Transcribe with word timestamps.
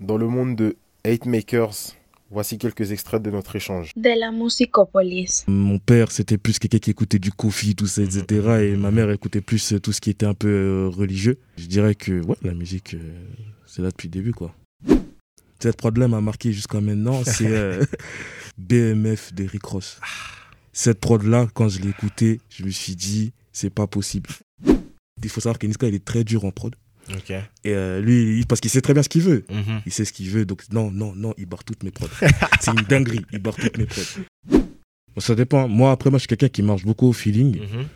Dans 0.00 0.18
le 0.18 0.26
monde 0.26 0.56
de 0.56 0.76
Hate 1.04 1.26
Makers, 1.26 1.94
voici 2.30 2.58
quelques 2.58 2.90
extraits 2.90 3.22
de 3.22 3.30
notre 3.30 3.54
échange. 3.54 3.92
De 3.96 4.18
la 4.18 4.32
musicopolis. 4.32 5.44
Mon 5.46 5.78
père, 5.78 6.10
c'était 6.10 6.38
plus 6.38 6.58
quelqu'un 6.58 6.78
qui 6.78 6.90
écoutait 6.90 7.18
du 7.18 7.30
Kofi, 7.30 7.76
tout 7.76 7.86
ça, 7.86 8.02
etc. 8.02 8.24
Et 8.62 8.76
ma 8.76 8.90
mère 8.90 9.10
écoutait 9.10 9.40
plus 9.40 9.72
euh, 9.72 9.80
tout 9.80 9.92
ce 9.92 10.00
qui 10.00 10.10
était 10.10 10.26
un 10.26 10.34
peu 10.34 10.48
euh, 10.48 10.88
religieux. 10.88 11.38
Je 11.56 11.66
dirais 11.66 11.94
que 11.94 12.24
ouais, 12.24 12.36
la 12.42 12.54
musique, 12.54 12.94
euh, 12.94 13.24
c'est 13.66 13.82
là 13.82 13.90
depuis 13.90 14.08
le 14.08 14.12
début, 14.12 14.32
quoi. 14.32 14.54
Cette 15.60 15.76
prod-là 15.76 16.08
m'a 16.08 16.20
marqué 16.20 16.52
jusqu'à 16.52 16.80
maintenant, 16.80 17.22
c'est 17.24 17.46
euh, 17.46 17.84
BMF 18.58 19.32
de 19.32 19.44
Rick 19.44 19.64
Ross. 19.64 20.00
Cette 20.72 21.00
prod-là, 21.00 21.46
quand 21.54 21.68
je 21.68 21.80
l'ai 21.80 21.90
écoutée, 21.90 22.40
je 22.50 22.64
me 22.64 22.70
suis 22.70 22.96
dit, 22.96 23.32
c'est 23.52 23.70
pas 23.70 23.86
possible. 23.86 24.28
Il 25.22 25.30
faut 25.30 25.40
savoir 25.40 25.58
que 25.58 25.66
Niska, 25.66 25.86
il 25.86 25.94
est 25.94 26.04
très 26.04 26.24
dur 26.24 26.44
en 26.44 26.50
prod. 26.50 26.74
Ok. 27.10 27.30
Et 27.30 27.42
euh, 27.66 28.00
lui, 28.00 28.44
parce 28.46 28.60
qu'il 28.60 28.70
sait 28.70 28.80
très 28.80 28.94
bien 28.94 29.02
ce 29.02 29.08
qu'il 29.08 29.22
veut. 29.22 29.44
Mhm. 29.50 29.82
Il 29.86 29.92
sait 29.92 30.04
ce 30.04 30.12
qu'il 30.12 30.30
veut, 30.30 30.44
donc 30.44 30.62
non, 30.72 30.90
non, 30.90 31.14
non, 31.14 31.34
il 31.38 31.46
barre 31.46 31.64
toutes 31.64 31.82
mes 31.82 31.90
prods. 31.90 32.08
c'est 32.60 32.70
une 32.70 32.86
dinguerie, 32.88 33.24
il 33.32 33.38
barre 33.38 33.56
toutes 33.56 33.78
mes 33.78 33.86
prods. 33.86 34.02
Bon, 34.48 35.20
ça 35.20 35.34
dépend. 35.34 35.68
Moi, 35.68 35.90
après, 35.90 36.10
moi, 36.10 36.18
je 36.18 36.22
suis 36.22 36.28
quelqu'un 36.28 36.48
qui 36.48 36.62
marche 36.62 36.84
beaucoup 36.84 37.08
au 37.08 37.12
feeling. 37.12 37.60
Mhm. 37.60 37.86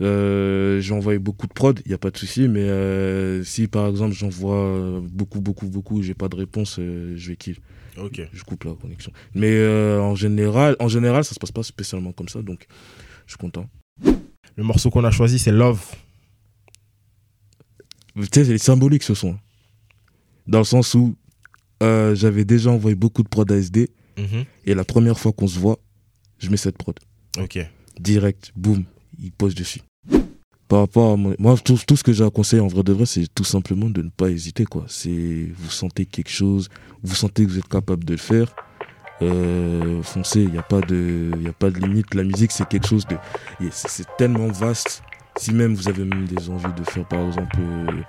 Euh, 0.00 0.80
j'envoie 0.80 1.18
beaucoup 1.18 1.46
de 1.46 1.52
prod, 1.52 1.80
il 1.84 1.88
n'y 1.88 1.94
a 1.94 1.98
pas 1.98 2.10
de 2.10 2.16
souci, 2.16 2.48
mais 2.48 2.68
euh, 2.68 3.44
si 3.44 3.68
par 3.68 3.86
exemple 3.86 4.12
j'envoie 4.12 5.00
beaucoup, 5.08 5.40
beaucoup, 5.40 5.68
beaucoup, 5.68 6.02
j'ai 6.02 6.14
pas 6.14 6.28
de 6.28 6.34
réponse, 6.34 6.80
je 6.80 7.28
vais 7.28 7.36
kill. 7.36 7.58
Ok. 7.96 8.20
Je 8.32 8.42
coupe 8.42 8.64
la 8.64 8.74
connexion. 8.74 9.12
Mais 9.36 9.64
en, 9.98 10.16
général, 10.16 10.74
en 10.80 10.88
général, 10.88 11.24
ça 11.24 11.34
se 11.34 11.38
passe 11.38 11.52
pas 11.52 11.62
spécialement 11.62 12.10
comme 12.10 12.28
ça, 12.28 12.42
donc 12.42 12.66
je 13.26 13.32
suis 13.32 13.38
content. 13.38 13.66
Le 14.56 14.64
morceau 14.64 14.90
qu'on 14.90 15.04
a 15.04 15.12
choisi, 15.12 15.38
c'est 15.38 15.52
Love. 15.52 15.84
Tu 18.16 18.44
sais, 18.44 18.58
symbolique 18.58 19.02
ce 19.02 19.14
son. 19.14 19.36
Dans 20.46 20.58
le 20.58 20.64
sens 20.64 20.94
où 20.94 21.16
euh, 21.82 22.14
j'avais 22.14 22.44
déjà 22.44 22.70
envoyé 22.70 22.94
beaucoup 22.94 23.22
de 23.22 23.28
prod 23.28 23.50
à 23.50 23.56
SD, 23.56 23.90
Mhm. 24.18 24.44
et 24.64 24.74
la 24.74 24.84
première 24.84 25.18
fois 25.18 25.32
qu'on 25.32 25.48
se 25.48 25.58
voit, 25.58 25.78
je 26.38 26.48
mets 26.50 26.56
cette 26.56 26.78
prod. 26.78 26.98
Ok. 27.38 27.58
direct, 28.00 28.52
boum, 28.56 28.84
il 29.20 29.30
pose 29.32 29.54
dessus. 29.54 29.80
Par 30.68 30.80
rapport 30.80 31.12
à 31.12 31.16
mon- 31.16 31.34
moi, 31.38 31.56
tout, 31.56 31.78
tout 31.86 31.96
ce 31.96 32.02
que 32.04 32.12
j'ai 32.12 32.24
à 32.24 32.30
conseiller 32.30 32.60
en 32.62 32.66
vrai 32.68 32.82
de 32.84 32.92
vrai, 32.92 33.06
c'est 33.06 33.26
tout 33.34 33.44
simplement 33.44 33.88
de 33.90 34.02
ne 34.02 34.08
pas 34.08 34.30
hésiter, 34.30 34.64
quoi. 34.64 34.84
C'est, 34.88 35.48
vous 35.56 35.70
sentez 35.70 36.06
quelque 36.06 36.30
chose, 36.30 36.68
vous 37.02 37.14
sentez 37.14 37.44
que 37.44 37.50
vous 37.50 37.58
êtes 37.58 37.68
capable 37.68 38.04
de 38.04 38.12
le 38.14 38.18
faire, 38.18 38.54
euh, 39.22 40.02
foncez, 40.02 40.42
il 40.42 40.50
n'y 40.52 40.58
a 40.58 40.62
pas 40.62 40.80
de, 40.80 41.30
y 41.40 41.46
a 41.48 41.52
pas 41.52 41.70
de 41.70 41.78
limite. 41.78 42.14
La 42.14 42.24
musique, 42.24 42.50
c'est 42.52 42.66
quelque 42.68 42.86
chose 42.88 43.04
de, 43.06 43.16
c'est 43.70 44.06
tellement 44.18 44.48
vaste. 44.48 45.02
Si 45.36 45.52
même 45.52 45.74
vous 45.74 45.88
avez 45.88 46.04
même 46.04 46.26
des 46.26 46.48
envies 46.48 46.72
de 46.76 46.84
faire, 46.84 47.04
par 47.06 47.20
exemple, 47.26 47.58
euh, 47.58 48.02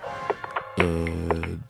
euh, 0.80 1.06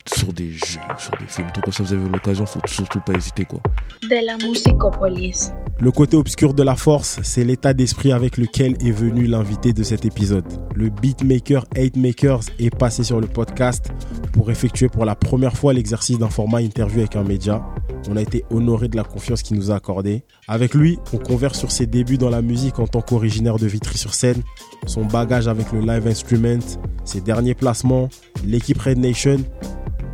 sur 0.06 0.32
des 0.32 0.50
jeux, 0.50 0.80
sur 0.98 1.12
des 1.18 1.26
films, 1.26 1.48
tout 1.54 1.60
comme 1.60 1.72
ça, 1.72 1.82
vous 1.82 1.94
avez 1.94 2.08
l'occasion, 2.08 2.44
faut 2.44 2.60
surtout 2.66 3.00
pas 3.00 3.14
hésiter, 3.14 3.44
quoi. 3.44 3.60
De 4.02 4.26
la 4.26 4.36
musicopolis. 4.36 5.52
Le 5.78 5.90
côté 5.92 6.16
obscur 6.16 6.54
de 6.54 6.62
la 6.62 6.74
force, 6.74 7.20
c'est 7.22 7.44
l'état 7.44 7.72
d'esprit 7.72 8.12
avec 8.12 8.36
lequel 8.36 8.76
est 8.84 8.90
venu 8.90 9.26
l'invité 9.26 9.72
de 9.72 9.82
cet 9.82 10.04
épisode. 10.04 10.46
Le 10.74 10.88
beatmaker 10.90 11.64
Hate 11.76 11.96
Makers 11.96 12.44
est 12.58 12.74
passé 12.74 13.04
sur 13.04 13.20
le 13.20 13.26
podcast 13.26 13.90
pour 14.32 14.50
effectuer 14.50 14.88
pour 14.88 15.04
la 15.04 15.14
première 15.14 15.56
fois 15.56 15.72
l'exercice 15.72 16.18
d'un 16.18 16.30
format 16.30 16.60
interview 16.60 17.00
avec 17.00 17.16
un 17.16 17.24
média. 17.24 17.62
On 18.08 18.16
a 18.16 18.22
été 18.22 18.44
honoré 18.50 18.88
de 18.88 18.96
la 18.96 19.04
confiance 19.04 19.42
qu'il 19.42 19.56
nous 19.56 19.70
a 19.70 19.76
accordée. 19.76 20.24
Avec 20.48 20.74
lui, 20.74 20.98
on 21.12 21.18
converse 21.18 21.58
sur 21.58 21.70
ses 21.70 21.86
débuts 21.86 22.18
dans 22.18 22.30
la 22.30 22.42
musique 22.42 22.78
en 22.78 22.86
tant 22.86 23.02
qu'originaire 23.02 23.56
de 23.56 23.66
Vitry-sur-Seine, 23.66 24.42
son 24.86 25.04
bagage 25.04 25.48
avec 25.48 25.72
le 25.72 25.80
live 25.80 26.06
instrument, 26.06 26.78
ses 27.04 27.20
derniers 27.20 27.54
placements, 27.54 28.08
l'équipe 28.44 28.78
Red 28.78 28.98
Nation 28.98 29.38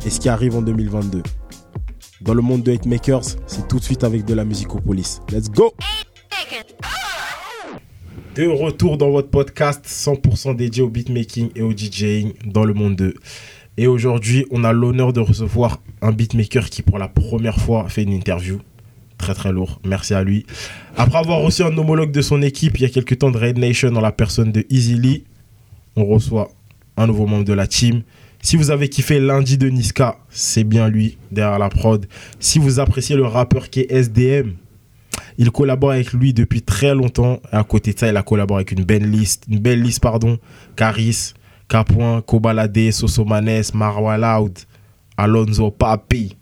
et 0.05 0.09
ce 0.09 0.19
qui 0.19 0.29
arrive 0.29 0.55
en 0.55 0.61
2022. 0.61 1.23
Dans 2.21 2.33
le 2.33 2.41
monde 2.41 2.63
de 2.63 2.71
Hate 2.71 2.85
Makers, 2.85 3.25
c'est 3.47 3.67
tout 3.67 3.79
de 3.79 3.83
suite 3.83 4.03
avec 4.03 4.25
de 4.25 4.33
la 4.33 4.45
musicopolis. 4.45 5.21
Let's 5.31 5.49
go! 5.49 5.73
De 8.35 8.47
retour 8.47 8.97
dans 8.97 9.11
votre 9.11 9.29
podcast 9.29 9.85
100% 9.85 10.55
dédié 10.55 10.81
au 10.81 10.89
beatmaking 10.89 11.49
et 11.55 11.61
au 11.61 11.71
DJing 11.71 12.33
dans 12.45 12.63
le 12.63 12.73
monde 12.73 12.95
2. 12.95 13.13
Et 13.77 13.87
aujourd'hui, 13.87 14.45
on 14.51 14.63
a 14.63 14.71
l'honneur 14.71 15.13
de 15.13 15.19
recevoir 15.19 15.81
un 16.01 16.11
beatmaker 16.11 16.69
qui, 16.69 16.81
pour 16.81 16.97
la 16.97 17.07
première 17.07 17.59
fois, 17.59 17.89
fait 17.89 18.03
une 18.03 18.13
interview. 18.13 18.59
Très 19.23 19.33
très 19.33 19.53
lourd. 19.53 19.79
Merci 19.85 20.13
à 20.13 20.21
lui. 20.21 20.45
Après 20.97 21.17
avoir 21.17 21.39
reçu 21.39 21.63
un 21.63 21.77
homologue 21.77 22.11
de 22.11 22.21
son 22.21 22.41
équipe 22.41 22.77
il 22.77 22.81
y 22.81 22.85
a 22.85 22.89
quelques 22.89 23.19
temps 23.19 23.31
de 23.31 23.37
Red 23.37 23.57
Nation 23.57 23.89
dans 23.89 24.01
la 24.01 24.11
personne 24.11 24.51
de 24.51 24.65
Easily, 24.69 25.23
on 25.95 26.03
reçoit 26.03 26.51
un 26.97 27.07
nouveau 27.07 27.25
membre 27.25 27.45
de 27.45 27.53
la 27.53 27.65
team. 27.65 28.01
Si 28.41 28.57
vous 28.57 28.69
avez 28.69 28.89
kiffé 28.89 29.21
lundi 29.21 29.57
de 29.57 29.69
Niska, 29.69 30.17
c'est 30.29 30.65
bien 30.65 30.89
lui 30.89 31.17
derrière 31.31 31.57
la 31.57 31.69
prod. 31.69 32.05
Si 32.41 32.59
vous 32.59 32.81
appréciez 32.81 33.15
le 33.15 33.25
rappeur 33.25 33.69
qui 33.69 33.79
est 33.79 33.91
SDM, 33.93 34.55
il 35.37 35.51
collabore 35.51 35.91
avec 35.91 36.11
lui 36.11 36.33
depuis 36.33 36.61
très 36.61 36.93
longtemps. 36.93 37.39
À 37.49 37.63
côté 37.63 37.93
de 37.93 37.99
ça, 37.99 38.09
il 38.09 38.17
a 38.17 38.23
collaboré 38.23 38.57
avec 38.59 38.73
une 38.73 38.83
belle 38.83 39.09
liste, 39.09 39.45
une 39.49 39.59
belle 39.59 39.81
liste 39.81 40.01
pardon. 40.01 40.37
Caris, 40.75 41.31
Capoin, 41.69 42.21
Kobalade, 42.21 42.91
Sosomanes, 42.91 43.71
Marwa 43.73 44.17
Loud, 44.17 44.59
Alonso 45.15 45.71
Papi, 45.71 46.35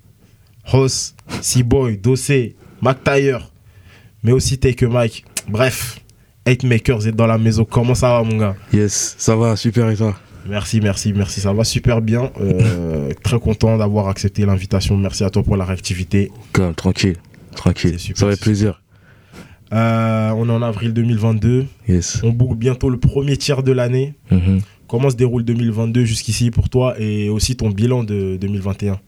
Hoss, 0.74 1.14
Seaboy, 1.42 1.98
Dossé, 1.98 2.56
Mac 2.82 3.04
Taylor, 3.04 3.52
mais 4.24 4.32
aussi 4.32 4.58
Take 4.58 4.86
Mike. 4.88 5.26
Bref, 5.48 6.00
8 6.48 6.64
Makers 6.64 7.08
est 7.08 7.12
dans 7.12 7.28
la 7.28 7.38
maison. 7.38 7.66
Comment 7.66 7.96
ça 7.96 8.10
va, 8.10 8.24
mon 8.24 8.38
gars? 8.38 8.56
Yes, 8.74 9.16
ça 9.18 9.36
va, 9.36 9.56
super 9.56 9.90
et 9.90 9.96
toi? 9.96 10.16
Merci, 10.48 10.82
merci, 10.82 11.14
merci. 11.14 11.40
Ça 11.40 11.54
va 11.54 11.64
super 11.64 12.02
bien. 12.02 12.32
Euh, 12.42 13.12
très 13.24 13.40
content 13.40 13.78
d'avoir 13.78 14.08
accepté 14.08 14.46
l'invitation. 14.46 14.98
Merci 14.98 15.24
à 15.24 15.30
toi 15.30 15.44
pour 15.44 15.56
la 15.58 15.66
réactivité. 15.66 16.32
Calme, 16.54 16.74
tranquille, 16.74 17.18
tranquille. 17.56 18.00
Super, 18.00 18.20
ça 18.28 18.32
être 18.34 18.42
plaisir. 18.42 18.82
Euh, 19.74 20.32
on 20.32 20.50
est 20.50 20.52
en 20.52 20.62
avril 20.62 20.94
2022. 20.94 21.66
Yes. 21.88 22.20
On 22.24 22.30
boucle 22.32 22.56
bientôt 22.56 22.90
le 22.90 22.98
premier 23.00 23.38
tiers 23.38 23.64
de 23.64 23.72
l'année. 23.72 24.16
Mhm. 24.32 24.62
Comment 24.88 25.10
se 25.10 25.16
déroule 25.16 25.46
2022 25.46 26.04
jusqu'ici 26.04 26.52
pour 26.52 26.68
toi 26.70 26.96
et 27.00 27.30
aussi 27.30 27.56
ton 27.56 27.70
bilan 27.70 28.04
de 28.04 28.36
2021 28.42 29.00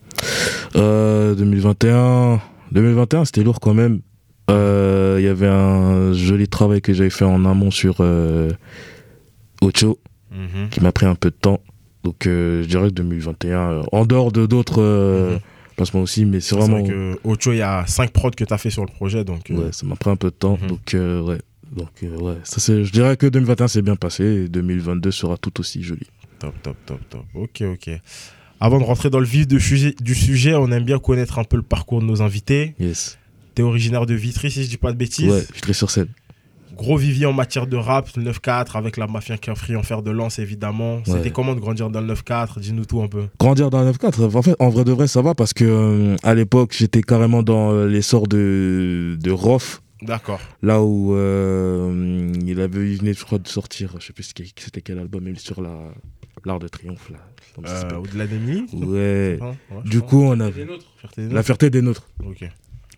Euh, 0.76 1.34
2021, 1.34 2.40
2021 2.74 3.24
c'était 3.24 3.42
lourd 3.42 3.60
quand 3.60 3.74
même. 3.74 4.00
Euh, 4.50 5.16
Il 5.18 5.24
y 5.24 5.28
avait 5.28 5.46
un 5.48 6.12
joli 6.12 6.48
travail 6.48 6.80
que 6.82 6.92
j'avais 6.92 7.08
fait 7.10 7.24
en 7.24 7.44
amont 7.44 7.70
sur 7.70 7.96
euh, 8.00 8.50
Ocho 9.62 9.98
qui 10.70 10.80
m'a 10.80 10.90
pris 10.92 11.06
un 11.06 11.14
peu 11.14 11.30
de 11.30 11.36
temps. 11.36 11.60
Donc 12.02 12.26
euh, 12.26 12.62
je 12.64 12.68
dirais 12.68 12.88
que 12.88 12.94
2021, 12.94 13.58
euh, 13.58 13.82
en 13.92 14.04
dehors 14.04 14.32
de 14.32 14.44
d'autres 14.46 14.82
euh, 14.82 15.34
Mhm. 15.34 15.40
placements 15.76 16.02
aussi, 16.02 16.24
mais 16.26 16.40
c'est 16.40 16.50
C'est 16.50 16.60
vraiment... 16.60 16.80
vrai 16.80 16.88
que 16.90 17.18
Ocho, 17.24 17.52
il 17.52 17.58
y 17.58 17.62
a 17.62 17.84
5 17.86 18.10
prods 18.10 18.30
que 18.32 18.44
tu 18.44 18.52
as 18.52 18.58
fait 18.58 18.70
sur 18.70 18.82
le 18.84 18.90
projet. 18.90 19.24
Donc, 19.24 19.50
euh, 19.50 19.54
Ouais, 19.54 19.72
ça 19.72 19.86
m'a 19.86 19.94
pris 19.96 20.10
un 20.10 20.16
peu 20.16 20.28
de 20.28 20.34
temps. 20.34 20.58
Mhm. 20.60 20.68
Donc 20.68 20.94
euh, 20.94 21.22
ouais. 21.22 21.38
Donc 21.74 21.88
euh, 22.02 22.16
ouais, 22.18 22.36
ça 22.44 22.60
je 22.82 22.90
dirais 22.90 23.16
que 23.16 23.26
2021 23.26 23.68
c'est 23.68 23.82
bien 23.82 23.96
passé 23.96 24.24
et 24.24 24.48
2022 24.48 25.10
sera 25.12 25.36
tout 25.38 25.58
aussi 25.60 25.82
joli. 25.82 26.06
top, 26.40 26.54
top, 26.62 26.76
top, 26.84 27.00
top. 27.08 27.24
Ok, 27.34 27.62
ok. 27.62 27.90
Avant 28.64 28.78
de 28.78 28.84
rentrer 28.84 29.10
dans 29.10 29.20
le 29.20 29.26
vif 29.26 29.46
du 29.46 29.60
sujet, 29.60 29.94
du 30.00 30.14
sujet, 30.14 30.54
on 30.54 30.70
aime 30.70 30.84
bien 30.84 30.98
connaître 30.98 31.38
un 31.38 31.44
peu 31.44 31.58
le 31.58 31.62
parcours 31.62 32.00
de 32.00 32.06
nos 32.06 32.22
invités. 32.22 32.74
Yes. 32.80 33.18
Tu 33.54 33.60
es 33.60 33.62
originaire 33.62 34.06
de 34.06 34.14
Vitry, 34.14 34.50
si 34.50 34.64
je 34.64 34.70
dis 34.70 34.78
pas 34.78 34.90
de 34.90 34.96
bêtises. 34.96 35.30
Ouais, 35.30 35.44
suis 35.62 35.74
sur 35.74 35.90
scène. 35.90 36.08
Gros 36.74 36.96
vivier 36.96 37.26
en 37.26 37.34
matière 37.34 37.66
de 37.66 37.76
rap, 37.76 38.08
le 38.16 38.22
9-4, 38.22 38.78
avec 38.78 38.96
la 38.96 39.06
mafia 39.06 39.36
Cafri 39.36 39.76
en 39.76 39.82
fer 39.82 40.00
de 40.00 40.10
lance, 40.10 40.38
évidemment. 40.38 41.02
C'était 41.04 41.18
Ouais. 41.24 41.30
comment 41.30 41.54
de 41.54 41.60
grandir 41.60 41.90
dans 41.90 42.00
le 42.00 42.06
9-4 42.06 42.58
Dis-nous 42.58 42.86
tout 42.86 43.02
un 43.02 43.06
peu. 43.08 43.24
Grandir 43.38 43.68
dans 43.68 43.82
le 43.84 43.90
9-4, 43.92 44.34
en 44.34 44.40
fait, 44.42 44.56
en 44.58 44.70
vrai 44.70 44.84
de 44.84 44.92
vrai, 44.92 45.08
ça 45.08 45.20
va 45.20 45.34
parce 45.34 45.52
que 45.52 45.64
euh, 45.66 46.16
à 46.22 46.34
l'époque, 46.34 46.74
j'étais 46.74 47.02
carrément 47.02 47.42
dans 47.42 47.70
euh, 47.70 47.86
l'essor 47.86 48.26
de, 48.28 49.18
de 49.22 49.30
Roth, 49.30 49.82
D'accord. 50.04 50.40
là 50.62 50.82
où 50.82 51.14
euh, 51.14 52.32
il 52.44 52.60
avait 52.60 52.90
il 52.92 52.98
venait, 52.98 53.14
je 53.14 53.24
crois, 53.24 53.38
de 53.38 53.48
sortir, 53.48 53.94
je 54.00 54.06
sais 54.06 54.12
plus 54.12 54.22
c'était 54.24 54.44
c'était 54.56 54.80
quel 54.82 54.98
album, 54.98 55.24
même 55.24 55.36
sur 55.36 55.60
la 55.62 55.76
l'art 56.44 56.58
de 56.58 56.68
triomphe 56.68 57.10
là. 57.10 57.18
comme 57.54 57.66
ça 57.66 57.72
Euh, 57.72 57.80
s'appelle. 57.80 57.98
Au-delà 57.98 58.26
des 58.26 58.38
nuits 58.38 58.66
ouais. 58.74 59.38
Hein, 59.40 59.54
ouais, 59.70 59.82
Du 59.84 60.00
coup, 60.02 60.22
on 60.22 60.38
avait 60.40 60.66
la 61.16 61.42
fierté 61.42 61.70
des 61.70 61.80
nôtres. 61.82 62.06
Ok. 62.24 62.44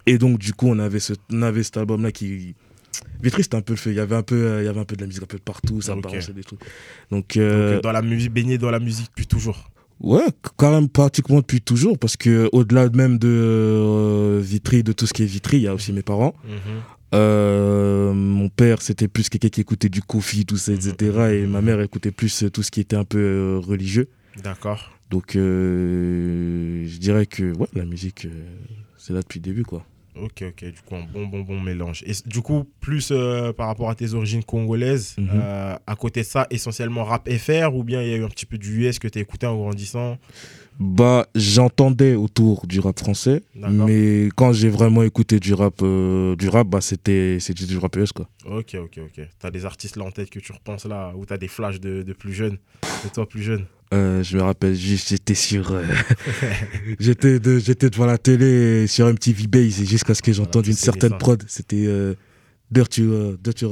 Et 0.06 0.18
donc, 0.18 0.38
du 0.38 0.52
coup, 0.52 0.66
on 0.68 0.78
avait, 0.78 1.00
ce, 1.00 1.12
on 1.32 1.42
avait 1.42 1.62
cet 1.62 1.76
album-là 1.76 2.12
qui. 2.12 2.54
Vitry, 3.22 3.42
c'était 3.42 3.56
un 3.56 3.60
peu 3.62 3.74
le 3.74 3.78
feu. 3.78 3.90
Il 3.90 3.96
y 3.96 4.00
avait 4.00 4.14
un 4.16 4.22
peu, 4.22 4.34
euh, 4.36 4.62
il 4.62 4.66
y 4.66 4.68
avait 4.68 4.80
un 4.80 4.84
peu 4.84 4.96
de 4.96 5.00
la 5.02 5.06
musique 5.06 5.22
un 5.22 5.26
peu 5.26 5.36
de 5.38 5.42
partout, 5.42 5.80
ça 5.82 5.94
Ok. 5.96 6.02
balançait 6.04 6.32
des 6.32 6.42
trucs. 6.44 6.60
Donc, 7.10 7.36
euh, 7.36 7.80
dans 7.82 7.92
la 7.92 8.02
musique, 8.02 8.32
baigné 8.32 8.56
dans 8.58 8.70
la 8.70 8.78
musique 8.80 9.08
depuis 9.08 9.26
toujours. 9.26 9.70
ouais, 10.00 10.24
quand 10.56 10.70
même 10.72 10.88
pratiquement 10.88 11.38
depuis 11.40 11.60
toujours, 11.60 11.98
parce 11.98 12.16
que 12.16 12.48
au-delà 12.52 12.88
même 12.90 13.18
de 13.18 13.28
euh, 13.28 14.40
Vitry, 14.42 14.82
de 14.82 14.92
tout 14.92 15.06
ce 15.06 15.12
qui 15.12 15.22
est 15.24 15.26
Vitry, 15.26 15.58
il 15.58 15.62
y 15.64 15.68
a 15.68 15.74
aussi 15.74 15.92
mes 15.92 16.02
parents. 16.02 16.34
Euh, 17.14 18.12
mon 18.12 18.48
père, 18.48 18.82
c'était 18.82 19.08
plus 19.08 19.28
quelqu'un 19.28 19.48
qui 19.48 19.60
écoutait 19.60 19.88
du 19.88 20.02
Kofi, 20.02 20.44
tout 20.44 20.56
ça, 20.56 20.72
etc. 20.72 20.94
Et 21.34 21.46
ma 21.46 21.60
mère 21.62 21.80
écoutait 21.80 22.10
plus 22.10 22.42
euh, 22.44 22.50
tout 22.50 22.62
ce 22.62 22.70
qui 22.70 22.80
était 22.80 22.96
un 22.96 23.04
peu 23.04 23.18
euh, 23.18 23.58
religieux. 23.58 24.08
D'accord. 24.42 24.90
Donc, 25.10 25.36
euh, 25.36 26.84
je 26.86 26.98
dirais 26.98 27.26
que 27.26 27.56
ouais, 27.56 27.68
la 27.74 27.84
musique, 27.84 28.26
c'est 28.98 29.12
là 29.12 29.20
depuis 29.22 29.38
le 29.38 29.44
début, 29.44 29.62
quoi. 29.62 29.84
Ok, 30.20 30.42
ok. 30.48 30.64
Du 30.64 30.80
coup, 30.80 30.94
un 30.96 31.04
bon, 31.12 31.26
bon, 31.26 31.40
bon 31.42 31.60
mélange. 31.60 32.02
Et 32.06 32.12
du 32.26 32.40
coup, 32.40 32.64
plus 32.80 33.10
euh, 33.12 33.52
par 33.52 33.66
rapport 33.66 33.90
à 33.90 33.94
tes 33.94 34.14
origines 34.14 34.42
congolaises, 34.42 35.14
Mhm. 35.18 35.28
euh, 35.34 35.76
à 35.86 35.94
côté 35.94 36.20
de 36.22 36.26
ça, 36.26 36.46
essentiellement 36.50 37.04
rap 37.04 37.28
FR 37.30 37.74
ou 37.74 37.84
bien 37.84 38.02
il 38.02 38.08
y 38.08 38.14
a 38.14 38.16
eu 38.16 38.24
un 38.24 38.28
petit 38.28 38.46
peu 38.46 38.56
du 38.58 38.84
US 38.86 38.98
que 38.98 39.08
tu 39.08 39.18
as 39.18 39.22
écouté 39.22 39.46
en 39.46 39.56
grandissant? 39.56 40.18
Bah, 40.78 41.26
j'entendais 41.34 42.14
autour 42.14 42.66
du 42.66 42.80
rap 42.80 42.98
français, 42.98 43.42
mais 43.54 44.28
quand 44.36 44.52
j'ai 44.52 44.68
vraiment 44.68 45.02
écouté 45.02 45.40
du 45.40 45.54
rap, 45.54 45.80
euh, 45.82 46.36
du 46.36 46.48
rap, 46.48 46.68
bah 46.68 46.80
c'était 46.82 47.38
c'était 47.40 47.64
du 47.64 47.78
rap 47.78 47.96
US 47.96 48.12
quoi. 48.12 48.28
Ok, 48.44 48.74
ok, 48.74 48.98
ok. 48.98 49.26
T'as 49.38 49.50
des 49.50 49.64
artistes 49.64 49.96
là 49.96 50.04
en 50.04 50.10
tête 50.10 50.28
que 50.28 50.38
tu 50.38 50.52
repenses 50.52 50.84
là, 50.84 51.12
ou 51.16 51.24
t'as 51.24 51.38
des 51.38 51.48
flashs 51.48 51.80
de, 51.80 52.02
de 52.02 52.12
plus 52.12 52.34
jeunes, 52.34 52.58
de 53.04 53.08
toi 53.08 53.26
plus 53.26 53.42
jeune? 53.42 53.64
Euh, 53.94 54.22
je 54.22 54.36
me 54.36 54.42
rappelle 54.42 54.74
juste, 54.74 55.08
j'étais 55.08 55.34
sur, 55.34 55.70
euh, 55.70 55.84
j'étais 57.00 57.38
de, 57.38 57.58
j'étais 57.58 57.88
devant 57.88 58.06
la 58.06 58.18
télé 58.18 58.86
sur 58.86 59.06
MTV 59.06 59.46
Base 59.46 59.80
et 59.80 59.86
jusqu'à 59.86 60.14
ce 60.14 60.20
que 60.20 60.32
j'entende 60.32 60.64
tous 60.64 60.70
une 60.70 60.76
certaine 60.76 61.16
prod, 61.16 61.42
c'était 61.48 61.86
Dirty, 62.70 63.02
Dirty, 63.42 63.66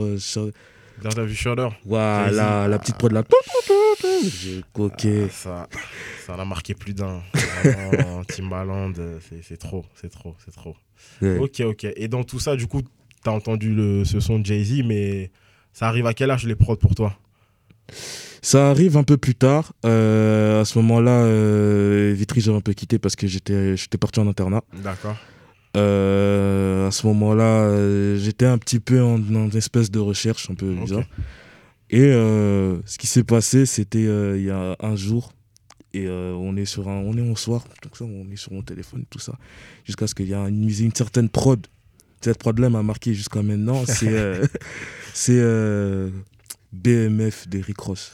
Dans 1.02 1.10
ta 1.10 1.24
vue 1.24 1.34
Shoulder 1.34 1.68
voilà, 1.84 2.68
la 2.68 2.78
petite 2.78 2.96
prod 2.96 3.12
là. 3.12 3.22
Ah, 3.28 4.88
ça, 5.30 5.68
ça 6.26 6.34
en 6.34 6.38
a 6.38 6.44
marqué 6.44 6.74
plus 6.74 6.94
d'un. 6.94 7.22
Timbaland, 8.28 8.92
c'est 9.42 9.56
trop, 9.56 9.84
c'est 9.94 10.10
trop, 10.10 10.34
c'est 10.44 10.52
trop. 10.52 10.76
Ok, 11.22 11.60
ok. 11.60 11.86
Et 11.96 12.08
dans 12.08 12.24
tout 12.24 12.38
ça, 12.38 12.56
du 12.56 12.66
coup, 12.66 12.82
t'as 13.22 13.32
entendu 13.32 13.74
le, 13.74 14.04
ce 14.04 14.20
son 14.20 14.38
de 14.38 14.46
Jay-Z, 14.46 14.82
mais 14.84 15.30
ça 15.72 15.88
arrive 15.88 16.06
à 16.06 16.14
quel 16.14 16.30
âge 16.30 16.44
les 16.46 16.54
prods 16.54 16.76
pour 16.76 16.94
toi? 16.94 17.16
Ça 18.42 18.70
arrive 18.70 18.96
un 18.96 19.04
peu 19.04 19.16
plus 19.16 19.34
tard. 19.34 19.72
Euh, 19.86 20.60
à 20.60 20.64
ce 20.64 20.78
moment-là, 20.78 21.22
euh, 21.22 22.12
Vitry, 22.14 22.40
j'avais 22.40 22.58
un 22.58 22.60
peu 22.60 22.74
quitté 22.74 22.98
parce 22.98 23.16
que 23.16 23.26
j'étais 23.26 23.76
j'étais 23.76 23.98
parti 23.98 24.20
en 24.20 24.28
internat. 24.28 24.62
D'accord. 24.82 25.16
Euh, 25.76 26.88
à 26.88 26.90
ce 26.90 27.06
moment-là, 27.08 27.62
euh, 27.64 28.16
j'étais 28.18 28.46
un 28.46 28.58
petit 28.58 28.80
peu 28.80 29.02
en, 29.02 29.20
en 29.34 29.50
espèce 29.50 29.90
de 29.90 29.98
recherche, 29.98 30.50
un 30.50 30.54
peu 30.54 30.70
Ok. 30.72 30.80
bizarre. 30.80 31.04
Et 31.90 32.00
euh, 32.00 32.78
ce 32.86 32.98
qui 32.98 33.06
s'est 33.06 33.24
passé, 33.24 33.66
c'était 33.66 34.02
il 34.02 34.42
y 34.44 34.50
a 34.50 34.76
un 34.80 34.96
jour. 34.96 35.32
Et 35.92 36.08
on 36.08 36.56
est 36.56 36.64
sur 36.64 36.88
un, 36.88 36.96
on 36.96 37.16
est 37.16 37.30
au 37.30 37.36
soir, 37.36 37.64
donc 37.82 37.96
ça, 37.96 38.04
on 38.04 38.28
est 38.28 38.36
sur 38.36 38.52
mon 38.52 38.62
téléphone, 38.62 39.04
tout 39.08 39.20
ça, 39.20 39.38
jusqu'à 39.84 40.08
ce 40.08 40.14
qu'il 40.16 40.26
y 40.26 40.32
ait 40.32 40.48
une, 40.48 40.92
certaine 40.92 41.28
prod. 41.28 41.64
Cette 42.20 42.38
prod-là 42.38 42.68
m'a 42.68 42.82
marqué 42.82 43.14
jusqu'à 43.14 43.42
maintenant. 43.42 43.84
C'est 43.86 44.40
c'est 45.14 45.40
BMF 46.72 47.46
d'Eric 47.48 47.78
Ross. 47.78 48.12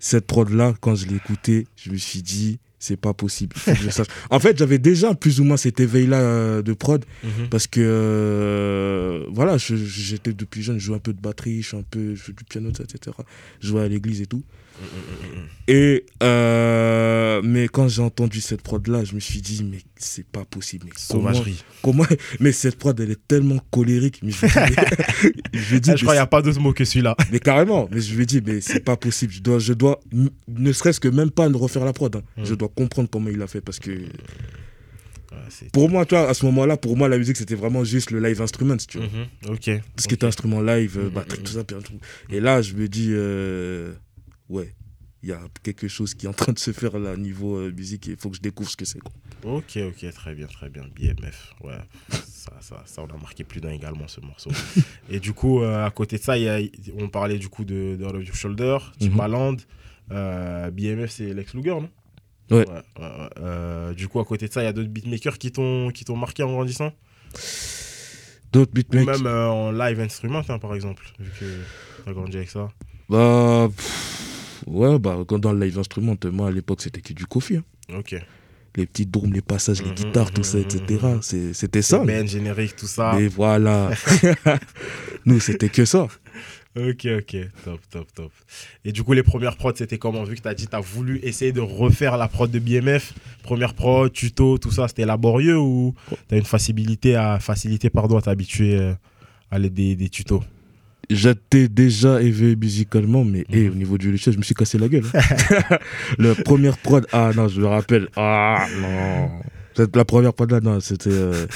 Cette 0.00 0.26
prod-là, 0.26 0.74
quand 0.80 0.96
je 0.96 1.06
l'ai 1.06 1.16
écoutée, 1.16 1.68
je 1.76 1.90
me 1.90 1.96
suis 1.96 2.22
dit, 2.22 2.58
c'est 2.78 2.96
pas 2.98 3.14
possible. 3.14 3.56
il 3.56 3.60
faut 3.62 3.70
que 3.72 3.82
je 3.82 3.90
sache. 3.90 4.06
En 4.30 4.38
fait, 4.38 4.58
j'avais 4.58 4.78
déjà 4.78 5.14
plus 5.14 5.40
ou 5.40 5.44
moins 5.44 5.56
cet 5.56 5.80
éveil-là 5.80 6.20
euh, 6.20 6.62
de 6.62 6.72
prod 6.74 7.04
Mhm. 7.24 7.48
parce 7.50 7.66
que 7.66 7.80
euh, 7.80 9.24
voilà, 9.30 9.56
j'étais 9.58 10.32
depuis 10.32 10.62
jeune, 10.62 10.78
je 10.78 10.84
jouais 10.86 10.96
un 10.96 11.00
peu 11.00 11.12
de 11.12 11.20
batterie, 11.20 11.62
je, 11.62 11.68
suis 11.68 11.76
un 11.76 11.82
peu, 11.82 12.14
je 12.14 12.24
joue 12.24 12.32
du 12.32 12.44
piano, 12.44 12.70
etc. 12.70 13.16
Je 13.60 13.68
jouais 13.68 13.82
à 13.82 13.88
l'église 13.88 14.20
et 14.20 14.26
tout. 14.26 14.42
Et 15.68 16.06
euh, 16.22 17.40
mais 17.42 17.66
quand 17.66 17.88
j'ai 17.88 18.02
entendu 18.02 18.40
cette 18.40 18.62
prod 18.62 18.86
là, 18.86 19.02
je 19.04 19.14
me 19.14 19.20
suis 19.20 19.40
dit 19.40 19.64
mais 19.64 19.78
c'est 19.96 20.26
pas 20.26 20.44
possible. 20.44 20.86
Mais 20.86 20.92
comment, 21.08 21.32
Sauvagerie. 21.32 21.64
comment 21.82 22.04
Mais 22.40 22.52
cette 22.52 22.76
prod 22.76 22.98
elle 23.00 23.10
est 23.10 23.26
tellement 23.26 23.58
colérique. 23.70 24.20
Mais 24.22 24.30
je 24.32 24.46
dis, 24.46 24.52
je 25.52 25.76
dis, 25.78 25.90
Ah, 25.90 25.96
je 25.96 26.02
crois 26.02 26.14
qu'il 26.14 26.18
n'y 26.20 26.22
a 26.22 26.26
pas 26.26 26.42
d'autre 26.42 26.60
mot 26.60 26.72
que 26.72 26.84
celui-là. 26.84 27.16
mais 27.32 27.40
carrément, 27.40 27.88
mais 27.90 28.00
je 28.00 28.14
me 28.16 28.24
dis, 28.24 28.40
mais 28.46 28.60
c'est 28.60 28.80
pas 28.84 28.96
possible. 28.96 29.32
Je 29.32 29.40
dois, 29.40 29.58
je 29.58 29.72
dois, 29.72 29.98
ne 30.48 30.72
serait-ce 30.72 31.00
que 31.00 31.08
même 31.08 31.30
pas 31.30 31.48
ne 31.48 31.56
refaire 31.56 31.84
la 31.84 31.92
prod. 31.92 32.14
hein. 32.14 32.22
Mm. 32.36 32.44
Je 32.44 32.54
dois 32.54 32.68
comprendre 32.68 33.08
comment 33.10 33.30
il 33.30 33.42
a 33.42 33.46
fait 33.46 33.60
parce 33.60 33.78
que 33.80 33.90
Ouais, 35.32 35.68
pour 35.72 35.90
moi, 35.90 36.06
tu 36.06 36.14
vois, 36.14 36.28
à 36.28 36.34
ce 36.34 36.46
moment-là, 36.46 36.76
pour 36.76 36.96
moi, 36.96 37.08
la 37.08 37.18
musique 37.18 37.36
c'était 37.36 37.56
vraiment 37.56 37.82
juste 37.84 38.10
le 38.12 38.20
live 38.20 38.40
instrument, 38.40 38.76
tu 38.76 38.98
vois. 38.98 39.06
Mhm. 39.08 39.52
Ok. 39.54 39.64
Tout 39.96 40.02
ce 40.02 40.08
qui 40.08 40.14
était 40.14 40.26
instrument 40.26 40.60
live, 40.62 40.96
euh, 40.98 41.10
batterie, 41.10 41.40
mm, 41.40 41.42
tout 41.42 41.52
ça. 41.52 41.64
puis 41.64 41.76
un 41.76 41.80
truc. 41.80 41.96
Et 42.30 42.38
là, 42.40 42.62
je 42.62 42.74
me 42.74 42.86
dis, 42.88 43.08
euh, 43.10 43.92
ouais, 44.48 44.74
il 45.22 45.28
y 45.30 45.32
a 45.32 45.40
quelque 45.62 45.88
chose 45.88 46.14
qui 46.14 46.26
est 46.26 46.28
en 46.28 46.32
train 46.34 46.52
de 46.52 46.58
se 46.58 46.72
faire 46.72 46.98
là, 46.98 47.16
niveau 47.16 47.56
euh, 47.56 47.72
musique, 47.72 48.08
et 48.08 48.12
il 48.12 48.16
faut 48.16 48.30
que 48.30 48.36
je 48.36 48.40
découvre 48.42 48.70
ce 48.70 48.76
que 48.76 48.84
c'est. 48.84 49.00
quoi. 49.00 49.12
Ok, 49.44 49.76
ok, 49.76 50.10
très 50.12 50.34
bien, 50.34 50.46
très 50.46 50.68
bien. 50.70 50.84
BMF, 50.94 51.52
ouais. 51.62 51.78
ça, 52.10 52.52
ça, 52.60 52.82
ça, 52.86 53.02
on 53.02 53.06
a 53.14 53.18
marqué 53.18 53.44
plus 53.44 53.60
d'un 53.60 53.70
également 53.70 54.08
ce 54.08 54.20
morceau. 54.20 54.50
Et 55.10 55.20
du 55.20 55.32
coup, 55.32 55.60
euh, 55.62 55.84
à 55.84 55.90
côté 55.90 56.16
de 56.18 56.22
ça, 56.22 56.36
y 56.38 56.48
a- 56.48 56.58
on 56.98 57.08
parlait 57.08 57.38
du 57.38 57.48
coup 57.48 57.64
de, 57.64 57.96
de 57.98 58.04
All 58.04 58.16
of 58.16 58.24
Your 58.26 58.34
Shoulder, 58.36 58.78
Mhm. 59.00 59.08
Timbaland. 59.10 59.56
euh, 60.12 60.70
BMF, 60.70 61.10
c'est 61.10 61.34
Lex 61.34 61.54
Luger, 61.54 61.70
non? 61.80 61.90
Ouais. 62.50 62.64
ouais, 62.68 63.44
ouais. 63.88 63.94
Du 63.94 64.06
coup, 64.08 64.20
à 64.20 64.24
côté 64.24 64.46
de 64.48 64.52
ça, 64.52 64.62
il 64.62 64.64
y 64.66 64.68
a 64.68 64.72
d'autres 64.72 64.88
beatmakers 64.88 65.38
qui 65.38 65.50
t'ont 65.52 65.90
marqué 66.16 66.42
en 66.44 66.52
grandissant? 66.52 66.92
D'autres 68.52 68.70
Ou 68.70 68.74
beatmakers. 68.74 69.18
même 69.20 69.26
en 69.26 69.72
live 69.72 70.00
instrument, 70.00 70.42
hein, 70.48 70.58
par 70.58 70.74
exemple, 70.74 71.04
vu 71.18 71.30
que 71.38 71.44
t'as 72.04 72.12
grandi 72.12 72.36
avec 72.36 72.48
ça? 72.50 72.68
Bah, 73.08 73.68
pff, 73.76 74.15
ouais, 74.66 74.98
bah, 74.98 75.18
quand 75.26 75.38
dans 75.38 75.52
le 75.52 75.64
live 75.64 75.78
instrument, 75.78 76.16
moi 76.32 76.48
à 76.48 76.50
l'époque, 76.50 76.82
c'était 76.82 77.00
que 77.00 77.12
du 77.12 77.26
Kofi. 77.26 77.56
hein. 77.56 77.64
Ok. 77.98 78.16
Les 78.76 78.84
petits 78.84 79.06
drums, 79.06 79.32
les 79.32 79.40
passages, 79.40 79.80
les 79.82 79.88
Mhm, 79.88 79.94
guitares, 79.94 80.30
tout 80.32 80.42
ça, 80.44 80.58
mhm, 80.58 80.64
etc. 80.64 81.06
C'était 81.54 81.80
ça. 81.82 82.04
Ben, 82.04 82.26
générique, 82.28 82.76
tout 82.76 82.86
ça. 82.86 83.14
Mais 83.16 83.26
voilà. 83.26 83.90
Nous, 85.24 85.40
c'était 85.40 85.68
que 85.70 85.84
ça. 85.84 86.08
Ok, 86.78 87.06
ok, 87.06 87.36
top, 87.64 87.80
top, 87.90 88.06
top. 88.14 88.32
Et 88.84 88.92
du 88.92 89.02
coup, 89.02 89.14
les 89.14 89.22
premières 89.22 89.56
prods, 89.56 89.72
c'était 89.74 89.96
comment? 89.96 90.24
Vu 90.24 90.34
que 90.36 90.42
tu 90.42 90.48
as 90.48 90.52
dit 90.52 90.66
tu 90.66 90.76
as 90.76 90.80
voulu 90.80 91.18
essayer 91.22 91.50
de 91.52 91.60
refaire 91.62 92.18
la 92.18 92.28
prod 92.28 92.50
de 92.50 92.58
BMF, 92.58 93.14
première 93.42 93.72
prod, 93.72 94.12
tuto, 94.12 94.58
tout 94.58 94.70
ça, 94.70 94.86
c'était 94.86 95.06
laborieux 95.06 95.56
ou 95.58 95.94
tu 96.28 96.34
as 96.34 96.38
une 96.38 96.44
facilité 96.44 97.16
à, 97.16 97.38
facilité, 97.40 97.88
pardon, 97.88 98.18
à 98.18 98.20
t'habituer 98.22 98.74
euh, 98.78 98.92
à 99.50 99.58
l'aide 99.58 99.72
des, 99.72 99.96
des 99.96 100.10
tutos? 100.10 100.42
J'étais 101.10 101.68
déjà 101.68 102.20
éveillé 102.20 102.56
musicalement, 102.56 103.24
mais 103.24 103.44
eh, 103.52 103.64
Mhm. 103.68 103.72
au 103.72 103.74
niveau 103.74 103.98
du 103.98 104.10
logiciel, 104.10 104.32
je 104.34 104.38
me 104.38 104.42
suis 104.44 104.54
cassé 104.54 104.76
la 104.78 104.88
gueule. 104.88 105.04
hein. 105.14 105.78
la 106.18 106.34
première 106.34 106.76
prod, 106.78 107.06
ah 107.12 107.30
non, 107.34 107.48
je 107.48 107.60
me 107.60 107.66
rappelle. 107.66 108.08
Ah 108.16 108.66
non. 108.80 109.30
La 109.94 110.04
première 110.04 110.32
prod 110.34 110.50
là, 110.50 110.60
non, 110.60 110.80
c'était. 110.80 111.10
euh, 111.10 111.46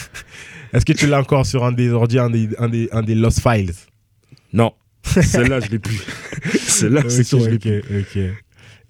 Est-ce 0.73 0.85
que 0.85 0.93
tu 0.93 1.07
l'as 1.07 1.19
encore 1.21 1.47
sur 1.47 1.65
un 1.65 1.73
des 1.73 1.91
ordi, 1.91 2.19
un 2.19 2.31
des, 2.31 2.49
un 2.59 2.69
des, 2.69 2.89
un 2.93 3.03
des 3.03 3.15
Lost 3.15 3.41
Files? 3.41 3.73
Non. 4.53 4.73
Celle-là, 5.03 5.61
je 5.61 5.71
l'ai 5.71 5.79
plus. 5.79 6.01
Celle-là, 6.61 7.03
c'est 7.09 7.25
sûr, 7.25 7.41
je 7.41 7.49
l'ai 7.51 7.59
plus. 7.59 7.79
ok. 7.79 8.17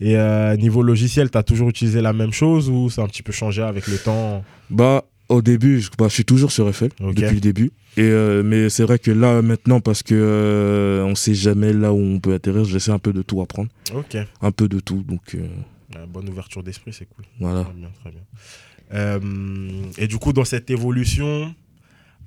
Et 0.02 0.16
euh, 0.16 0.56
niveau 0.56 0.82
logiciel, 0.82 1.30
tu 1.30 1.38
as 1.38 1.42
toujours 1.42 1.68
utilisé 1.68 2.00
la 2.00 2.12
même 2.12 2.32
chose 2.32 2.68
ou 2.68 2.90
ça 2.90 3.02
a 3.02 3.04
un 3.04 3.08
petit 3.08 3.22
peu 3.22 3.32
changé 3.32 3.62
avec 3.62 3.86
le 3.86 3.96
temps? 3.98 4.42
Bah, 4.70 5.04
au 5.28 5.42
début, 5.42 5.80
je, 5.80 5.90
bah, 5.98 6.06
je 6.08 6.14
suis 6.14 6.24
toujours 6.24 6.50
sur 6.52 6.74
FL 6.74 6.88
depuis 7.14 7.34
le 7.34 7.40
début. 7.40 7.70
Et, 8.00 8.10
euh, 8.10 8.42
mais 8.42 8.70
c'est 8.70 8.84
vrai 8.84 8.98
que 8.98 9.10
là, 9.10 9.42
maintenant, 9.42 9.80
parce 9.80 10.02
que 10.02 10.14
euh, 10.14 11.04
on 11.04 11.14
sait 11.14 11.34
jamais 11.34 11.72
là 11.72 11.92
où 11.92 11.98
on 11.98 12.18
peut 12.18 12.32
atterrir, 12.34 12.64
j'essaie 12.64 12.92
un 12.92 12.98
peu 12.98 13.12
de 13.12 13.22
tout 13.22 13.40
apprendre. 13.42 13.68
Ok. 13.94 14.16
Un 14.40 14.52
peu 14.52 14.68
de 14.68 14.80
tout. 14.80 15.02
Donc, 15.02 15.34
euh, 15.34 15.46
Euh, 15.96 16.06
bonne 16.06 16.28
ouverture 16.28 16.62
d'esprit, 16.62 16.92
c'est 16.92 17.06
cool. 17.06 17.24
voilà. 17.40 17.64
Très 17.64 17.72
bien, 17.74 17.90
très 18.00 18.10
bien. 18.10 18.20
Euh, 18.92 19.20
et 19.98 20.06
du 20.06 20.18
coup, 20.18 20.32
dans 20.32 20.44
cette 20.44 20.70
évolution, 20.70 21.54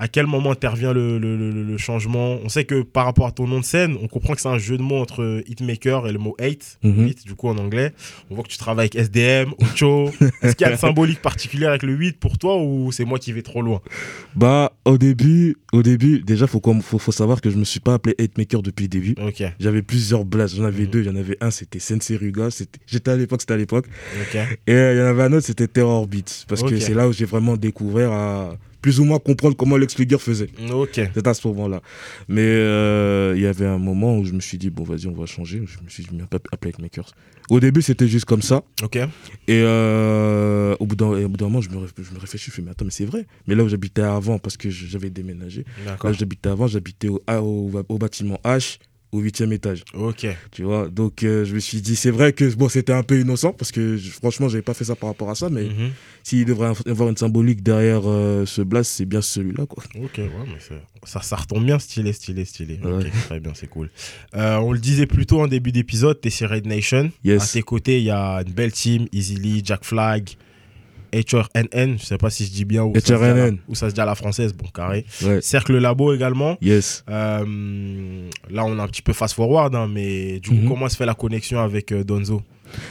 à 0.03 0.10
quel 0.10 0.27
moment 0.27 0.51
intervient 0.51 0.91
le, 0.91 1.17
le- 1.17 1.38
le- 1.38 1.63
le 1.63 1.77
changement 1.77 2.38
On 2.43 2.50
sait 2.50 2.65
que 2.65 2.81
par 2.81 3.05
rapport 3.05 3.25
à 3.25 3.31
ton 3.31 3.48
nom 3.48 3.60
de 3.62 3.65
scène, 3.65 3.95
on 4.01 4.07
comprend 4.10 4.33
que 4.33 4.41
c'est 4.41 4.50
un 4.50 4.57
jeu 4.57 4.77
de 4.77 4.81
mots 4.83 4.98
entre 5.00 5.41
hitmaker 5.48 6.07
et 6.07 6.12
le 6.12 6.19
mot 6.19 6.36
hate, 6.41 6.77
hit, 6.83 7.25
du 7.25 7.36
coup 7.36 7.48
en 7.48 7.57
anglais. 7.57 7.93
On 8.29 8.36
voit 8.36 8.43
que 8.43 8.50
tu 8.50 8.57
travailles 8.57 8.89
avec 8.93 8.95
SDM, 8.95 9.51
Ocho. 9.62 10.10
Est-ce 10.41 10.55
qu'il 10.55 10.65
y 10.67 10.69
a 10.69 10.74
une 10.74 10.77
symbolique 10.77 11.22
particulière 11.22 11.69
avec 11.69 11.83
le 11.83 11.93
8 11.93 12.17
pour 12.19 12.38
toi 12.38 12.62
ou 12.62 12.91
c'est 12.91 13.05
moi 13.05 13.17
qui 13.17 13.31
vais 13.31 13.43
trop 13.43 13.62
loin? 13.62 13.79
Bah, 14.36 14.74
au 14.83 14.98
début, 14.98 15.55
au 15.72 15.83
début, 15.83 16.19
déjà, 16.19 16.48
faut, 16.48 16.62
faut, 16.81 17.00
faut 17.00 17.12
savoir 17.13 17.39
que 17.39 17.50
je 17.50 17.55
me 17.57 17.63
suis 17.63 17.79
pas 17.79 17.93
appelé 17.93 18.13
Hitmaker 18.19 18.62
depuis 18.62 18.83
le 18.83 18.89
début. 18.89 19.15
Ok, 19.25 19.41
J'avais 19.60 19.81
plusieurs 19.83 20.25
blasts. 20.25 20.55
J'en 20.57 20.65
avais 20.65 20.83
Mhm. 20.83 20.88
deux. 20.89 21.00
Il 21.01 21.05
y 21.07 21.10
en 21.10 21.15
avait 21.15 21.38
un, 21.39 21.50
c'était 21.51 21.79
Sensei 21.79 22.17
Ruga. 22.17 22.50
c'était- 22.51 22.79
J'étais 22.88 23.12
à 23.12 23.15
l'époque, 23.15 23.39
c'était 23.41 23.53
à 23.53 23.57
l'époque. 23.57 23.86
Et 24.67 24.74
euh, 24.74 24.93
il 24.93 24.98
y 24.98 25.01
en 25.01 25.05
avait 25.05 25.24
un 25.24 25.33
autre, 25.33 25.45
c'était 25.45 25.67
Terror 25.67 26.07
Beats. 26.07 26.43
Parce 26.48 26.62
que 26.63 26.77
c'est 26.77 26.93
là 26.93 27.07
où 27.07 27.13
j'ai 27.13 27.25
vraiment 27.25 27.55
découvert 27.55 28.12
à 28.12 28.57
plus 28.84 29.00
ou 29.00 29.06
moins 29.06 29.18
comprendre 29.18 29.56
comment 29.56 29.78
Lex 29.78 29.98
Luger 29.98 30.20
faisait. 30.20 30.50
Ok, 30.72 31.00
C'est 31.16 31.25
à 31.25 31.34
ce 31.34 31.48
moment-là. 31.48 31.82
Mais 32.28 32.42
euh, 32.44 33.34
il 33.36 33.42
y 33.42 33.48
avait 33.48 33.66
un 33.66 33.80
moment 33.80 34.18
où 34.20 34.25
je 34.25 34.34
me 34.34 34.42
suis 34.42 34.58
dit, 34.60 34.70
bon, 34.70 34.84
vas-y, 34.84 35.08
on 35.08 35.13
va 35.13 35.25
changer. 35.25 35.63
Je 35.66 35.84
me 35.84 35.90
suis 35.90 36.06
mis 36.12 36.22
à 36.22 36.25
appeler 36.52 36.72
Hitmakers. 36.72 37.13
Au 37.50 37.60
début, 37.62 37.82
c'était 37.82 38.08
juste 38.08 38.25
comme 38.25 38.42
ça. 38.42 38.62
ok. 38.84 38.98
Et 38.98 39.08
euh, 39.50 40.75
au 40.80 40.86
bout 40.86 40.96
d'un 40.98 41.28
moment, 41.40 41.62
je 41.62 41.70
me, 41.70 41.88
je 41.98 42.13
me 42.13 42.20
réfléchis, 42.20 42.52
je 42.52 42.56
fais, 42.56 42.62
mais 42.62 42.72
attends, 42.72 42.86
mais 42.86 42.92
c'est 42.92 43.06
vrai. 43.06 43.25
Mais 43.48 43.56
là 43.56 43.63
où 43.63 43.70
j'habitais 43.70 44.02
avant, 44.02 44.38
parce 44.38 44.58
que 44.58 44.70
j'avais 44.70 45.10
déménagé, 45.10 45.66
là 45.86 45.98
où 46.04 46.13
j'habitais 46.13 46.50
avant, 46.50 46.68
j'habitais 46.68 47.08
au, 47.08 47.22
au 47.90 47.98
bâtiment 47.98 48.40
H, 48.44 48.80
au 49.13 49.20
huitième 49.20 49.51
étage. 49.53 49.84
Ok, 49.93 50.25
Tu 50.51 50.63
vois, 50.63 50.89
donc 50.89 51.24
euh, 51.24 51.46
je 51.46 51.53
me 51.55 51.60
suis 51.60 51.82
dit, 51.82 51.96
c'est 51.96 52.12
vrai 52.12 52.34
que 52.34 52.53
bon, 52.55 52.67
c'était 52.70 52.93
un 52.93 53.03
peu 53.03 53.20
innocent, 53.20 53.53
parce 53.53 53.72
que 53.72 53.98
je- 53.98 54.10
franchement, 54.12 54.50
j'avais 54.50 54.62
pas 54.63 54.74
fait 54.74 54.86
ça 54.86 54.96
par 54.96 55.10
rapport 55.10 55.29
à 55.29 55.36
ça, 55.36 55.50
mais 55.50 55.63
Mhm. 55.65 55.91
s'il 56.24 56.46
devrait 56.46 56.72
y 56.86 56.89
avoir 56.89 57.10
une 57.10 57.17
symbolique 57.17 57.62
derrière 57.63 58.01
euh, 58.05 58.46
ce 58.46 58.62
blast, 58.62 58.91
c'est 58.91 59.05
bien 59.05 59.22
celui-là, 59.22 59.65
quoi. 59.65 59.84
Ok, 60.01 60.17
ouais, 60.17 60.29
mais 60.48 60.60
c'est- 60.60 60.82
ça, 61.08 61.22
ça 61.22 61.36
retombe 61.36 61.65
bien, 61.65 61.79
stylé, 61.79 62.13
stylé, 62.13 62.46
stylé. 62.46 62.79
Ok, 62.84 63.03
Ouais. 63.03 63.12
très 63.27 63.39
bien, 63.39 63.51
c'est 63.53 63.67
cool. 63.67 63.89
Euh, 64.36 64.58
on 64.58 64.72
le 64.72 64.79
disait 64.79 65.05
plus 65.08 65.25
tôt 65.25 65.41
en 65.41 65.48
début 65.48 65.72
d'épisode, 65.72 66.20
t'es 66.20 66.29
sur 66.29 66.50
Red 66.50 66.65
Nation. 66.65 67.05
À 67.24 67.27
Yes. 67.27 67.51
tes 67.53 67.62
côtés, 67.62 68.00
il 68.00 68.05
y 68.05 68.12
a 68.12 68.38
une 68.46 68.53
belle 68.53 68.72
team, 68.72 69.08
Easily, 69.12 69.62
Jack 69.63 69.84
Flag, 69.84 70.29
HRNN, 71.13 71.98
je 72.00 72.05
sais 72.05 72.17
pas 72.17 72.29
si 72.29 72.46
je 72.46 72.51
dis 72.51 72.65
bien, 72.65 72.84
ou, 72.84 72.93
ça 72.96 73.00
se 73.01 73.05
dit 73.05 73.13
à 73.13 73.17
la- 73.20 73.46
HRNN. 73.48 73.58
ou 73.67 73.75
ça 73.75 73.89
se 73.89 73.96
dit 73.96 74.01
à 74.01 74.05
la 74.05 74.15
française, 74.15 74.53
bon, 74.53 74.67
carré. 74.74 75.05
Ouais. 75.24 75.41
Cercle 75.41 75.77
Labo 75.77 76.13
également. 76.13 76.58
Yes. 76.62 77.03
Euh, 77.10 78.29
là, 78.50 78.65
on 78.65 78.79
a 78.79 78.84
un 78.84 78.88
petit 78.88 79.01
peu 79.01 79.13
fast-forward, 79.13 79.75
hein, 79.75 79.88
mais 79.91 80.39
du 80.39 80.50
coup, 80.50 80.55
Mhm. 80.55 80.67
comment 80.67 80.89
se 80.89 80.96
fait 80.98 81.05
la 81.05 81.13
connexion 81.13 81.60
avec 81.60 81.91
euh, 81.91 82.03
Donzo? 82.03 82.41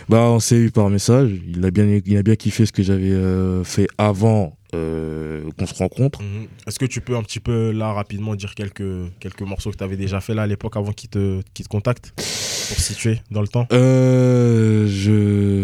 Bah, 0.09 0.19
on 0.21 0.39
s'est 0.39 0.57
eu 0.59 0.71
par 0.71 0.89
message. 0.91 1.31
Il 1.49 1.65
a 1.65 1.71
bien, 1.73 2.01
il 2.05 2.17
a 2.17 2.23
bien 2.23 2.37
kiffé 2.37 2.65
ce 2.67 2.73
que 2.73 2.83
j'avais 2.85 3.11
euh, 3.11 3.65
fait 3.65 3.89
avant 3.99 4.57
euh, 4.75 5.43
qu'on 5.59 5.67
se 5.67 5.75
rencontre. 5.75 6.23
Mhm. 6.23 6.47
Est-ce 6.67 6.79
que 6.79 6.87
tu 6.87 7.01
peux 7.03 7.17
un 7.17 7.23
petit 7.23 7.41
peu 7.41 7.73
là 7.73 7.93
rapidement 7.93 8.35
dire 8.37 8.55
quelques, 8.55 8.83
quelques 9.21 9.43
morceaux 9.43 9.71
que 9.71 9.77
tu 9.77 9.85
avais 9.85 9.97
déjà 9.99 10.21
fait 10.21 10.35
là 10.35 10.43
à 10.43 10.47
l'époque 10.47 10.77
avant 10.77 10.93
qu'il 10.93 11.11
te, 11.11 11.41
qu'il 11.53 11.65
te 11.67 11.69
contacte? 11.69 12.13
Pour 12.75 12.81
situer 12.83 13.21
dans 13.31 13.41
le 13.43 13.49
temps? 13.49 13.67
Euh, 13.73 14.87
je 14.89 15.11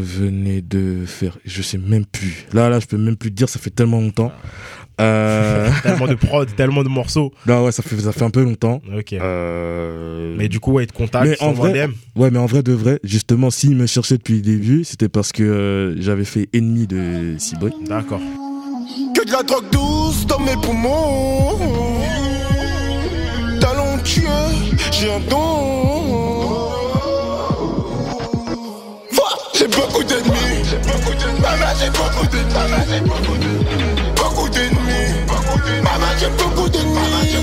venais 0.00 0.60
de 0.62 1.04
faire, 1.06 1.38
je 1.44 1.62
sais 1.62 1.78
même 1.78 2.04
plus. 2.04 2.46
Là, 2.52 2.68
là, 2.68 2.80
je 2.80 2.86
peux 2.86 2.96
même 2.98 3.16
plus 3.16 3.30
te 3.30 3.36
dire. 3.36 3.48
Ça 3.48 3.58
fait 3.58 3.70
tellement 3.70 4.00
longtemps. 4.00 4.32
Euh, 5.00 5.70
Tellement 5.84 6.08
de 6.08 6.14
prod, 6.16 6.48
tellement 6.56 6.82
de 6.82 6.88
morceaux. 6.88 7.32
là, 7.46 7.62
ouais, 7.62 7.70
ça 7.70 7.84
fait, 7.84 7.96
ça 8.00 8.10
fait 8.10 8.24
un 8.24 8.30
peu 8.30 8.42
longtemps. 8.42 8.82
Ok. 8.96 9.12
Euh, 9.12 10.34
Mais 10.36 10.48
du 10.48 10.58
coup, 10.58 10.72
ouais, 10.72 10.84
il 10.84 10.86
te 10.88 10.92
contacte, 10.92 11.24
Mais 11.28 11.40
en 11.40 11.52
vrai- 11.52 11.72
DM. 11.86 11.92
Ouais, 12.16 12.32
mais 12.32 12.38
en 12.40 12.46
vrai 12.46 12.64
de 12.64 12.72
vrai, 12.72 12.98
justement, 13.04 13.50
s'il 13.50 13.76
me 13.76 13.86
cherchait 13.86 14.16
depuis 14.18 14.34
le 14.34 14.40
début, 14.42 14.82
c'était 14.82 15.08
parce 15.08 15.30
que 15.30 15.44
euh, 15.44 16.00
j'avais 16.02 16.24
fait 16.24 16.48
ennemi 16.52 16.88
de 16.88 17.36
Seaboy. 17.38 17.70
D'accord. 17.86 18.20
Que 19.14 19.24
de 19.24 19.30
la 19.30 19.44
drogue 19.44 19.70
douce 19.70 20.26
dans 20.26 20.40
mes 20.40 20.56
poumons. 20.60 21.56
Talentueux, 23.60 24.22
j'ai 24.92 25.12
un 25.12 25.20
don. 25.30 26.27
Voilà, 31.40 31.74
J'ai 31.78 31.90
beaucoup 31.90 32.26
d'ennemis. 32.26 32.58
Maman, 32.60 32.84
j'ai 32.88 33.00
beaucoup 33.00 33.36
d'ennemis. 33.36 33.70
Beaucoup 34.16 34.48
d'ennemis. 34.48 35.82
Maman, 35.82 36.06
j'ai 36.18 36.28
beaucoup 36.30 36.68
d'ennemis. 36.68 37.34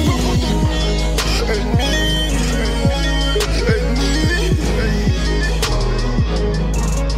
Ennemis. 1.48 2.36
Ennemis. 3.68 4.58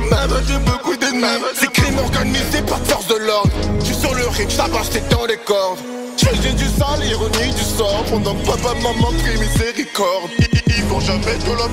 Maman, 0.10 0.36
j'ai 0.48 0.60
beaucoup 0.60 0.96
d'ennemis. 0.96 1.26
C'est 1.56 1.72
crime 1.72 1.98
organisé 1.98 2.62
par 2.62 2.80
force 2.86 3.08
de 3.08 3.16
l'ordre. 3.16 3.52
Tu 3.84 3.94
sur 3.94 4.14
le 4.14 4.28
ring, 4.28 4.50
ça 4.50 4.66
passe 4.72 4.90
tes 4.92 5.02
dans 5.10 5.26
les 5.26 5.38
cordes. 5.38 5.80
J'ai 6.18 6.54
du 6.54 6.66
sale, 6.66 7.04
ironie 7.06 7.54
du 7.54 7.64
sort. 7.64 8.04
Pendant 8.10 8.36
papa, 8.36 8.76
maman 8.84 9.12
prie 9.24 9.40
miséricorde. 9.40 10.30
Ils, 10.68 10.84
vont 10.86 11.00
jamais 11.00 11.38
te 11.38 11.50
la. 11.50 11.68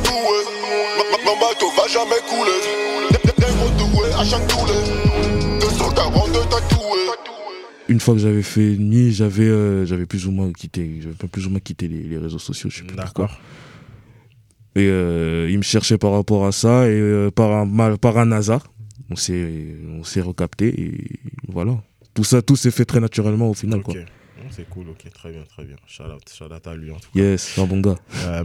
Mon 1.24 1.36
bateau 1.40 1.70
va 1.76 1.86
jamais 1.88 2.20
couler. 2.28 2.58
Des- 3.10 3.18
des- 3.28 3.46
Des 3.46 3.52
mots 3.56 3.70
doués 3.78 4.12
à 4.18 4.24
chaque 4.24 4.46
douleur. 4.48 5.60
242 5.60 6.40
tatoués. 6.50 6.80
Une 7.88 8.00
fois 8.00 8.14
que 8.14 8.20
j'avais 8.20 8.42
fait 8.42 8.72
ennemi, 8.74 9.12
j'avais 9.12 9.44
euh, 9.44 9.84
j'avais 9.86 10.06
plus 10.06 10.26
ou 10.26 10.30
moins 10.30 10.50
quitté, 10.52 10.98
j'avais 11.02 11.14
pas 11.14 11.26
plus 11.26 11.46
ou 11.46 11.50
moins 11.50 11.60
quitté 11.60 11.86
les, 11.88 12.02
les 12.02 12.18
réseaux 12.18 12.38
sociaux. 12.38 12.70
Je 12.70 12.78
sais 12.78 12.84
plus 12.84 12.96
pourquoi. 12.96 13.26
D'accord. 13.26 13.40
Et 14.76 14.88
euh, 14.88 15.48
il 15.50 15.58
me 15.58 15.62
cherchait 15.62 15.98
par 15.98 16.12
rapport 16.12 16.46
à 16.46 16.52
ça 16.52 16.88
et 16.88 16.92
euh, 16.98 17.30
par 17.30 17.52
un 17.52 17.64
mal, 17.66 17.98
par 17.98 18.16
un 18.18 18.32
hasard, 18.32 18.66
on 19.10 19.16
s'est 19.16 19.76
on 19.98 20.02
s'est 20.02 20.20
recapté 20.22 20.68
et 20.80 21.20
voilà. 21.48 21.76
Tout 22.14 22.24
ça, 22.24 22.42
tout 22.42 22.56
s'est 22.56 22.70
fait 22.70 22.84
très 22.84 23.00
naturellement 23.00 23.50
au 23.50 23.54
final 23.54 23.80
Ok. 23.80 23.84
quoi. 23.86 23.94
C'est 24.50 24.68
cool, 24.68 24.88
ok, 24.90 25.10
très 25.12 25.32
bien, 25.32 25.42
très 25.48 25.64
bien. 25.64 25.76
Shout 25.86 26.04
out, 26.04 26.22
shout 26.32 26.52
out 26.52 26.66
à 26.66 26.74
lui 26.74 26.90
en 26.90 26.96
tout 26.96 27.10
cas. 27.14 27.20
Yes, 27.20 27.42
c'est 27.54 27.60
un 27.60 27.66
bon 27.66 27.80
gars. 27.80 27.96
Euh, 28.26 28.44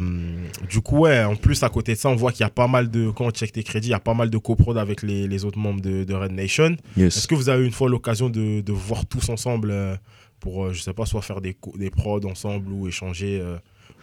du 0.70 0.82
coup, 0.82 1.00
ouais, 1.00 1.24
en 1.24 1.36
plus, 1.36 1.62
à 1.64 1.70
côté 1.70 1.94
de 1.94 1.98
ça, 1.98 2.10
on 2.10 2.16
voit 2.16 2.32
qu'il 2.32 2.42
y 2.42 2.46
a 2.46 2.50
pas 2.50 2.68
mal 2.68 2.90
de. 2.90 3.10
Quand 3.12 3.26
on 3.26 3.32
check 3.32 3.52
tes 3.52 3.64
crédits, 3.64 3.90
il 3.90 3.92
y 3.92 3.96
a 3.96 4.00
pas 4.00 4.14
mal 4.14 4.30
de 4.30 4.38
coprod 4.38 4.78
avec 4.78 5.04
les, 5.04 5.28
les 5.28 5.46
autres 5.46 5.60
membres 5.60 5.82
de, 5.82 6.04
de 6.04 6.14
Red 6.14 6.32
Nation. 6.32 6.76
Yes. 6.98 7.18
Est-ce 7.18 7.28
que 7.28 7.36
vous 7.36 7.50
avez 7.50 7.66
une 7.66 7.72
fois 7.72 7.90
l'occasion 7.90 8.30
de, 8.30 8.62
de 8.62 8.72
vous 8.72 8.80
voir 8.80 9.06
tous 9.06 9.30
ensemble 9.30 9.72
euh, 9.72 9.96
pour, 10.40 10.66
euh, 10.66 10.74
je 10.74 10.82
sais 10.82 10.94
pas, 10.94 11.06
soit 11.06 11.22
faire 11.22 11.42
des, 11.42 11.56
des 11.76 11.90
prods 11.90 12.26
ensemble 12.26 12.72
ou 12.72 12.88
échanger 12.88 13.44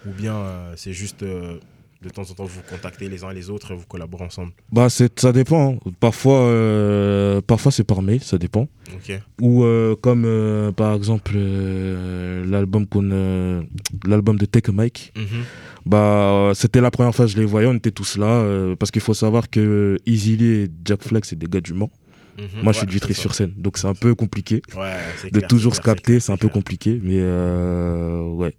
Ou 0.06 0.10
bien 0.10 0.36
c'est 0.76 0.92
juste 0.92 1.24
de 2.02 2.10
temps 2.10 2.22
en 2.22 2.34
temps 2.34 2.44
vous 2.44 2.60
contactez 2.68 3.08
les 3.08 3.24
uns 3.24 3.32
les 3.32 3.50
autres 3.50 3.72
et 3.72 3.74
vous 3.74 3.86
collaborez 3.86 4.24
ensemble 4.24 4.52
Bah 4.72 4.88
c'est 4.90 5.18
ça 5.18 5.32
dépend. 5.32 5.78
Parfois 6.00 6.40
euh, 6.40 7.40
parfois 7.40 7.72
c'est 7.72 7.84
par 7.84 8.02
mail, 8.02 8.22
ça 8.22 8.38
dépend. 8.38 8.68
Ou 9.40 9.64
euh, 9.64 9.96
comme 9.96 10.24
euh, 10.26 10.72
par 10.72 10.94
exemple 10.94 11.32
l'album 11.36 12.86
qu'on 12.86 13.64
l'album 14.06 14.36
de 14.38 14.44
Take 14.46 14.70
a 14.70 14.72
Mike. 14.74 15.12
Mhm. 15.16 15.24
Bah 15.86 16.52
c'était 16.54 16.80
la 16.80 16.90
première 16.90 17.14
fois 17.14 17.26
que 17.26 17.32
je 17.32 17.38
les 17.38 17.44
voyais, 17.44 17.66
on 17.68 17.74
était 17.74 17.90
tous 17.92 18.16
là 18.18 18.44
parce 18.78 18.90
qu'il 18.90 19.02
faut 19.02 19.14
savoir 19.14 19.48
que 19.48 19.98
Easy 20.06 20.36
Lee 20.36 20.44
et 20.64 20.68
Jack 20.84 21.02
Flex 21.02 21.28
c'est 21.28 21.38
des 21.38 21.46
gars 21.46 21.60
du 21.60 21.72
Mans. 21.72 21.90
Mhm. 22.38 22.62
Moi 22.62 22.72
je 22.72 22.78
suis 22.78 22.84
Ouais, 22.84 22.88
de 22.88 22.92
Vitry 22.92 23.14
sur 23.14 23.34
scène, 23.34 23.54
donc 23.56 23.78
c'est 23.78 23.86
un 23.86 23.94
peu 23.94 24.14
compliqué 24.14 24.60
Ouais, 24.76 24.96
de 25.24 25.38
clair, 25.38 25.48
toujours 25.48 25.74
se 25.74 25.80
capter, 25.80 26.20
c'est 26.20 26.32
un 26.32 26.36
peu 26.36 26.48
compliqué, 26.48 27.00
mais 27.02 27.22
ouais, 27.22 28.54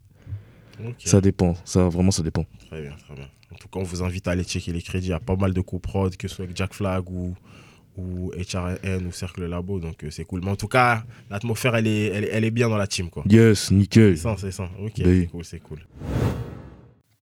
Ça 1.04 1.22
dépend, 1.22 1.56
ça 1.66 1.88
vraiment 1.90 2.12
ça 2.12 2.24
dépend. 2.24 2.46
Très 2.70 2.82
bien, 2.82 2.92
très 3.06 3.16
bien. 3.16 3.26
En 3.54 3.56
tout 3.56 3.68
cas, 3.70 3.80
on 3.80 3.84
vous 3.84 4.04
invite 4.04 4.28
à 4.28 4.32
aller 4.32 4.44
checker 4.44 4.72
les 4.72 4.82
crédits. 4.82 5.08
Il 5.08 5.12
y 5.12 5.14
a 5.14 5.20
pas 5.20 5.36
mal 5.36 5.54
de 5.54 5.62
coprod, 5.62 6.16
que 6.18 6.28
ce 6.28 6.36
soit 6.36 6.46
avec 6.46 6.56
Jack 6.56 6.74
Flag 6.74 7.10
ou, 7.10 7.34
ou 7.98 8.32
HRN 8.34 9.08
ou 9.08 9.12
Cercle 9.12 9.46
Labo. 9.46 9.80
Donc, 9.80 10.04
euh, 10.04 10.10
c'est 10.12 10.26
cool. 10.26 10.42
Mais 10.44 10.52
en 10.52 10.56
tout 10.56 10.68
cas, 10.68 11.04
l'atmosphère, 11.30 11.76
elle 11.76 11.88
est, 11.88 12.06
elle, 12.08 12.24
est- 12.26 12.30
elle 12.32 12.44
est 12.44 12.52
bien 12.52 12.70
dans 12.70 12.78
la 12.78 12.88
team. 12.88 13.10
quoi. 13.10 13.24
Yes, 13.28 13.72
nickel. 13.72 14.16
C'est 14.18 14.24
ça, 14.24 14.36
c'est 14.38 14.52
ça. 14.52 14.70
Ok, 14.84 14.92
c'est 14.98 15.28
cool, 15.32 15.46
c'est 15.46 15.60
cool. 15.60 15.80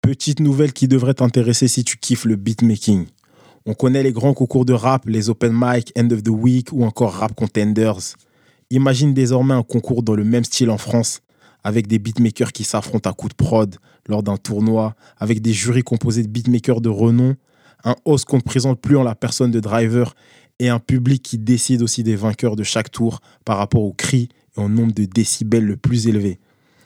Petite 0.01 0.39
nouvelle 0.39 0.73
qui 0.73 0.87
devrait 0.87 1.13
t'intéresser 1.13 1.67
si 1.67 1.83
tu 1.83 1.97
kiffes 1.97 2.25
le 2.25 2.35
beatmaking. 2.35 3.05
On 3.65 3.73
connaît 3.75 4.01
les 4.03 4.11
grands 4.11 4.33
concours 4.33 4.65
de 4.65 4.73
rap, 4.73 5.05
les 5.05 5.29
open 5.29 5.51
mic, 5.53 5.91
end 5.97 6.09
of 6.11 6.23
the 6.23 6.29
week 6.29 6.69
ou 6.71 6.83
encore 6.83 7.13
rap 7.13 7.35
contenders. 7.35 8.15
Imagine 8.71 9.13
désormais 9.13 9.53
un 9.53 9.63
concours 9.63 10.01
dans 10.01 10.15
le 10.15 10.23
même 10.23 10.43
style 10.43 10.69
en 10.71 10.77
France, 10.79 11.21
avec 11.63 11.87
des 11.87 11.99
beatmakers 11.99 12.51
qui 12.51 12.63
s'affrontent 12.63 13.09
à 13.09 13.13
coups 13.13 13.35
de 13.35 13.43
prod 13.43 13.75
lors 14.07 14.23
d'un 14.23 14.37
tournoi, 14.37 14.95
avec 15.17 15.41
des 15.41 15.53
jurys 15.53 15.83
composés 15.83 16.23
de 16.23 16.27
beatmakers 16.27 16.81
de 16.81 16.89
renom, 16.89 17.35
un 17.83 17.95
host 18.05 18.25
qu'on 18.25 18.37
ne 18.37 18.41
présente 18.41 18.79
plus 18.79 18.97
en 18.97 19.03
la 19.03 19.15
personne 19.15 19.51
de 19.51 19.59
driver 19.59 20.13
et 20.59 20.69
un 20.69 20.79
public 20.79 21.23
qui 21.23 21.37
décide 21.37 21.81
aussi 21.81 22.03
des 22.03 22.15
vainqueurs 22.15 22.55
de 22.55 22.63
chaque 22.63 22.91
tour 22.91 23.19
par 23.45 23.57
rapport 23.57 23.83
au 23.83 23.93
cri 23.93 24.29
et 24.55 24.61
au 24.61 24.69
nombre 24.69 24.93
de 24.93 25.05
décibels 25.05 25.65
le 25.65 25.77
plus 25.77 26.07
élevé. 26.07 26.39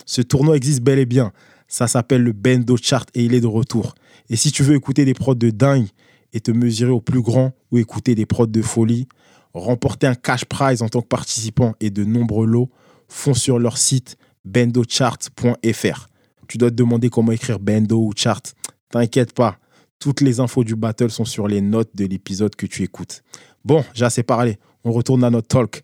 Ce 0.06 0.22
tournoi 0.22 0.56
existe 0.56 0.82
bel 0.82 1.00
et 1.00 1.06
bien. 1.06 1.32
Ça 1.68 1.88
s'appelle 1.88 2.22
le 2.22 2.32
Bendo 2.32 2.78
Chart 2.78 3.06
et 3.16 3.26
il 3.26 3.34
est 3.34 3.42
de 3.42 3.48
retour. 3.48 3.96
Et 4.30 4.36
si 4.36 4.52
tu 4.52 4.64
veux 4.64 4.76
écouter 4.76 5.04
des 5.04 5.14
prods 5.14 5.36
de 5.36 5.50
dingue 5.50 5.88
et 6.32 6.40
te 6.40 6.52
mesurer 6.52 6.92
au 6.92 7.02
plus 7.02 7.22
grand 7.22 7.54
ou 7.72 7.78
écouter 7.78 8.16
des 8.16 8.26
prods 8.26 8.48
de 8.48 8.62
folie, 8.62 9.08
remporter 9.54 10.08
un 10.08 10.16
cash 10.16 10.46
prize 10.46 10.82
en 10.82 10.90
tant 10.90 11.02
que 11.02 11.08
participant 11.08 11.74
et 11.80 11.90
de 11.90 12.04
nombreux 12.04 12.46
lots, 12.46 12.70
fonce 13.08 13.40
sur 13.40 13.60
leur 13.60 13.78
site 13.78 14.18
bendochart.fr. 14.46 16.08
Tu 16.48 16.58
dois 16.58 16.70
te 16.70 16.76
demander 16.76 17.10
comment 17.10 17.32
écrire 17.32 17.60
Bendo 17.60 17.98
ou 18.00 18.12
Chart. 18.16 18.42
T'inquiète 18.90 19.34
pas, 19.34 19.58
toutes 20.00 20.22
les 20.22 20.40
infos 20.40 20.64
du 20.64 20.76
battle 20.76 21.10
sont 21.10 21.26
sur 21.26 21.48
les 21.48 21.62
notes 21.62 21.96
de 21.96 22.06
l'épisode 22.06 22.56
que 22.56 22.66
tu 22.66 22.84
écoutes. 22.84 23.24
Bon, 23.64 23.84
j'ai 23.94 24.06
assez 24.06 24.24
parlé. 24.24 24.58
On 24.84 24.92
retourne 24.92 25.24
à 25.24 25.30
notre 25.30 25.48
talk. 25.48 25.84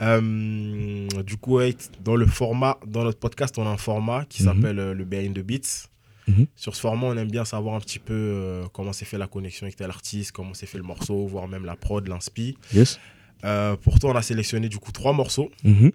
Euh, 0.00 1.08
du 1.26 1.36
coup, 1.38 1.58
dans 2.04 2.14
le 2.14 2.26
format, 2.26 2.78
dans 2.86 3.02
notre 3.02 3.18
podcast, 3.18 3.58
on 3.58 3.66
a 3.66 3.70
un 3.70 3.76
format 3.76 4.24
qui 4.26 4.42
Mhm. 4.44 4.48
s'appelle 4.48 4.78
euh, 4.78 4.94
le 4.94 5.04
Behind 5.04 5.34
the 5.36 5.40
Beats. 5.44 5.88
Mhm. 6.28 6.46
Sur 6.54 6.76
ce 6.76 6.80
format, 6.80 7.06
on 7.08 7.16
aime 7.16 7.30
bien 7.30 7.44
savoir 7.44 7.74
un 7.74 7.80
petit 7.80 7.98
peu 7.98 8.12
euh, 8.14 8.64
comment 8.72 8.92
s'est 8.92 9.06
fait 9.06 9.18
la 9.18 9.26
connexion 9.26 9.64
avec 9.64 9.76
tel 9.76 9.90
artiste, 9.90 10.30
comment 10.30 10.54
s'est 10.54 10.66
fait 10.66 10.78
le 10.78 10.84
morceau, 10.84 11.26
voire 11.26 11.48
même 11.48 11.64
la 11.64 11.74
prod, 11.74 12.06
l'inspi. 12.06 12.56
Yes. 12.72 13.00
Euh, 13.44 13.76
pour 13.76 13.98
toi, 13.98 14.10
on 14.12 14.14
a 14.16 14.22
sélectionné 14.22 14.68
du 14.68 14.78
coup 14.78 14.92
trois 14.92 15.12
morceaux. 15.12 15.50
Mhm. 15.64 15.90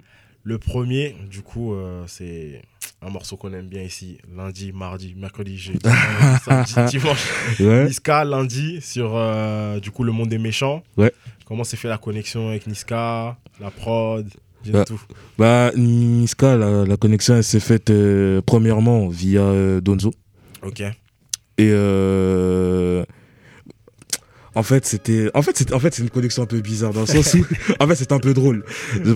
Le 0.46 0.58
premier, 0.58 1.16
du 1.30 1.42
coup, 1.42 1.74
euh, 1.74 2.04
c'est 2.06 2.62
un 3.02 3.10
morceau 3.10 3.38
qu'on 3.38 3.54
aime 3.54 3.68
bien 3.68 3.82
ici. 3.82 4.18
Lundi, 4.36 4.74
mardi, 4.74 5.16
mercredi, 5.18 5.58
jeudi, 5.58 5.80
samedi, 6.46 6.98
dimanche. 6.98 7.26
Ouais. 7.62 7.86
Niska, 7.86 8.26
lundi, 8.26 8.82
sur 8.82 9.14
euh, 9.16 9.80
du 9.80 9.92
coup 9.92 10.04
Le 10.04 10.12
Monde 10.12 10.28
des 10.30 10.38
Méchants. 10.38 10.84
Ouais. 10.98 11.14
Comment 11.46 11.64
s'est 11.64 11.78
fait 11.78 11.88
la 11.88 11.98
connexion 11.98 12.50
avec 12.50 12.68
Niska, 12.68 13.38
la 13.62 13.72
prod, 13.72 14.28
Bah, 14.68 14.84
tout? 14.84 15.02
Bah 15.38 15.72
Niska, 15.78 16.58
la, 16.58 16.86
la 16.86 16.98
connexion 16.98 17.36
elle 17.38 17.44
s'est 17.44 17.60
faite 17.62 17.90
euh, 17.90 18.42
premièrement 18.46 19.08
via 19.08 19.80
Donzo. 19.80 20.14
Ok. 20.62 20.84
Et 21.58 21.72
en 24.56 24.64
fait, 24.64 24.86
c'était 24.86 25.32
en 25.34 25.42
fait 25.42 25.58
c'est 25.58 25.74
en 25.74 25.80
fait 25.80 25.94
c'est 25.94 26.04
une 26.04 26.10
connexion 26.10 26.44
un 26.44 26.48
peu 26.48 26.60
bizarre 26.62 26.94
dans 26.94 27.02
le 27.02 27.08
sens 27.08 27.34
où 27.34 27.46
en 27.80 27.88
fait 27.88 27.96
c'est 27.96 28.12
un 28.12 28.20
peu 28.20 28.34
drôle 28.34 28.64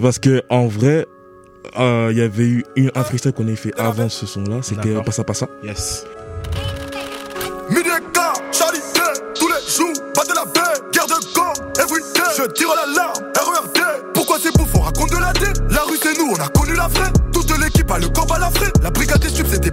parce 0.02 0.18
que 0.20 0.42
en 0.50 0.66
vrai 0.68 1.06
euh, 1.78 2.10
il 2.12 2.18
y 2.18 2.22
avait 2.22 2.46
eu 2.46 2.66
une, 2.76 2.92
un 2.96 3.04
freestyle 3.04 3.34
qu'on 3.34 3.48
avait 3.48 3.56
fait 3.56 3.74
avant 3.80 4.10
ce 4.10 4.26
son 4.26 4.44
là, 4.44 4.58
c'était. 4.62 4.94
Passa 5.04 5.24
Passa. 5.24 5.48
Yes. 5.64 6.06
Day, 8.94 9.02
tous 9.36 9.48
les 9.48 9.72
jours, 9.72 9.94
pas 10.14 10.24
de 10.24 10.34
la 10.36 10.46
baie, 10.46 10.80
guerre 10.92 11.08
de 11.08 11.34
camp, 11.34 11.54
everyday. 11.80 12.22
Je 12.38 12.44
tire 12.52 12.70
l'alarme, 12.70 13.24
RERD. 13.36 14.14
Pourquoi 14.14 14.38
c'est 14.42 14.56
bouffon, 14.58 14.82
raconte 14.82 15.12
de 15.12 15.18
la 15.18 15.34
D 15.34 15.46
La 15.70 15.82
rue 15.82 15.98
c'est 16.02 16.18
nous, 16.18 16.34
on 16.36 16.42
a 16.42 16.48
connu 16.50 16.76
la 16.76 16.88
vraie. 16.88 17.12
Toute 17.34 17.58
l'équipe 17.60 17.90
a 17.92 18.00
le 18.00 18.10
camp 18.10 18.26
à 18.28 18.40
la 18.40 18.50
frais. 18.50 18.72
La 18.82 18.92
brigade 18.92 19.20
des 19.20 19.30
subs, 19.30 19.48
c'est 19.50 19.60
des 19.60 19.72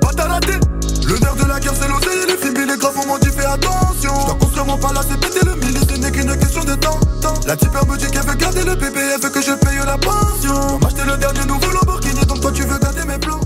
nerf 1.24 1.36
de 1.36 1.48
la 1.48 1.58
guerre, 1.60 1.74
c'est 1.74 1.88
l'oseille 1.88 2.20
et 2.24 2.28
les 2.32 2.36
films, 2.38 2.54
les 2.68 2.76
graves, 2.78 2.98
on 3.02 3.06
m'en 3.08 3.18
dit 3.18 3.28
fais 3.32 3.46
attention. 3.46 4.12
Je 4.20 4.26
dois 4.28 4.36
construire 4.38 4.66
mon 4.66 4.78
palace 4.78 5.08
et 5.10 5.18
péter 5.18 5.44
le 5.44 5.54
milieu, 5.56 5.80
ce 5.88 5.96
n'est 5.96 6.12
qu'une 6.12 6.36
question 6.38 6.64
de 6.64 6.74
temps. 6.76 7.00
temps. 7.24 7.40
La 7.46 7.56
tipeur 7.56 7.86
me 7.88 7.96
dit 7.96 8.06
qu'elle 8.12 8.26
veut 8.28 8.36
garder 8.36 8.64
le 8.64 8.74
bébé, 8.76 9.00
elle 9.14 9.20
veut 9.20 9.30
que 9.30 9.40
je 9.42 9.54
paye 9.64 9.80
la 9.84 9.98
pension. 9.98 10.78
M'acheter 10.78 11.04
le 11.08 11.16
dernier 11.16 11.44
nouveau 11.46 11.70
Lamborghini, 11.72 12.20
donc 12.28 12.40
toi 12.40 12.52
tu 12.52 12.62
veux 12.62 12.78
garder 12.78 13.04
mes 13.08 13.18
plans. 13.18 13.40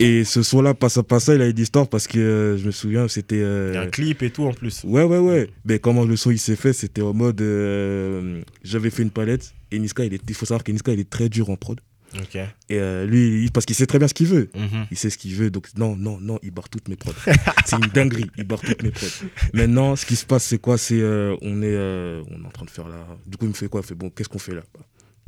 Et 0.00 0.22
ce 0.24 0.44
son-là, 0.44 0.74
Passa 0.74 1.02
Passa, 1.02 1.34
il 1.34 1.42
a 1.42 1.46
une 1.48 1.58
histoire 1.58 1.88
parce 1.88 2.06
que 2.06 2.18
euh, 2.20 2.56
je 2.56 2.66
me 2.66 2.70
souviens, 2.70 3.08
c'était. 3.08 3.40
euh, 3.42 3.70
Il 3.72 3.74
y 3.74 3.78
a 3.78 3.82
un 3.82 3.88
clip 3.88 4.22
et 4.22 4.30
tout 4.30 4.44
en 4.46 4.52
plus. 4.52 4.82
Ouais, 4.84 5.02
ouais, 5.02 5.18
ouais. 5.18 5.50
Mais 5.64 5.80
comment 5.80 6.04
le 6.04 6.14
son 6.14 6.30
il 6.30 6.38
s'est 6.38 6.54
fait, 6.54 6.72
c'était 6.72 7.02
en 7.02 7.12
mode. 7.14 7.40
euh, 7.40 8.40
J'avais 8.62 8.90
fait 8.90 9.02
une 9.02 9.10
palette 9.10 9.52
et 9.72 9.78
Niska, 9.80 10.04
il, 10.04 10.14
est... 10.14 10.20
il 10.28 10.34
faut 10.36 10.46
savoir 10.46 10.62
que 10.62 10.70
Niska, 10.70 10.92
il 10.92 11.00
est 11.00 11.10
très 11.10 11.28
dur 11.28 11.50
en 11.50 11.56
prod. 11.56 11.80
Ok. 12.14 12.36
Et 12.36 12.46
euh, 12.70 13.04
lui, 13.06 13.50
parce 13.52 13.66
qu'il 13.66 13.76
sait 13.76 13.86
très 13.86 13.98
bien 13.98 14.08
ce 14.08 14.14
qu'il 14.14 14.26
veut. 14.28 14.48
Mhm. 14.54 14.86
Il 14.90 14.96
sait 14.96 15.10
ce 15.10 15.18
qu'il 15.18 15.34
veut, 15.34 15.50
donc 15.50 15.66
non, 15.76 15.94
non, 15.96 16.18
non, 16.20 16.38
il 16.42 16.50
barre 16.50 16.68
toutes 16.70 16.88
mes 16.88 16.96
prods. 16.96 17.12
c'est 17.66 17.76
une 17.76 17.90
dinguerie, 17.92 18.30
il 18.38 18.44
barre 18.44 18.60
toutes 18.60 18.82
mes 18.82 18.90
prods. 18.90 19.06
Maintenant, 19.52 19.94
ce 19.94 20.06
qui 20.06 20.16
se 20.16 20.24
passe, 20.24 20.44
c'est 20.44 20.58
quoi? 20.58 20.78
C'est 20.78 21.00
euh, 21.00 21.36
on 21.42 21.60
est, 21.62 21.66
euh, 21.74 22.22
on 22.30 22.42
est 22.42 22.46
en 22.46 22.50
train 22.50 22.64
de 22.64 22.70
faire 22.70 22.88
là. 22.88 23.06
Du 23.26 23.36
coup, 23.36 23.44
il 23.44 23.50
me 23.50 23.54
fait 23.54 23.68
quoi? 23.68 23.82
Il 23.84 23.86
fait 23.86 23.94
bon, 23.94 24.08
qu'est-ce 24.10 24.28
qu'on 24.30 24.38
fait 24.38 24.54
là? 24.54 24.62
Bah, 24.74 24.80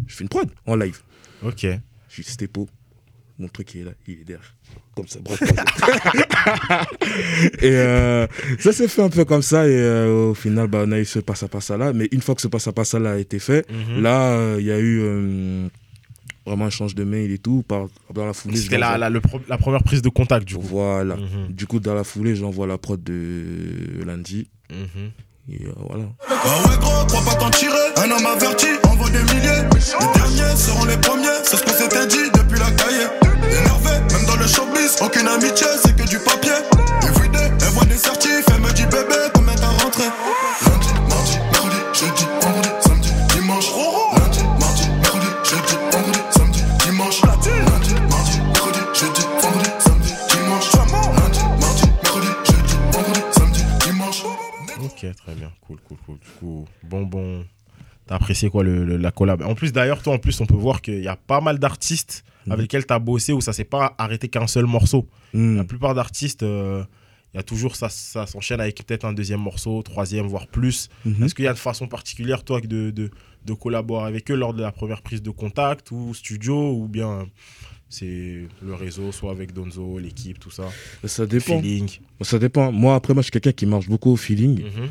Je 0.06 0.14
fais 0.16 0.24
une 0.24 0.28
prod 0.30 0.48
en 0.66 0.74
live. 0.76 0.98
Ok. 1.42 1.66
Je 2.08 2.14
suis 2.14 2.24
Stepo. 2.24 2.66
Mon 3.38 3.48
truc 3.48 3.74
il 3.74 3.80
est 3.80 3.84
là, 3.84 3.92
il 4.06 4.20
est 4.20 4.24
derrière. 4.24 4.54
Comme 4.94 5.08
ça, 5.08 5.18
croisés. 5.24 5.46
et 7.62 7.72
ça 8.58 8.72
s'est 8.72 8.88
fait 8.88 9.02
un 9.02 9.08
peu 9.08 9.24
comme 9.24 9.42
ça. 9.42 9.66
Et 9.68 10.06
au 10.08 10.34
final, 10.34 10.68
bah, 10.68 10.84
on 10.86 10.92
a 10.92 10.98
eu 10.98 11.04
ce 11.04 11.18
passe 11.20 11.42
à 11.42 11.48
passe 11.48 11.70
là. 11.70 11.92
Mais 11.92 12.08
une 12.12 12.20
fois 12.20 12.34
que 12.34 12.42
ce 12.42 12.48
passe 12.48 12.66
à 12.68 12.72
passe 12.72 12.94
là 12.94 13.12
a 13.12 13.16
été 13.18 13.38
fait, 13.38 13.66
Mhm. 13.70 14.02
là, 14.02 14.56
il 14.58 14.66
y 14.66 14.72
a 14.72 14.78
eu 14.78 15.00
vraiment 16.50 16.64
un 16.66 16.68
échange 16.68 16.94
de 16.94 17.04
mail 17.04 17.30
et 17.32 17.38
tout. 17.38 17.64
Par, 17.66 17.86
dans 18.12 18.26
la 18.26 18.32
foulée, 18.32 18.56
C'était 18.56 18.78
la, 18.78 18.98
la, 18.98 19.08
la 19.10 19.58
première 19.58 19.82
prise 19.82 20.02
de 20.02 20.08
contact 20.08 20.46
du 20.46 20.56
coup. 20.56 20.62
Voilà. 20.62 21.16
Mhm. 21.16 21.48
Du 21.50 21.66
coup, 21.66 21.80
dans 21.80 21.94
la 21.94 22.04
foulée, 22.04 22.36
j'envoie 22.36 22.66
la 22.66 22.78
prod 22.78 23.02
de 23.02 24.02
lundi. 24.04 24.48
Mhm. 24.70 25.10
Et 25.52 25.66
euh, 25.66 25.72
voilà. 25.88 26.04
Ah 26.28 26.34
ouais 26.68 26.76
gros, 26.78 27.04
crois 27.06 27.24
pas 27.24 27.34
t'en 27.34 27.50
tirer 27.50 27.74
Un 27.96 28.08
homme 28.10 28.26
averti, 28.26 28.66
envoie 28.88 29.10
des 29.10 29.18
milliers 29.24 29.62
Les 29.72 30.18
derniers 30.20 30.56
seront 30.56 30.84
les 30.84 30.96
premiers 30.98 31.26
C'est 31.42 31.56
ce 31.56 31.62
qu'on 31.64 31.72
s'était 31.72 32.06
dit 32.06 32.30
depuis 32.32 32.58
la 32.60 32.70
cahier 32.70 33.08
Énervé, 33.50 33.90
même 34.12 34.26
dans 34.26 34.36
le 34.36 34.46
showbiz 34.46 34.96
Aucune 35.02 35.26
amitié, 35.26 35.66
c'est 35.82 35.96
que 35.96 36.08
du 36.08 36.18
papier 36.20 36.52
Everyday, 37.02 37.50
elle 37.62 37.72
voit 37.72 37.84
des 37.86 37.96
certifs 37.96 38.44
Elle 38.54 38.60
me 38.60 38.72
dit 38.72 38.84
bébé, 38.84 39.16
combien 39.34 39.54
t'as 39.56 39.66
rentré? 39.82 40.04
Lundi, 40.66 40.88
mardi, 41.08 41.38
mercredi, 41.50 41.80
jeudi, 41.98 42.24
vendredi, 42.42 42.68
Cool, 55.70 55.78
cool, 55.88 55.98
cool. 56.06 56.18
Du 56.18 56.30
coup, 56.40 56.64
bon, 56.82 57.02
bon. 57.02 57.44
T'as 58.06 58.16
apprécié 58.16 58.50
quoi 58.50 58.64
le, 58.64 58.84
le- 58.84 58.96
la 58.96 59.12
collab? 59.12 59.42
En 59.42 59.54
plus, 59.54 59.72
d'ailleurs, 59.72 60.02
toi, 60.02 60.14
en 60.14 60.18
plus, 60.18 60.40
on 60.40 60.46
peut 60.46 60.54
voir 60.56 60.82
qu'il 60.82 61.00
y 61.00 61.06
a 61.08 61.14
pas 61.16 61.40
mal 61.40 61.58
d'artistes 61.60 62.24
Mhm. 62.46 62.52
avec 62.52 62.62
lesquels 62.62 62.86
t'as 62.86 62.98
bossé 62.98 63.32
où 63.32 63.40
ça 63.40 63.52
s'est 63.52 63.64
pas 63.64 63.94
arrêté 63.98 64.28
qu'un 64.28 64.46
seul 64.46 64.64
morceau. 64.66 65.06
Hmm. 65.34 65.56
La 65.58 65.64
plupart 65.64 65.94
d'artistes, 65.94 66.42
euh, 66.42 66.82
il 67.32 67.36
y 67.36 67.40
a 67.40 67.42
toujours 67.44 67.76
ça, 67.76 67.88
ça 67.88 68.26
s'enchaîne 68.26 68.60
avec 68.60 68.84
peut-être 68.84 69.04
un 69.04 69.12
deuxième 69.12 69.40
morceau, 69.40 69.82
troisième, 69.82 70.26
voire 70.26 70.48
plus. 70.48 70.88
Mhm. 71.04 71.22
Est-ce 71.22 71.34
qu'il 71.34 71.44
y 71.44 71.48
a 71.48 71.52
une 71.52 71.56
façon 71.56 71.86
particulière, 71.86 72.42
toi, 72.42 72.60
de, 72.60 72.90
de, 72.90 73.10
de 73.46 73.52
collaborer 73.52 74.06
avec 74.08 74.28
eux 74.30 74.34
lors 74.34 74.54
de 74.54 74.62
la 74.62 74.72
première 74.72 75.02
prise 75.02 75.22
de 75.22 75.30
contact 75.30 75.92
ou 75.92 76.12
studio 76.14 76.72
ou 76.72 76.88
bien 76.88 77.10
euh, 77.10 77.24
c'est 77.88 78.42
le 78.64 78.74
réseau, 78.74 79.12
soit 79.12 79.30
avec 79.32 79.52
Donzo, 79.52 79.98
l'équipe, 79.98 80.38
tout 80.40 80.50
ça? 80.50 80.64
Ça 81.04 81.26
dépend. 81.26 81.60
Feeling. 81.60 81.88
Ça 82.22 82.38
dépend. 82.40 82.72
Moi, 82.72 82.94
après, 82.96 83.14
moi, 83.14 83.20
je 83.20 83.26
suis 83.26 83.32
quelqu'un 83.32 83.52
qui 83.52 83.66
marche 83.66 83.88
beaucoup 83.88 84.10
au 84.10 84.16
feeling. 84.16 84.62
Mhm. 84.64 84.90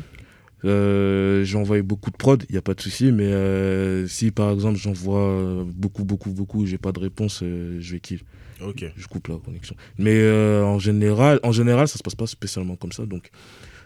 Euh, 0.64 1.42
j'ai 1.44 1.56
envoyé 1.56 1.82
beaucoup 1.82 2.10
de 2.10 2.16
prod, 2.16 2.44
il 2.48 2.52
n'y 2.52 2.58
a 2.58 2.62
pas 2.62 2.74
de 2.74 2.80
souci, 2.80 3.12
mais 3.12 3.24
euh, 3.32 4.06
si 4.06 4.30
par 4.30 4.50
exemple 4.50 4.76
j'envoie 4.78 5.20
euh, 5.20 5.64
beaucoup, 5.66 6.04
beaucoup, 6.04 6.30
beaucoup, 6.30 6.66
j'ai 6.66 6.78
pas 6.78 6.92
de 6.92 7.00
réponse, 7.00 7.40
euh, 7.42 7.78
je 7.80 7.92
vais 7.92 8.00
kill. 8.00 8.20
Ok. 8.62 8.84
Je 8.94 9.06
coupe 9.06 9.28
la 9.28 9.36
connexion. 9.36 9.74
Mais 9.96 10.30
en, 10.62 10.78
général, 10.78 11.40
en 11.42 11.52
général, 11.52 11.88
ça 11.88 11.96
se 11.96 12.02
passe 12.02 12.14
pas 12.14 12.26
spécialement 12.26 12.76
comme 12.76 12.92
ça, 12.92 13.06
donc 13.06 13.30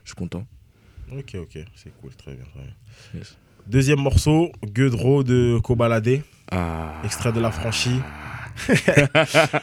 je 0.03 0.11
suis 0.11 0.17
content. 0.17 0.45
Ok, 1.17 1.37
ok, 1.41 1.59
c'est 1.77 1.93
cool, 2.01 2.11
très 2.17 2.35
bien, 2.35 2.45
très 2.53 2.61
bien. 2.65 2.73
Yes. 3.21 3.37
Deuxième 3.69 4.01
morceau, 4.01 4.51
Gueudreau 4.65 5.23
de 5.23 5.59
Kobalade, 5.63 6.23
Ah. 6.51 7.01
extrait 7.05 7.33
de 7.33 7.41
la 7.41 7.53
franchise. 7.53 8.01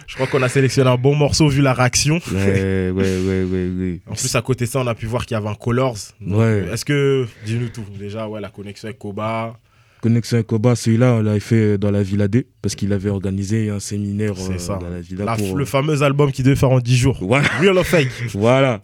Je 0.07 0.15
crois 0.15 0.27
qu'on 0.27 0.41
a 0.43 0.49
sélectionné 0.49 0.89
un 0.89 0.97
bon 0.97 1.15
morceau 1.15 1.47
vu 1.47 1.61
la 1.61 1.73
réaction. 1.73 2.19
Ouais, 2.31 2.91
ouais, 2.91 2.91
ouais, 2.93 3.43
ouais, 3.43 3.69
ouais. 3.79 3.99
En 4.07 4.13
plus, 4.13 4.35
à 4.35 4.41
côté 4.41 4.65
de 4.65 4.69
ça, 4.69 4.79
on 4.79 4.87
a 4.87 4.95
pu 4.95 5.05
voir 5.05 5.25
qu'il 5.25 5.35
y 5.35 5.37
avait 5.37 5.47
un 5.49 5.55
Colors. 5.55 5.95
Ouais. 6.25 6.35
euh, 6.43 6.73
Est-ce 6.73 6.85
que, 6.85 7.25
dis-nous 7.45 7.69
tout, 7.69 7.85
déjà, 7.97 8.27
ouais, 8.27 8.41
la 8.41 8.49
connexion 8.49 8.87
avec 8.87 8.99
Koba, 8.99 9.57
Connexion 10.01 10.37
avec 10.37 10.47
Koba, 10.47 10.75
celui-là, 10.75 11.13
on 11.13 11.21
l'avait 11.21 11.39
fait 11.39 11.77
dans 11.77 11.91
la 11.91 12.01
Villa 12.01 12.27
D, 12.27 12.47
parce 12.63 12.73
qu'il 12.73 12.91
avait 12.91 13.11
organisé 13.11 13.69
un 13.69 13.79
séminaire 13.79 14.33
euh, 14.49 14.57
ça. 14.57 14.77
dans 14.81 14.89
la 14.89 14.99
Villa 14.99 15.25
la- 15.25 15.35
pour... 15.35 15.55
le 15.55 15.63
fameux 15.65 16.01
album 16.01 16.31
qu'il 16.31 16.43
devait 16.43 16.55
faire 16.55 16.71
en 16.71 16.79
10 16.79 16.97
jours. 16.97 17.21
Ouais. 17.21 17.41
Real 17.59 17.77
or 17.77 17.85
fake? 17.85 18.09
Voilà. 18.33 18.81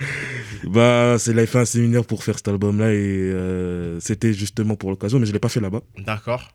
bah, 0.64 1.16
c'est 1.18 1.32
là, 1.32 1.42
il 1.42 1.48
fait 1.48 1.60
un 1.60 1.64
séminaire 1.64 2.04
pour 2.04 2.22
faire 2.24 2.36
cet 2.36 2.48
album-là 2.48 2.92
et 2.92 2.96
euh, 2.98 3.98
c'était 4.00 4.32
justement 4.34 4.76
pour 4.76 4.90
l'occasion, 4.90 5.18
mais 5.18 5.26
je 5.26 5.32
l'ai 5.32 5.38
pas 5.38 5.48
fait 5.48 5.60
là-bas. 5.60 5.80
D'accord. 6.04 6.50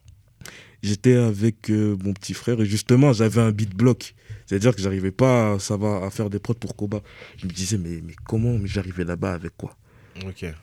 J'étais 0.84 1.16
avec 1.16 1.70
euh, 1.70 1.98
mon 2.04 2.14
petit 2.14 2.34
frère 2.34 2.60
et 2.62 2.66
justement, 2.66 3.14
j'avais 3.14 3.42
un 3.42 3.52
beat 3.52 3.76
block. 3.76 4.14
C'est-à-dire 4.46 4.76
que 4.76 4.82
j'arrivais 4.82 5.12
pas 5.12 5.54
à, 5.54 5.60
savoir, 5.60 6.04
à 6.04 6.12
faire 6.12 6.30
des 6.30 6.40
prods 6.40 6.54
pour 6.54 6.76
Koba. 6.76 7.02
Je 7.38 7.48
me 7.48 7.52
disais, 7.52 7.78
mais, 7.78 8.02
mais 8.04 8.14
comment 8.26 8.60
j'arrivais 8.66 9.04
là-bas 9.04 9.34
avec 9.34 9.58
quoi? 9.58 9.76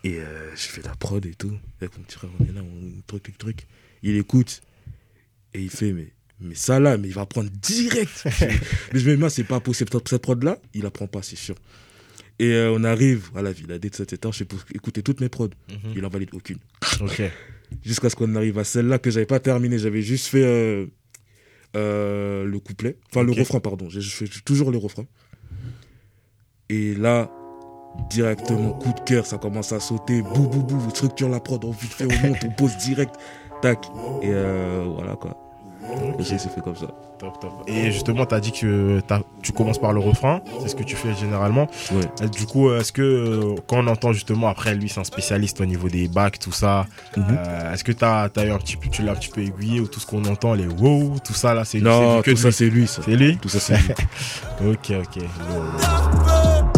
Et 0.05 0.18
euh, 0.18 0.51
je 0.55 0.61
fais 0.62 0.83
la 0.83 0.94
prod 0.94 1.25
et 1.27 1.35
tout. 1.35 1.53
Avec 1.81 1.96
mon 1.98 2.05
petit 2.05 2.16
frère, 2.16 2.31
on 2.40 2.44
est 2.44 2.53
là, 2.53 2.62
on 2.62 3.01
truc, 3.07 3.22
truc, 3.25 3.38
truc. 3.38 3.66
Il 4.03 4.16
écoute 4.16 4.62
et 5.55 5.61
il 5.61 5.68
fait, 5.70 5.92
mais, 5.92 6.12
mais 6.40 6.55
ça 6.55 6.79
là, 6.81 6.96
mais 6.96 7.09
il 7.09 7.14
va 7.14 7.27
prendre 7.27 7.51
direct. 7.51 8.25
mais 8.92 9.01
je 9.01 9.09
me 9.09 9.14
dis, 9.14 9.20
moi, 9.20 9.29
c'est 9.31 9.44
pas 9.44 9.61
possible. 9.61 9.90
Cette- 9.92 10.09
Cette 10.09 10.22
prod-là, 10.22 10.59
il 10.75 10.83
la 10.83 10.90
prend 10.90 11.07
pas, 11.09 11.22
c'est 11.22 11.37
sûr. 11.37 11.57
Et 12.38 12.46
euh, 12.53 12.72
on 12.72 12.83
arrive 12.85 13.31
à 13.37 13.42
la 13.42 13.53
ville, 13.53 13.70
à 13.72 13.77
etc. 13.77 14.07
Je 14.25 14.31
fais 14.31 14.44
pour 14.44 14.61
écouter 14.75 15.03
toutes 15.03 15.20
mes 15.20 15.29
prods. 15.29 15.51
Mhm. 15.68 15.92
Il 15.96 16.05
en 16.07 16.09
valide 16.09 16.31
aucune. 16.33 16.59
Ok. 17.01 17.22
Jusqu'à 17.82 18.11
ce 18.11 18.16
qu'on 18.16 18.35
arrive 18.35 18.58
à 18.58 18.64
celle-là 18.64 18.98
que 18.98 19.11
j'avais 19.11 19.26
pas 19.26 19.40
terminée. 19.40 19.78
J'avais 19.78 20.02
juste 20.02 20.26
fait 20.26 20.44
euh, 20.44 20.87
euh, 21.76 22.44
le 22.44 22.58
couplet. 22.58 22.96
Enfin, 23.11 23.24
le 23.24 23.32
refrain, 23.32 23.61
pardon. 23.61 23.88
J'ai 23.88 24.00
fait 24.00 24.26
toujours 24.44 24.70
le 24.70 24.78
refrain. 24.78 25.06
Et 26.68 26.94
là, 26.94 27.30
directement, 28.11 28.72
coup 28.72 28.92
de 28.92 29.00
cœur, 29.00 29.26
ça 29.26 29.38
commence 29.38 29.72
à 29.72 29.80
sauter. 29.80 30.22
Bou, 30.22 30.48
bou, 30.48 30.62
bou, 30.62 30.90
structure 30.90 31.28
la 31.28 31.40
prod, 31.40 31.64
on 31.64 31.70
vite 31.70 31.92
fait, 31.92 32.06
on 32.06 32.26
monte, 32.26 32.44
on 32.44 32.50
pose 32.50 32.76
direct. 32.78 33.14
Tac. 33.61 33.85
Et 34.22 34.30
euh, 34.30 34.85
voilà 34.94 35.16
quoi. 35.16 35.52
Et 36.18 36.25
ça, 36.25 36.38
c'est 36.38 36.49
fait 36.53 36.61
comme 36.61 36.77
ça. 36.77 36.87
Top, 37.18 37.38
top. 37.40 37.51
Et 37.66 37.90
justement, 37.92 38.25
tu 38.27 38.35
as 38.35 38.40
dit 38.40 38.53
que 38.53 39.01
t'as- 39.07 39.21
tu 39.42 39.53
commences 39.53 39.79
par 39.81 39.92
le 39.92 40.01
refrain. 40.01 40.40
C'est 40.61 40.68
ce 40.68 40.77
que 40.77 40.83
tu 40.83 40.97
fais 40.97 41.14
généralement. 41.14 41.66
Ouais. 41.92 42.01
Et 42.23 42.29
Du 42.29 42.47
coup, 42.47 42.73
est-ce 42.73 42.92
que 42.92 43.03
euh, 43.03 43.55
quand 43.66 43.79
on 43.79 43.87
entend 43.88 44.12
justement, 44.12 44.49
après 44.49 44.75
lui, 44.75 44.88
c'est 44.88 45.01
un 45.01 45.05
spécialiste 45.05 45.61
au 45.61 45.64
niveau 45.64 45.88
des 45.88 46.09
bacs, 46.09 46.38
tout 46.38 46.53
ça. 46.53 46.87
Mhm. 47.16 47.25
euh, 47.31 47.73
est-ce 47.75 47.85
que 47.85 47.92
t'as, 47.92 48.29
as 48.35 48.45
eu 48.45 48.51
un 48.51 48.59
petit 48.59 48.77
peu, 48.77 48.88
tu 48.88 49.03
l'as 49.03 49.12
un 49.12 49.14
petit 49.16 49.29
peu 49.29 49.40
aiguillé 49.42 49.81
ou 49.81 49.87
tout 49.88 50.01
ce 50.01 50.07
qu'on 50.07 50.25
entend, 50.25 50.55
les 50.55 50.66
wow, 50.66 51.16
tout 51.25 51.35
ça 51.35 51.55
là, 51.55 51.64
c'est 51.64 51.81
Non, 51.81 52.16
c'est 52.18 52.23
que 52.25 52.31
tout 52.33 52.37
ça, 52.37 52.49
lui? 52.49 52.55
c'est 52.55 52.71
lui, 52.71 52.87
ça. 52.87 53.03
C'est 53.05 53.16
lui? 53.16 53.37
Tout 53.38 53.49
ça, 53.49 53.61
c'est 53.61 53.77
lui. 53.77 53.88
Ok, 54.71 54.92
ok. 55.01 55.23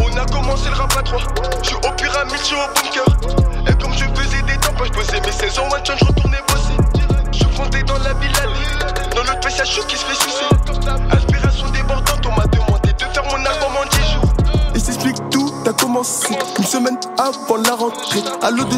On 0.01 0.17
a 0.17 0.25
commencé 0.27 0.69
le 0.71 0.75
rap 0.77 0.93
à 0.99 1.03
3 1.03 1.21
Je 1.63 1.67
suis 1.69 1.77
au 1.77 1.93
pyramide, 1.97 2.35
je 2.39 2.45
suis 2.45 2.55
au 2.57 2.59
bunker 2.75 3.69
Et 3.69 3.83
comme 3.83 3.93
je 3.93 4.05
faisais 4.21 4.43
des 4.43 4.59
temps, 4.59 4.73
je 4.85 4.91
posais 4.91 5.21
mes 5.21 5.33
16 5.33 5.59
ans 5.59 5.65
One 5.73 5.85
shot, 5.85 5.93
je 5.99 6.05
retournais 6.05 6.39
bosser 6.49 7.09
Je 7.33 7.45
fondais 7.57 7.83
dans 7.83 7.99
la 7.99 8.15
ville 8.15 8.33
PC, 9.57 9.67
chose 9.67 9.87
qui 9.87 9.97
se 9.97 10.05
fait 10.05 10.15
sucer 10.15 10.45
Une 15.95 16.65
semaine 16.65 16.99
avant 17.19 17.57
la 17.57 17.77
rentrée. 17.77 18.23
À 18.43 18.51
l'eau 18.51 18.65
de 18.65 18.75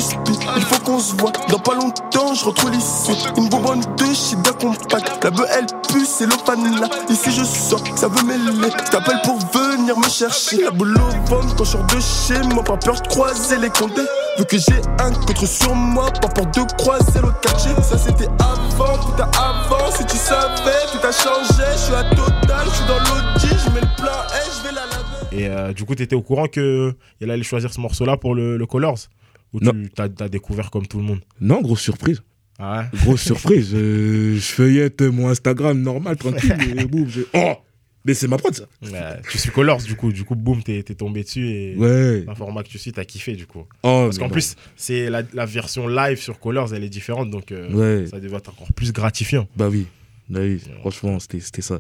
il 0.57 0.63
faut 0.63 0.79
qu'on 0.85 0.99
se 0.99 1.15
voit. 1.17 1.33
Dans 1.49 1.59
pas 1.59 1.75
longtemps, 1.75 2.35
je 2.35 2.45
retrouve 2.45 2.71
l'ici 2.71 3.13
Une 3.39 3.49
bonbonne 3.49 3.81
de 3.81 4.05
shit 4.13 4.41
d'un 4.43 4.53
compact 4.53 5.25
La 5.25 5.31
beuh, 5.31 5.47
elle 5.51 5.65
pue, 5.89 6.05
c'est 6.05 6.27
le 6.27 6.79
là 6.79 6.89
Ici 7.09 7.31
je 7.33 7.43
sors, 7.43 7.81
ça 7.97 8.09
veut 8.09 8.23
mêler. 8.23 8.69
T'appelles 8.91 9.23
pour 9.25 9.39
venir 9.39 9.99
me 9.99 10.09
chercher. 10.11 10.65
La 10.65 10.71
boule 10.71 10.95
au 10.95 11.31
ventre 11.31 11.57
quand 11.57 11.65
je 11.65 11.71
sors 11.71 11.85
de 11.85 12.01
chez 12.01 12.39
moi 12.53 12.63
Pas 12.63 12.77
peur 12.77 13.01
de 13.01 13.09
croiser 13.09 13.57
les 13.57 13.71
condés. 13.71 14.07
Vu 14.39 14.45
que 14.45 14.59
j'ai 14.59 14.83
un 15.01 15.13
contre 15.13 15.47
sur 15.47 15.75
moi 15.75 16.11
Pas 16.21 16.29
peur 16.29 16.47
de 16.47 16.73
croiser 16.77 17.21
l'autre 17.23 17.41
quartier. 17.41 17.73
Ça 17.83 17.97
c'était 17.97 18.29
avant, 18.41 18.99
tout 18.99 19.23
à 19.23 19.25
avant 19.25 19.91
Si 19.97 20.05
tu 20.05 20.19
savais, 20.19 20.85
tout 20.93 21.07
a 21.07 21.13
changé. 21.13 21.65
Je 21.73 21.79
suis 21.79 21.95
à 21.95 22.05
Total, 22.05 22.67
je 22.67 22.75
suis 22.75 22.87
dans 22.87 22.99
l'audi 22.99 23.57
Je 23.65 23.71
mets 23.71 23.81
le 23.81 23.97
plein 23.97 24.23
et 24.37 24.51
je 24.55 24.69
vais 24.69 24.75
la 24.75 24.96
Et 25.37 25.47
euh, 25.49 25.73
du 25.73 25.85
coup, 25.85 25.95
tu 25.95 26.03
étais 26.03 26.17
au 26.17 26.23
courant 26.23 26.47
qu'il 26.47 26.95
allait 27.21 27.43
choisir 27.43 27.73
ce 27.73 27.81
morceau-là 27.81 28.17
pour 28.17 28.35
le, 28.35 28.57
le 28.57 28.67
Colors? 28.67 28.99
Ou 29.53 29.61
tu 29.61 29.91
t'as, 29.95 30.09
t'as 30.09 30.29
découvert 30.29 30.71
comme 30.71 30.87
tout 30.87 30.99
le 30.99 31.05
monde? 31.05 31.21
Non, 31.41 31.61
grosse 31.63 31.81
surprise. 31.83 32.23
Ah 32.59 32.81
ouais? 32.93 32.99
Grosse 33.05 33.23
surprise. 33.23 33.73
euh, 33.75 34.35
je 34.37 34.41
feuillette 34.41 35.03
mon 35.03 35.29
Instagram 35.29 35.81
normal, 35.81 36.17
tranquille. 36.17 36.57
et 36.79 36.85
boum, 36.87 37.07
je- 37.09 37.21
Oh 37.35 37.53
Mais 38.07 38.15
c'est 38.15 38.29
ma 38.29 38.39
prod, 38.39 38.55
ça. 38.55 38.65
Tu 39.31 39.37
suis 39.39 39.51
Colors 39.51 39.83
du 39.83 39.95
coup, 39.95 40.11
du 40.13 40.25
coup, 40.25 40.35
boum, 40.35 40.63
t'es, 40.63 40.83
tombé 40.83 41.23
dessus 41.23 41.49
et 41.49 41.77
Ouais. 41.77 42.25
un 42.27 42.35
format 42.35 42.63
que 42.63 42.69
tu 42.69 42.79
suis, 42.79 42.93
t'as 42.93 43.05
kiffé 43.05 43.35
du 43.35 43.47
coup. 43.47 43.67
Oh, 43.83 44.05
Parce 44.07 44.19
qu'en 44.19 44.31
plus, 44.31 44.57
c'est 44.75 45.11
la, 45.11 45.23
la 45.35 45.45
version 45.47 45.87
live 45.87 46.19
sur 46.19 46.39
Colors, 46.41 46.73
elle 46.75 46.83
est 46.85 46.89
différente, 46.89 47.31
donc 47.31 47.53
euh, 47.53 47.71
Ouais. 48.03 48.07
ça 48.09 48.21
devait 48.21 48.37
être 48.39 48.49
encore 48.51 48.73
plus 48.73 48.93
gratifiant. 48.93 49.47
Bah 49.57 49.69
oui. 49.71 49.87
Bah 50.31 50.41
oui, 50.43 50.61
franchement, 50.81 51.19
c'était 51.21 51.41
ça. 51.61 51.79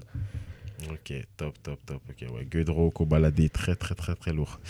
Ok, 0.92 1.12
top, 1.36 1.54
top, 1.62 1.78
top. 1.86 2.02
Ok, 2.10 2.26
ouais. 2.34 2.44
Guedro, 2.50 2.90
Kobalade, 2.90 3.50
très, 3.52 3.74
très, 3.76 3.94
très, 3.94 4.14
très 4.14 4.32
lourd. 4.32 4.60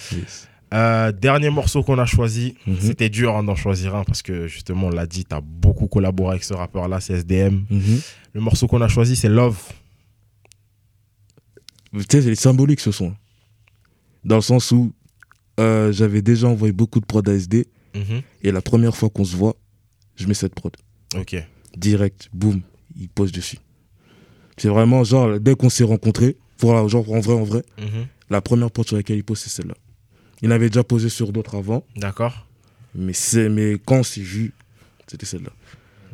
Euh, 0.74 1.12
dernier 1.12 1.50
morceau 1.50 1.82
qu'on 1.82 1.98
a 1.98 2.06
choisi, 2.06 2.54
Mhm. 2.66 2.76
c'était 2.80 3.08
dur 3.08 3.36
hein, 3.36 3.44
d'en 3.44 3.54
choisir 3.54 3.94
un 3.94 4.04
parce 4.04 4.22
que 4.22 4.46
justement, 4.48 4.88
on 4.88 4.90
l'a 4.90 5.06
dit, 5.06 5.24
tu 5.24 5.34
as 5.34 5.40
beaucoup 5.40 5.86
collaboré 5.86 6.32
avec 6.32 6.44
ce 6.44 6.54
rappeur-là, 6.54 7.00
c'est 7.00 7.14
SDM. 7.14 7.64
Mhm. 7.70 8.00
Le 8.34 8.40
morceau 8.40 8.66
qu'on 8.66 8.80
a 8.82 8.88
choisi, 8.88 9.14
c'est 9.16 9.28
Love. 9.28 9.60
Tu 11.92 12.00
sais, 12.10 12.22
c'est 12.22 12.34
symbolique 12.34 12.80
ce 12.80 12.90
son. 12.92 13.14
Dans 14.24 14.36
le 14.36 14.42
sens 14.42 14.70
où 14.72 14.92
euh, 15.58 15.92
j'avais 15.92 16.20
déjà 16.20 16.48
envoyé 16.48 16.72
beaucoup 16.72 17.00
de 17.00 17.06
prod 17.06 17.26
à 17.28 17.32
SD 17.32 17.66
Mhm. 17.94 18.20
et 18.42 18.52
la 18.52 18.60
première 18.60 18.94
fois 18.94 19.08
qu'on 19.08 19.24
se 19.24 19.34
voit, 19.36 19.56
je 20.16 20.26
mets 20.26 20.34
cette 20.34 20.54
prod. 20.54 20.76
Ok. 21.16 21.36
Direct, 21.76 22.28
boum, 22.32 22.60
il 22.98 23.08
pose 23.08 23.32
dessus. 23.32 23.56
C'est 24.56 24.68
vraiment 24.68 25.04
genre, 25.04 25.38
dès 25.38 25.54
qu'on 25.54 25.68
s'est 25.68 25.84
rencontrés, 25.84 26.36
pour, 26.58 26.88
genre 26.88 27.10
en 27.12 27.20
vrai, 27.20 27.34
en 27.34 27.44
vrai, 27.44 27.62
Mhm. 27.78 28.06
la 28.30 28.40
première 28.40 28.70
prod 28.70 28.86
sur 28.86 28.96
laquelle 28.96 29.18
il 29.18 29.24
pose, 29.24 29.38
c'est 29.38 29.50
celle-là. 29.50 29.74
Il 30.42 30.52
avait 30.52 30.68
déjà 30.68 30.84
posé 30.84 31.08
sur 31.08 31.32
d'autres 31.32 31.56
avant, 31.56 31.84
D'accord. 31.96 32.46
mais, 32.94 33.12
c'est, 33.12 33.48
mais 33.48 33.76
quand 33.84 33.96
on 33.96 34.02
s'est 34.02 34.20
vu, 34.22 34.52
c'était 35.06 35.26
celle-là. 35.26 35.50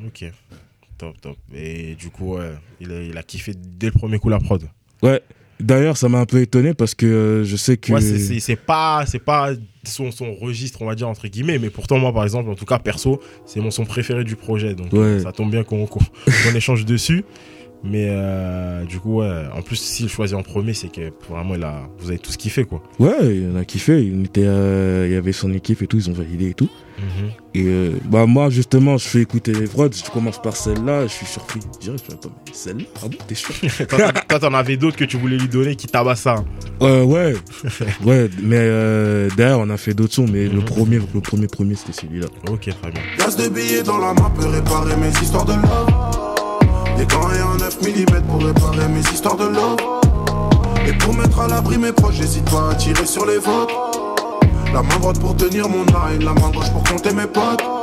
Ok. 0.06 0.24
Top, 0.98 1.20
top. 1.20 1.36
Et 1.54 1.94
du 1.96 2.10
coup, 2.10 2.36
ouais, 2.36 2.52
il, 2.80 2.92
a, 2.92 3.02
il 3.02 3.16
a 3.16 3.22
kiffé 3.22 3.52
dès 3.56 3.86
le 3.86 3.92
premier 3.92 4.18
coup 4.18 4.28
la 4.28 4.38
prod. 4.38 4.62
Ouais, 5.02 5.20
d'ailleurs, 5.58 5.96
ça 5.96 6.08
m'a 6.08 6.18
un 6.20 6.26
peu 6.26 6.40
étonné 6.40 6.74
parce 6.74 6.94
que 6.94 7.06
euh, 7.06 7.44
je 7.44 7.56
sais 7.56 7.76
que. 7.76 7.92
Ouais, 7.92 8.00
c'est- 8.40 8.56
pas, 8.56 9.04
pas 9.24 9.50
son, 9.84 10.12
son 10.12 10.34
registre, 10.34 10.82
on 10.82 10.86
va 10.86 10.94
dire, 10.94 11.08
entre 11.08 11.26
guillemets, 11.26 11.58
mais 11.58 11.70
pourtant, 11.70 11.98
moi, 11.98 12.12
par 12.12 12.22
exemple, 12.22 12.48
en 12.50 12.54
tout 12.54 12.64
cas, 12.66 12.78
perso, 12.78 13.20
c'est 13.46 13.60
mon 13.60 13.70
son 13.72 13.84
préféré 13.84 14.22
du 14.22 14.36
projet. 14.36 14.74
Donc, 14.76 14.92
Ouais. 14.92 15.18
ça 15.20 15.32
tombe 15.32 15.50
bien 15.50 15.64
qu'on 15.64 15.86
échange 16.54 16.84
dessus. 16.84 17.24
Mais 17.84 18.06
euh, 18.10 18.84
du 18.84 19.00
coup, 19.00 19.20
ouais, 19.20 19.42
en 19.56 19.60
plus, 19.62 19.74
s'il 19.76 20.08
choisit 20.08 20.36
en 20.36 20.42
premier, 20.42 20.72
c'est 20.72 20.88
que 20.90 21.10
vraiment, 21.28 21.54
il 21.56 21.64
a, 21.64 21.82
vous 21.98 22.08
avez 22.10 22.18
qu'il 22.18 22.50
fait, 22.50 22.64
quoi. 22.64 22.80
Ouais, 23.00 23.36
il 23.38 23.50
en 23.52 23.56
a 23.56 23.64
kiffé. 23.64 24.02
Il, 24.04 24.24
était, 24.26 24.44
euh, 24.46 25.06
il 25.08 25.12
y 25.12 25.16
avait 25.16 25.32
son 25.32 25.52
équipe 25.52 25.82
et 25.82 25.86
tout, 25.88 25.96
ils 25.96 26.08
ont 26.08 26.12
validé 26.12 26.50
et 26.50 26.54
tout. 26.54 26.68
Mhm. 26.98 27.30
Et 27.54 27.64
euh, 27.66 27.92
bah 28.04 28.26
moi 28.26 28.48
justement 28.50 28.96
je 28.98 29.08
fais 29.08 29.20
écouter 29.22 29.52
les 29.52 29.66
prods, 29.66 29.88
je 29.92 30.08
commence 30.10 30.40
par 30.40 30.54
celle-là, 30.54 31.06
je 31.06 31.12
suis 31.12 31.26
surpris. 31.26 31.58
Je 31.80 31.86
dirais, 31.86 31.96
attends, 32.12 32.28
mais 32.46 32.52
celle-là 32.52 32.84
Ah 33.02 33.08
bon, 33.08 33.16
t'es 33.26 33.34
sûr? 33.34 33.54
Toi, 33.88 34.38
t'en 34.38 34.52
avais 34.54 34.76
d'autres 34.76 34.96
que 34.98 35.04
tu 35.04 35.16
voulais 35.16 35.38
lui 35.38 35.48
donner 35.48 35.74
qui 35.74 35.86
tabassent 35.86 36.20
ça. 36.20 36.44
euh, 36.82 37.02
Ouais, 37.02 37.34
ouais, 38.04 38.28
mais 38.42 38.56
euh, 38.60 39.28
derrière 39.36 39.58
on 39.58 39.70
a 39.70 39.76
fait 39.78 39.94
d'autres 39.94 40.14
sons, 40.14 40.26
mais 40.30 40.44
le 40.48 40.58
Mhm. 40.58 40.64
premier, 40.64 41.00
le 41.14 41.20
premier 41.20 41.46
premier 41.48 41.74
c'était 41.74 41.92
celui-là. 41.92 42.26
Ok, 42.50 42.68
très 42.68 42.90
bien. 42.92 43.02
De 43.38 43.48
billets 43.48 43.82
dans 43.82 43.98
la 43.98 44.12
main 44.12 44.30
peut 44.38 44.46
réparer 44.46 44.94
mes 44.96 45.08
histoires 45.22 45.46
de 45.46 45.52
love. 45.54 46.31
Des 46.96 47.06
gants 47.06 47.30
et 47.30 47.40
un 47.40 47.56
9 47.56 47.82
mm 47.82 48.22
pour 48.28 48.44
réparer 48.44 48.88
mes 48.88 49.00
histoires 49.00 49.36
de 49.36 49.44
love. 49.44 49.76
Et 50.86 50.92
pour 50.94 51.14
mettre 51.14 51.40
à 51.40 51.48
l'abri 51.48 51.78
mes 51.78 51.92
proches, 51.92 52.16
j'hésite 52.16 52.48
pas 52.50 52.70
à 52.70 52.74
tirer 52.74 53.06
sur 53.06 53.26
les 53.26 53.38
vôtres. 53.38 53.74
La 54.72 54.82
main 54.82 54.98
droite 55.00 55.20
pour 55.20 55.36
tenir 55.36 55.68
mon 55.68 55.84
line, 55.84 56.24
la 56.24 56.32
main 56.34 56.50
gauche 56.50 56.70
pour 56.70 56.82
compter 56.84 57.12
mes 57.12 57.26
potes. 57.26 57.81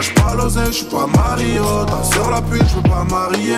Je 0.00 0.12
crache 0.12 0.14
pas 0.14 0.34
l'oseille, 0.36 0.66
je 0.68 0.72
suis 0.72 0.84
pas 0.84 1.06
Mario. 1.06 1.64
Ta 1.86 2.04
sœur 2.04 2.30
la 2.30 2.40
pute, 2.40 2.62
je 2.68 2.76
veux 2.76 2.82
pas 2.82 3.04
marier. 3.10 3.56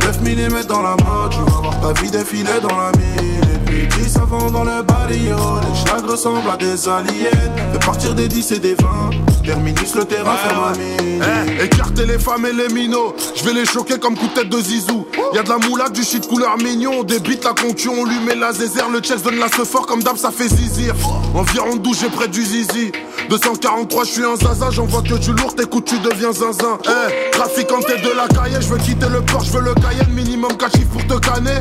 9 0.00 0.20
mm 0.22 0.64
dans 0.64 0.80
la 0.80 0.96
main, 0.96 1.28
tu 1.30 1.38
vas 1.38 1.60
voir 1.60 1.80
ta 1.80 2.00
vie 2.00 2.10
défiler 2.10 2.60
dans 2.62 2.76
la 2.76 2.92
mine. 2.92 3.42
Et 3.54 3.58
puis 3.66 3.86
10 4.02 4.16
avant 4.16 4.50
dans 4.50 4.64
le 4.64 4.82
barrio. 4.82 5.36
Les 5.36 5.80
schlags 5.80 6.06
ressemblent 6.08 6.48
à 6.50 6.56
des 6.56 6.88
alliés. 6.88 7.30
De 7.74 7.78
partir 7.84 8.14
des 8.14 8.28
10 8.28 8.52
et 8.52 8.58
des 8.58 8.74
20. 8.74 9.10
Terminus 9.44 9.96
le 9.96 10.04
terrain, 10.04 10.36
ma 10.54 10.78
mine. 10.78 11.22
Eh, 11.58 11.64
écartez 11.64 12.06
les 12.06 12.18
femmes 12.18 12.46
et 12.46 12.52
les 12.52 12.72
minots. 12.72 13.14
Je 13.34 13.44
vais 13.44 13.52
les 13.52 13.66
choquer 13.66 13.98
comme 13.98 14.16
coup 14.16 14.28
de 14.28 14.34
tête 14.34 14.48
de 14.48 14.60
zizou. 14.60 15.06
Y'a 15.34 15.42
de 15.42 15.48
la 15.48 15.58
moulade, 15.58 15.92
du 15.92 16.04
shit 16.04 16.28
couleur 16.28 16.56
mignon. 16.58 16.92
On 17.00 17.02
débite 17.02 17.44
la 17.44 17.52
concu, 17.52 17.88
on 17.88 18.04
lui 18.04 18.20
met 18.20 18.36
la 18.36 18.52
zézère. 18.52 18.88
Le 18.88 19.00
chest 19.00 19.24
donne 19.24 19.38
la 19.38 19.48
ce 19.48 19.64
fort 19.64 19.86
comme 19.86 20.02
d'hab, 20.02 20.16
ça 20.16 20.30
fait 20.30 20.48
zizir. 20.48 20.94
Environ 21.34 21.76
12, 21.76 21.98
j'ai 22.00 22.08
près 22.08 22.28
du 22.28 22.44
zizi. 22.44 22.92
243, 23.28 24.04
je 24.04 24.10
suis 24.10 24.24
un 24.24 24.36
zaza. 24.36 24.70
J'envoie 24.70 25.02
que 25.02 25.14
du 25.14 25.32
lourd, 25.32 25.56
t'écoutes, 25.56 25.81
tu 25.84 25.98
deviens 26.00 26.32
zinzin. 26.32 26.78
Eh, 26.84 27.30
trafiquant 27.30 27.80
tête 27.80 28.02
de 28.02 28.10
la 28.16 28.28
cahier. 28.28 28.56
Je 28.60 28.68
veux 28.68 28.78
quitter 28.78 29.08
le 29.08 29.20
port, 29.22 29.42
je 29.44 29.52
veux 29.52 29.62
le 29.62 29.74
cahier. 29.74 30.02
Minimum 30.10 30.56
4 30.56 30.76
chiffres 30.76 30.90
pour 30.90 31.06
te 31.06 31.18
canner. 31.26 31.60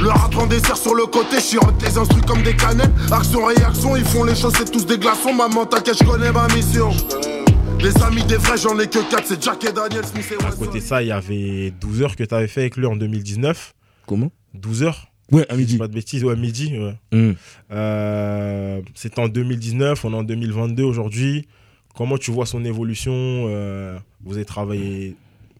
Le 0.00 0.08
rap 0.10 0.36
en 0.36 0.46
dessert 0.46 0.76
sur 0.76 0.94
le 0.94 1.06
côté, 1.06 1.38
chirote 1.38 1.74
les 1.82 1.98
instrus 1.98 2.22
comme 2.24 2.42
des 2.42 2.54
canettes. 2.54 2.90
Action, 3.10 3.44
réaction, 3.46 3.96
ils 3.96 4.04
font 4.04 4.22
les 4.24 4.34
choses, 4.36 4.52
c'est 4.56 4.70
tous 4.70 4.86
des 4.86 4.96
glaçons. 4.98 5.34
Maman, 5.34 5.66
t'inquiète, 5.66 5.96
je 6.00 6.04
connais 6.08 6.30
ma 6.30 6.46
mission. 6.54 6.90
Les 7.80 7.96
amis 8.02 8.22
des 8.24 8.36
vrais, 8.36 8.56
j'en 8.58 8.78
ai 8.78 8.86
que 8.86 8.98
4, 9.10 9.22
c'est 9.26 9.42
Jack 9.42 9.64
et 9.64 9.72
Daniel 9.72 10.04
Smith 10.04 10.26
et 10.40 10.44
À 10.44 10.50
côté 10.52 10.78
de 10.80 10.84
ça, 10.84 11.02
il 11.02 11.08
y 11.08 11.12
avait 11.12 11.72
12 11.80 12.02
heures 12.02 12.16
que 12.16 12.24
tu 12.24 12.34
avais 12.34 12.46
fait 12.48 12.60
avec 12.62 12.76
lui 12.76 12.86
en 12.86 12.96
2019. 12.96 13.74
Comment? 14.06 14.30
12 14.54 14.82
heures 14.84 15.06
Ouais, 15.30 15.44
à 15.50 15.56
midi. 15.56 15.76
Pas 15.76 15.88
de 15.88 15.94
bêtises, 15.94 16.24
ouais, 16.24 16.36
midi. 16.36 16.76
ouais. 16.78 16.94
Hum. 17.12 17.34
Euh, 17.70 18.80
C'était 18.94 19.20
en 19.20 19.28
2019, 19.28 20.04
on 20.04 20.12
est 20.12 20.16
en 20.16 20.22
2022 20.22 20.82
aujourd'hui. 20.84 21.46
Comment 21.98 22.16
tu 22.16 22.30
vois 22.30 22.46
son 22.46 22.64
évolution 22.64 23.12
euh, 23.12 23.98
Vous 24.22 24.36
avez 24.36 24.44
travaillé 24.44 25.16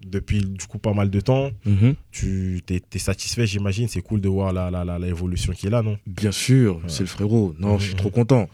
depuis 0.06 0.38
du 0.44 0.66
coup 0.68 0.78
pas 0.78 0.92
mal 0.92 1.10
de 1.10 1.20
temps. 1.20 1.50
Mhm. 1.66 1.96
Tu 2.12 2.62
t'es, 2.64 2.78
t'es 2.78 3.00
satisfait, 3.00 3.44
j'imagine. 3.44 3.88
C'est 3.88 4.02
cool 4.02 4.20
de 4.20 4.28
voir 4.28 4.52
la, 4.52 4.70
la, 4.70 4.84
la, 4.84 5.00
l'évolution 5.00 5.52
qui 5.52 5.66
est 5.66 5.70
là, 5.70 5.82
non? 5.82 5.98
Bien 6.06 6.30
sûr, 6.30 6.80
c'est 6.86 7.00
le 7.00 7.08
frérot. 7.08 7.56
Non, 7.58 7.76
je 7.78 7.86
suis 7.86 7.94
Mhm. 7.94 7.98
trop 7.98 8.10
content. 8.10 8.48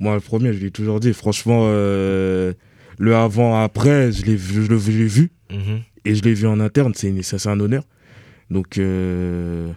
Moi, 0.00 0.14
le 0.16 0.20
premier, 0.20 0.52
je 0.52 0.58
l'ai 0.58 0.72
toujours 0.72 0.98
dit. 0.98 1.12
Franchement, 1.12 1.66
euh, 1.68 2.54
le 2.98 3.14
avant-après, 3.14 4.10
je 4.10 4.24
l'ai 4.24 4.34
vu, 4.34 4.64
je 4.64 4.74
vu 4.74 5.30
Mhm. 5.52 5.82
et 6.06 6.16
je 6.16 6.22
l'ai 6.24 6.34
vu 6.34 6.48
en 6.48 6.58
interne. 6.58 6.92
C'est 6.96 7.08
une- 7.08 7.22
ça, 7.22 7.38
c'est 7.38 7.48
un 7.50 7.60
honneur. 7.60 7.84
Donc, 8.50 8.78
euh, 8.78 9.70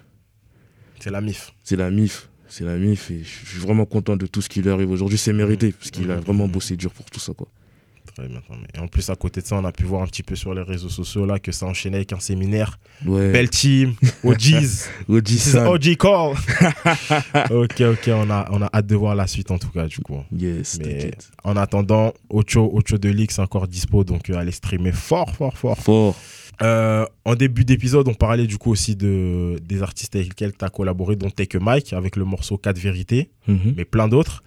C'est 1.00 1.12
la 1.12 1.22
MIF. 1.22 1.54
c'est 1.64 1.76
la 1.76 1.92
MIF. 1.92 2.28
C'est 2.52 2.66
la 2.66 2.76
MIF 2.76 3.12
et 3.12 3.24
je 3.24 3.50
suis 3.50 3.60
vraiment 3.60 3.86
content 3.86 4.18
de 4.18 4.28
tout 4.28 4.42
ce 4.42 4.50
qui 4.50 4.62
lui 4.62 4.70
arrive 4.70 4.92
aujourd'hui. 4.92 5.18
C'est 5.18 5.32
mérité 5.32 5.72
parce 5.72 5.90
qu'il 5.90 6.12
a 6.12 6.18
vraiment 6.18 6.50
bossé 6.50 6.76
dur 6.76 6.92
pour 6.92 7.06
tout 7.06 7.20
ça. 7.20 7.32
Quoi. 7.34 7.48
Très 8.14 8.28
bien. 8.28 8.42
Et 8.76 8.80
en 8.80 8.90
plus, 8.90 9.10
à 9.10 9.16
côté 9.16 9.40
de 9.40 9.46
ça, 9.46 9.56
on 9.56 9.64
a 9.64 9.72
pu 9.72 9.86
voir 9.86 10.02
un 10.02 10.08
petit 10.08 10.22
peu 10.22 10.36
sur 10.36 10.54
les 10.54 10.62
réseaux 10.62 10.90
sociaux 10.90 11.26
là 11.26 11.40
que 11.40 11.54
ça 11.54 11.66
enchaînait 11.66 11.98
avec 11.98 12.12
un 12.12 12.20
séminaire. 12.20 12.78
Ouais. 13.06 13.32
Belle 13.32 13.50
team, 13.50 13.94
OGs. 14.26 15.38
San. 15.38 15.68
OG 15.68 15.96
call. 15.96 16.36
ok, 17.52 17.82
ok, 17.82 18.10
on 18.10 18.30
a, 18.30 18.50
on 18.52 18.62
a 18.62 18.70
hâte 18.74 18.88
de 18.88 18.96
voir 18.96 19.16
la 19.16 19.28
suite 19.28 19.50
en 19.50 19.58
tout 19.58 19.70
cas, 19.70 19.88
du 19.88 20.00
coup. 20.00 20.18
Yes, 20.38 20.78
Mais 20.84 21.12
en 21.46 21.56
attendant, 21.56 22.14
Ocho, 22.30 22.70
Ocho 22.74 22.98
de 22.98 23.10
League, 23.10 23.32
c'est 23.32 23.42
encore 23.42 23.66
dispo, 23.66 24.04
donc 24.04 24.30
euh, 24.30 24.36
allez 24.36 24.52
streamer 24.52 24.92
fort, 24.92 25.34
fort, 25.34 25.58
fort. 25.58 25.78
Fort. 25.78 26.16
Euh, 26.64 27.06
en 27.26 27.36
début 27.36 27.66
d'épisode, 27.66 28.08
on 28.08 28.14
parlait 28.14 28.46
du 28.48 28.58
coup 28.58 28.72
aussi 28.72 28.96
de, 28.96 29.58
des 29.64 29.82
artistes 29.82 30.16
avec 30.16 30.30
lesquels 30.30 30.54
tu 30.58 30.64
as 30.64 30.70
collaboré, 30.70 31.16
dont 31.16 31.30
Take 31.30 31.58
a 31.58 31.60
Mike, 31.60 31.94
avec 31.94 32.16
le 32.16 32.24
morceau 32.26 32.58
4 32.58 32.78
vérités, 32.78 33.30
Mhm. 33.48 33.74
mais 33.78 33.86
plein 33.86 34.08
d'autres. 34.08 34.44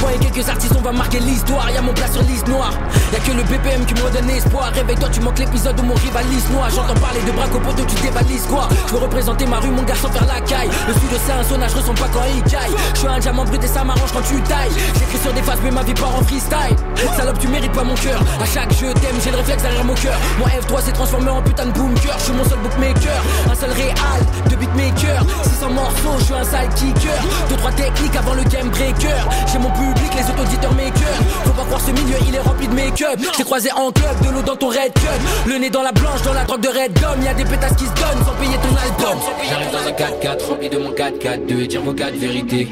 Voyez 0.00 0.18
quelques 0.18 0.48
artistes, 0.48 0.74
on 0.76 0.80
va 0.80 0.92
marquer 0.92 1.20
l'histoire. 1.20 1.70
Y'a 1.70 1.82
mon 1.82 1.92
plat 1.92 2.08
sur 2.10 2.22
liste 2.22 2.48
noire. 2.48 2.72
Y'a 3.12 3.18
que 3.20 3.32
le 3.32 3.42
BPM 3.42 3.84
qui 3.84 3.94
me 3.94 4.02
redonne 4.02 4.30
espoir. 4.30 4.70
Réveille-toi, 4.74 5.08
tu 5.12 5.20
manques 5.20 5.38
l'épisode 5.38 5.78
où 5.78 5.82
mon 5.82 5.94
rivalise 5.94 6.48
noir. 6.50 6.68
J'entends 6.70 6.98
parler 7.00 7.20
de 7.26 7.32
braque 7.32 7.54
au 7.54 7.60
poteau, 7.60 7.84
tu 7.84 8.00
dévalises 8.02 8.46
quoi? 8.46 8.68
Je 8.86 8.92
veux 8.92 8.98
représenter 8.98 9.46
ma 9.46 9.58
rue, 9.58 9.70
mon 9.70 9.82
gars, 9.82 9.94
sans 9.94 10.10
faire 10.10 10.26
la 10.26 10.40
caille. 10.40 10.70
Le 10.88 10.94
sud 10.94 11.10
c'est 11.24 11.32
un 11.32 11.42
sauna, 11.42 11.68
je 11.68 11.76
ressens 11.76 11.94
pas 11.94 12.08
quand 12.12 12.24
il 12.34 12.42
caille. 12.50 12.74
Je 12.94 12.98
suis 12.98 13.08
un 13.08 13.18
diamant 13.18 13.44
brut 13.44 13.62
et 13.62 13.66
ça 13.66 13.84
m'arrange 13.84 14.12
quand 14.12 14.22
tu 14.22 14.40
tailles. 14.42 14.72
J'écris 14.98 15.18
sur 15.22 15.32
des 15.32 15.42
faces, 15.42 15.58
mais 15.62 15.70
ma 15.70 15.82
vie 15.82 15.94
part 15.94 16.14
en 16.14 16.22
freestyle. 16.22 16.76
Salope, 17.16 17.38
tu 17.38 17.48
mérites 17.48 17.72
pas 17.72 17.84
mon 17.84 17.94
cœur. 17.94 18.20
À 18.40 18.46
chaque 18.46 18.72
jeu 18.72 18.92
t'aime, 18.94 19.16
j'ai 19.22 19.30
le 19.30 19.36
réflexe 19.36 19.62
derrière 19.62 19.84
mon 19.84 19.94
cœur. 19.94 20.16
Mon 20.38 20.46
F3 20.46 20.82
s'est 20.82 20.92
transformé 20.92 21.30
en 21.30 21.42
putain 21.42 21.66
de 21.66 21.72
bunker. 21.72 22.14
Je 22.18 22.24
suis 22.24 22.32
mon 22.32 22.44
seul 22.44 22.58
bookmaker. 22.58 23.22
Un 23.50 23.54
seul 23.54 23.70
réal, 23.70 24.20
deux 24.48 24.56
beatmakers. 24.56 25.24
600 25.44 25.70
morceaux, 25.70 26.16
je 26.18 26.24
suis 26.24 26.34
un 26.34 26.44
side 26.44 26.74
kicker. 26.74 27.20
Deux, 27.48 27.56
trois 27.56 27.72
techniques 27.72 28.16
avant 28.16 28.34
le 28.34 28.42
game 28.44 28.68
breaker. 28.70 29.20
J'ai 29.52 29.58
mon 29.58 29.70
public, 29.92 30.10
les 30.14 30.42
auditeurs 30.42 30.74
makers. 30.74 31.20
Faut 31.44 31.50
pas 31.52 31.64
croire 31.64 31.80
ce 31.80 31.90
milieu, 31.90 32.16
il 32.28 32.34
est 32.34 32.40
rempli 32.40 32.68
de 32.68 32.74
make-up. 32.74 33.18
J'ai 33.36 33.44
croisé 33.44 33.70
en 33.72 33.90
club, 33.90 34.20
de 34.24 34.30
l'eau 34.30 34.42
dans 34.42 34.56
ton 34.56 34.68
red 34.68 34.92
cup. 34.94 35.20
Le 35.46 35.58
nez 35.58 35.70
dans 35.70 35.82
la 35.82 35.92
blanche, 35.92 36.22
dans 36.22 36.32
la 36.32 36.44
drogue 36.44 36.60
de 36.60 36.68
red 36.68 36.92
gum. 36.94 37.22
Y'a 37.24 37.34
des 37.34 37.44
pétasses 37.44 37.76
qui 37.76 37.84
se 37.84 37.94
donnent 37.94 38.24
sans 38.24 38.34
payer 38.34 38.56
ton 38.56 38.74
album. 38.76 39.18
J'arrive 39.48 39.70
dans 39.72 39.86
un 39.86 39.92
4x4 39.92 40.48
rempli 40.48 40.68
de 40.68 40.78
mon 40.78 40.90
4x4 40.90 41.62
et 41.62 41.66
dire 41.66 41.82
vos 41.82 41.92
4 41.94 42.14
vérités. 42.16 42.68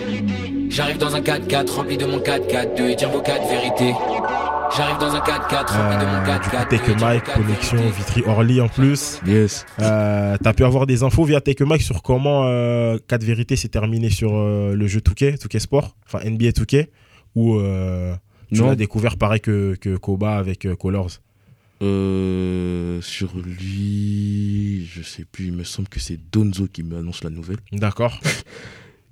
J'arrive 0.71 0.99
dans 0.99 1.15
un 1.15 1.21
4x4 1.21 1.71
rempli 1.71 1.97
de 1.97 2.07
mon 2.07 2.19
4x4 2.19 2.81
et 2.91 2.95
dire 2.95 3.11
vos 3.11 3.21
4 3.21 3.49
vérités. 3.49 3.95
J'arrive 4.77 4.99
dans 4.99 5.15
un 5.15 5.21
4x4 5.21 5.73
rempli 5.73 5.97
de 5.97 6.05
mon 6.05 6.19
Euh, 6.19 6.27
4x4 6.27 6.43
du 6.71 6.79
coup, 6.79 6.85
Take 6.87 6.93
a 6.93 6.95
Mike, 7.01 7.25
connexion 7.25 7.79
Vitry-Orly 7.97 8.61
en 8.61 8.69
plus. 8.69 9.19
Yes. 9.27 9.65
Euh, 9.81 10.37
T'as 10.43 10.53
pu 10.53 10.65
avoir 10.65 10.87
des 10.87 11.03
infos 11.03 11.25
via 11.25 11.41
Take 11.41 11.63
a 11.63 11.67
Mike 11.67 11.83
sur 11.83 12.03
comment 12.03 12.43
euh, 12.45 12.99
4 13.09 13.25
vérités 13.25 13.57
s'est 13.57 13.69
terminé 13.69 14.11
sur 14.11 14.33
euh, 14.37 14.75
le 14.75 14.87
jeu 14.87 15.01
2K, 15.01 15.39
2K 15.43 15.59
Sport, 15.59 15.97
enfin 16.07 16.19
NBA 16.29 16.51
2K, 16.51 16.87
ou 17.39 17.59
euh, 17.61 18.15
tu 18.53 18.63
l'as 18.63 18.75
découvert 18.77 19.17
pareil 19.17 19.41
que, 19.41 19.77
que 19.81 19.97
Koba 19.97 20.37
avec 20.39 20.65
euh, 20.67 20.75
Colors 20.77 21.21
Euh, 21.83 23.01
sur 23.03 23.31
lui, 23.37 24.89
je 24.93 25.03
sais 25.03 25.25
plus, 25.31 25.47
il 25.47 25.53
me 25.53 25.65
semble 25.65 25.89
que 25.89 26.01
c'est 26.01 26.19
Donzo 26.33 26.67
qui 26.67 26.83
m'annonce 26.83 27.23
la 27.25 27.31
nouvelle. 27.31 27.59
D'accord. 27.73 28.21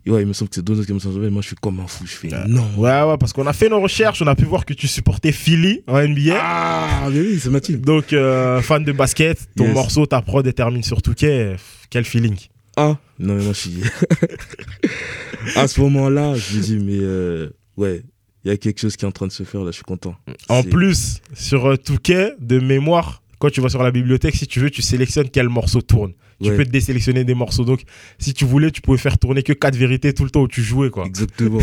Ouais, 0.08 0.22
il 0.22 0.28
me 0.28 0.32
semble 0.34 0.50
que 0.50 0.54
c'est 0.54 0.62
Donzo 0.64 0.82
qui 0.84 0.90
m'annonce 0.92 1.04
la 1.06 1.10
nouvelle. 1.10 1.30
Moi, 1.32 1.42
je 1.42 1.48
suis 1.48 1.56
comme 1.56 1.80
un 1.80 1.86
fou. 1.88 2.04
Je 2.06 2.12
fais 2.12 2.32
Euh, 2.32 2.44
non. 2.46 2.64
Ouais, 2.76 3.02
ouais, 3.02 3.16
parce 3.18 3.32
qu'on 3.32 3.44
a 3.48 3.52
fait 3.52 3.68
nos 3.68 3.80
recherches, 3.80 4.22
on 4.22 4.26
a 4.28 4.36
pu 4.36 4.44
voir 4.44 4.64
que 4.64 4.72
tu 4.72 4.86
supportais 4.86 5.32
Philly 5.32 5.82
en 5.88 5.98
NBA. 6.00 6.38
Ah, 6.40 7.08
mais 7.12 7.18
oui, 7.20 7.40
c'est 7.40 7.50
ma 7.50 7.60
team. 7.60 7.80
Donc, 7.80 8.12
euh, 8.12 8.62
fan 8.62 8.84
de 8.84 8.92
basket, 8.92 9.36
ton 9.56 9.64
Yes. 9.64 9.74
morceau, 9.74 10.06
ta 10.06 10.22
prod, 10.22 10.46
elle 10.46 10.54
termine 10.54 10.84
sur 10.84 11.00
2K. 11.02 11.56
Quel 11.90 12.04
feeling 12.04 12.36
Ah, 12.76 12.96
non, 13.18 13.34
mais 13.34 13.42
moi, 13.42 13.52
je 13.52 13.58
suis. 13.68 13.82
à 15.56 15.66
ce 15.66 15.80
moment-là, 15.80 16.34
je 16.36 16.56
me 16.56 16.62
dis, 16.62 16.78
mais 16.78 17.82
ouais, 17.82 18.02
il 18.46 18.50
y 18.50 18.52
a 18.52 18.56
quelque 18.56 18.78
chose 18.80 18.96
qui 18.96 19.04
est 19.04 19.08
en 19.08 19.12
train 19.12 19.26
de 19.26 19.32
se 19.32 19.42
faire 19.42 19.62
là, 19.62 19.72
je 19.72 19.76
suis 19.76 19.82
content. 19.84 20.14
En 20.48 20.62
plus, 20.62 21.20
sur 21.34 21.66
euh, 21.66 21.76
Touquet, 21.76 22.32
de 22.40 22.60
mémoire, 22.60 23.22
quand 23.40 23.50
tu 23.50 23.60
vas 23.60 23.68
sur 23.68 23.82
la 23.82 23.90
bibliothèque, 23.90 24.36
si 24.36 24.46
tu 24.46 24.60
veux, 24.60 24.70
tu 24.70 24.82
sélectionnes 24.82 25.28
quel 25.30 25.48
morceau 25.48 25.82
tourne. 25.82 26.12
Tu 26.40 26.50
Ouais. 26.50 26.56
peux 26.56 26.64
te 26.64 26.70
désélectionner 26.70 27.24
des 27.24 27.34
morceaux. 27.34 27.64
Donc, 27.64 27.80
si 28.18 28.34
tu 28.34 28.44
voulais, 28.44 28.70
tu 28.70 28.82
pouvais 28.82 28.98
faire 28.98 29.18
tourner 29.18 29.42
que 29.42 29.52
4 29.54 29.74
vérités 29.74 30.12
tout 30.12 30.22
le 30.22 30.30
temps 30.30 30.42
où 30.42 30.48
tu 30.48 30.62
jouais, 30.62 30.90
quoi. 30.90 31.06
Exactement. 31.06 31.58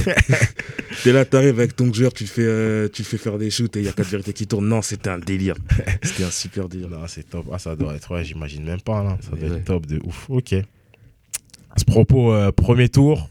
T'es 1.04 1.14
là, 1.14 1.24
t'arrives 1.26 1.60
avec 1.60 1.76
ton 1.76 1.94
joueur, 1.94 2.12
tu 2.12 2.26
fais, 2.28 2.42
euh, 2.44 2.90
tu 2.92 3.04
fais 3.04 3.18
faire 3.18 3.38
des 3.38 3.50
shoots 3.50 3.76
et 3.78 3.80
il 3.80 3.86
y 3.86 3.88
a 3.88 3.94
quatre 3.94 4.10
vérités 4.10 4.34
qui 4.34 4.46
tournent. 4.48 4.68
Non, 4.68 4.82
c'était 4.82 5.10
un 5.12 5.20
délire. 5.20 5.56
C'était 6.04 6.24
un 6.26 6.32
super 6.32 6.68
délire. 6.68 6.90
Non, 6.90 7.00
c'est 7.08 7.30
top. 7.30 7.46
Ah, 7.54 7.60
ça 7.60 7.76
doit 7.76 7.96
être, 7.96 8.14
ouais, 8.14 8.26
j'imagine 8.26 8.64
même 8.66 8.82
pas, 8.82 9.04
là. 9.04 9.18
Ça 9.22 9.30
doit 9.38 9.48
Ouais. 9.48 9.58
être 9.58 9.66
top 9.66 9.86
de 9.86 10.00
ouf. 10.04 10.26
Ok. 10.30 10.54
À 10.54 11.78
ce 11.80 11.86
propos, 11.86 12.34
euh, 12.34 12.52
premier 12.52 12.90
tour, 12.90 13.30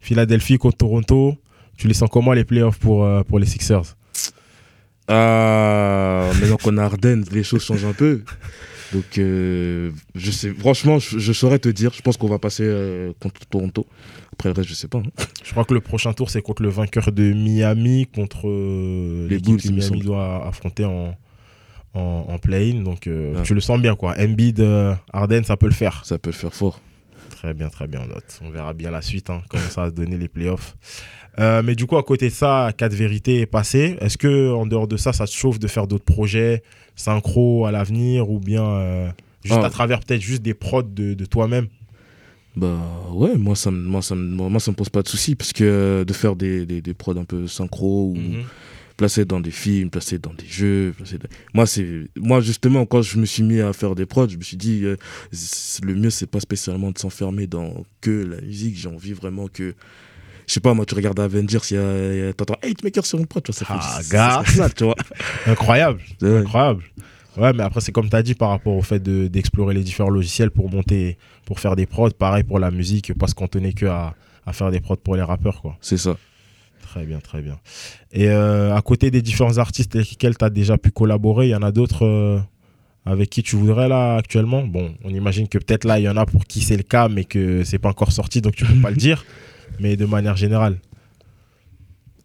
Philadelphie 0.00 0.58
contre 0.58 0.76
Toronto. 0.78 1.36
Tu 1.76 1.88
les 1.88 1.94
sens 1.94 2.08
comment 2.10 2.32
les 2.32 2.44
playoffs 2.44 2.78
pour, 2.78 3.04
euh, 3.04 3.22
pour 3.22 3.38
les 3.38 3.46
Sixers? 3.46 3.96
Ah, 5.08 6.30
maintenant 6.40 6.56
qu'on 6.56 6.78
a 6.78 6.84
Ardennes, 6.84 7.24
les 7.30 7.42
choses 7.42 7.62
changent 7.62 7.84
un 7.84 7.92
peu. 7.92 8.22
Donc, 8.92 9.18
euh, 9.18 9.90
je 10.14 10.30
sais, 10.30 10.50
franchement, 10.54 10.98
je, 10.98 11.18
je 11.18 11.32
saurais 11.32 11.58
te 11.58 11.68
dire. 11.68 11.92
Je 11.94 12.00
pense 12.00 12.16
qu'on 12.16 12.28
va 12.28 12.38
passer 12.38 12.62
euh, 12.64 13.12
contre 13.20 13.44
Toronto. 13.46 13.86
Après 14.32 14.48
le 14.48 14.54
reste, 14.54 14.68
je 14.68 14.74
sais 14.74 14.88
pas. 14.88 14.98
hein. 14.98 15.24
Je 15.44 15.50
crois 15.50 15.64
que 15.64 15.74
le 15.74 15.80
prochain 15.80 16.12
tour, 16.12 16.30
c'est 16.30 16.42
contre 16.42 16.62
le 16.62 16.68
vainqueur 16.68 17.10
de 17.12 17.32
Miami, 17.32 18.06
contre 18.06 18.46
Les 18.46 19.36
l'équipe 19.36 19.46
Bulls, 19.56 19.62
que 19.62 19.68
Miami 19.68 20.00
doit 20.00 20.46
affronter 20.46 20.84
en, 20.84 21.14
en, 21.94 22.26
en 22.28 22.38
play-in. 22.38 22.82
Donc, 22.82 23.08
Ah. 23.08 23.42
tu 23.42 23.54
le 23.54 23.60
sens 23.60 23.80
bien, 23.80 23.96
quoi. 23.96 24.14
Embiid, 24.18 24.64
Harden, 25.12 25.42
ça 25.44 25.56
peut 25.56 25.66
le 25.66 25.72
faire. 25.72 26.02
Ça 26.04 26.18
peut 26.18 26.30
le 26.30 26.36
faire 26.36 26.54
fort. 26.54 26.80
Très 27.44 27.52
bien, 27.52 27.68
très 27.68 27.86
bien, 27.86 28.00
on 28.02 28.06
note. 28.06 28.40
On 28.42 28.48
verra 28.48 28.72
bien 28.72 28.90
la 28.90 29.02
suite, 29.02 29.28
hein, 29.28 29.42
comment 29.50 29.64
ça 29.68 29.82
va 29.82 29.90
se 29.90 29.94
donner 29.94 30.16
les 30.16 30.28
playoffs. 30.28 30.76
Euh, 31.38 31.62
mais 31.62 31.74
du 31.74 31.84
coup, 31.84 31.98
à 31.98 32.02
côté 32.02 32.28
de 32.30 32.32
ça, 32.32 32.72
4 32.74 32.94
vérités 32.94 33.40
est 33.40 33.46
passé. 33.46 33.98
Est-ce 34.00 34.16
que 34.16 34.50
en 34.50 34.64
dehors 34.64 34.88
de 34.88 34.96
ça, 34.96 35.12
ça 35.12 35.26
te 35.26 35.30
chauffe 35.32 35.58
de 35.58 35.66
faire 35.68 35.86
d'autres 35.86 36.06
projets 36.06 36.62
synchro 36.96 37.66
à 37.66 37.70
l'avenir 37.70 38.30
ou 38.30 38.40
bien 38.40 38.64
euh, 38.64 39.08
juste 39.44 39.58
Ah. 39.62 39.66
à 39.66 39.68
travers 39.68 40.00
peut-être 40.00 40.22
juste 40.22 40.40
des 40.40 40.54
prods 40.54 40.84
de, 40.84 41.12
de 41.12 41.24
toi-même? 41.26 41.66
Bah 42.56 42.78
ouais, 43.12 43.36
moi 43.36 43.56
ça 43.56 43.70
me, 43.70 43.76
moi, 43.76 44.00
ça 44.00 44.14
me, 44.14 44.24
moi, 44.48 44.58
ça 44.58 44.70
me 44.70 44.76
pose 44.76 44.88
pas 44.88 45.02
de 45.02 45.08
soucis 45.08 45.34
parce 45.34 45.52
que 45.52 46.02
de 46.06 46.12
faire 46.14 46.36
des, 46.36 46.64
des, 46.64 46.80
des 46.80 46.94
prods 46.94 47.18
un 47.18 47.24
peu 47.24 47.46
synchro 47.46 48.12
ou 48.12 48.16
Mhm. 48.16 48.44
Placés 48.96 49.24
dans 49.24 49.40
des 49.40 49.50
films, 49.50 49.90
placés 49.90 50.18
dans 50.18 50.32
des 50.34 50.46
jeux. 50.46 50.92
placés 50.96 51.18
dans- 51.18 51.28
Moi, 51.54 51.66
c'est, 51.66 52.08
moi 52.16 52.40
justement, 52.40 52.86
quand 52.86 53.02
je 53.02 53.18
me 53.18 53.26
suis 53.26 53.42
mis 53.42 53.60
à 53.60 53.72
faire 53.72 53.94
des 53.94 54.06
prods, 54.06 54.28
je 54.28 54.36
me 54.36 54.42
suis 54.42 54.56
dit 54.56 54.82
euh, 54.84 54.96
le 55.82 55.94
mieux 55.94 56.10
c'est 56.10 56.26
pas 56.26 56.40
spécialement 56.40 56.90
de 56.90 56.98
s'enfermer 56.98 57.46
dans 57.46 57.84
que 58.00 58.10
la 58.24 58.40
musique. 58.40 58.76
J'ai 58.76 58.88
envie 58.88 59.12
vraiment 59.12 59.48
que 59.48 59.74
je 60.46 60.52
sais 60.52 60.60
pas, 60.60 60.74
moi, 60.74 60.84
tu 60.84 60.94
regardes 60.94 61.18
Avengers, 61.20 61.58
il 61.70 61.76
y 61.76 61.80
a, 62.28 62.32
t'entends 62.34 62.56
sur 63.02 63.18
une 63.18 63.26
prod, 63.26 63.42
tu 63.42 63.50
vois, 63.50 63.58
ça 63.58 63.64
fait 63.64 63.72
Ah, 63.76 64.02
ça- 64.02 64.12
gars. 64.12 64.42
ça- 64.46 64.68
tu 64.68 64.84
vois. 64.84 64.94
Incroyable, 65.46 66.00
incroyable. 66.22 66.82
Ouais, 67.38 67.52
mais 67.54 67.62
après, 67.62 67.80
c'est 67.80 67.92
comme 67.92 68.08
tu 68.10 68.14
as 68.14 68.22
dit 68.22 68.34
par 68.34 68.50
rapport 68.50 68.74
au 68.76 68.82
fait 68.82 69.02
de- 69.02 69.26
d'explorer 69.26 69.74
les 69.74 69.82
différents 69.82 70.10
logiciels 70.10 70.50
pour 70.50 70.70
monter, 70.70 71.16
pour 71.46 71.58
faire 71.60 71.74
des 71.76 71.86
prods. 71.86 72.10
Pareil 72.10 72.44
pour 72.44 72.58
la 72.58 72.70
musique, 72.70 73.12
pas 73.14 73.26
se 73.26 73.34
cantonner 73.34 73.72
que 73.72 73.86
à, 73.86 74.14
à 74.46 74.52
faire 74.52 74.70
des 74.70 74.80
prods 74.80 74.96
pour 74.96 75.16
les 75.16 75.22
rappeurs, 75.22 75.60
quoi. 75.62 75.76
C'est 75.80 75.96
ça. 75.96 76.16
Très 76.94 77.06
bien, 77.06 77.18
très 77.18 77.42
bien. 77.42 77.58
Et 78.12 78.28
euh, 78.28 78.72
à 78.72 78.80
côté 78.80 79.10
des 79.10 79.20
différents 79.20 79.58
artistes 79.58 79.96
avec 79.96 80.10
lesquels 80.10 80.36
tu 80.36 80.44
as 80.44 80.50
déjà 80.50 80.78
pu 80.78 80.92
collaborer, 80.92 81.48
il 81.48 81.50
y 81.50 81.54
en 81.56 81.62
a 81.62 81.72
d'autres 81.72 82.06
euh, 82.06 82.38
avec 83.04 83.30
qui 83.30 83.42
tu 83.42 83.56
voudrais 83.56 83.88
là 83.88 84.14
actuellement? 84.14 84.64
Bon, 84.64 84.94
on 85.02 85.12
imagine 85.12 85.48
que 85.48 85.58
peut-être 85.58 85.86
là, 85.86 85.98
il 85.98 86.04
y 86.04 86.08
en 86.08 86.16
a 86.16 86.24
pour 86.24 86.44
qui 86.44 86.60
c'est 86.60 86.76
le 86.76 86.84
cas, 86.84 87.08
mais 87.08 87.24
que 87.24 87.64
c'est 87.64 87.80
pas 87.80 87.88
encore 87.88 88.12
sorti, 88.12 88.40
donc 88.40 88.54
tu 88.54 88.64
peux 88.64 88.80
pas 88.80 88.90
le 88.90 88.96
dire. 88.96 89.24
Mais 89.80 89.96
de 89.96 90.04
manière 90.04 90.36
générale, 90.36 90.78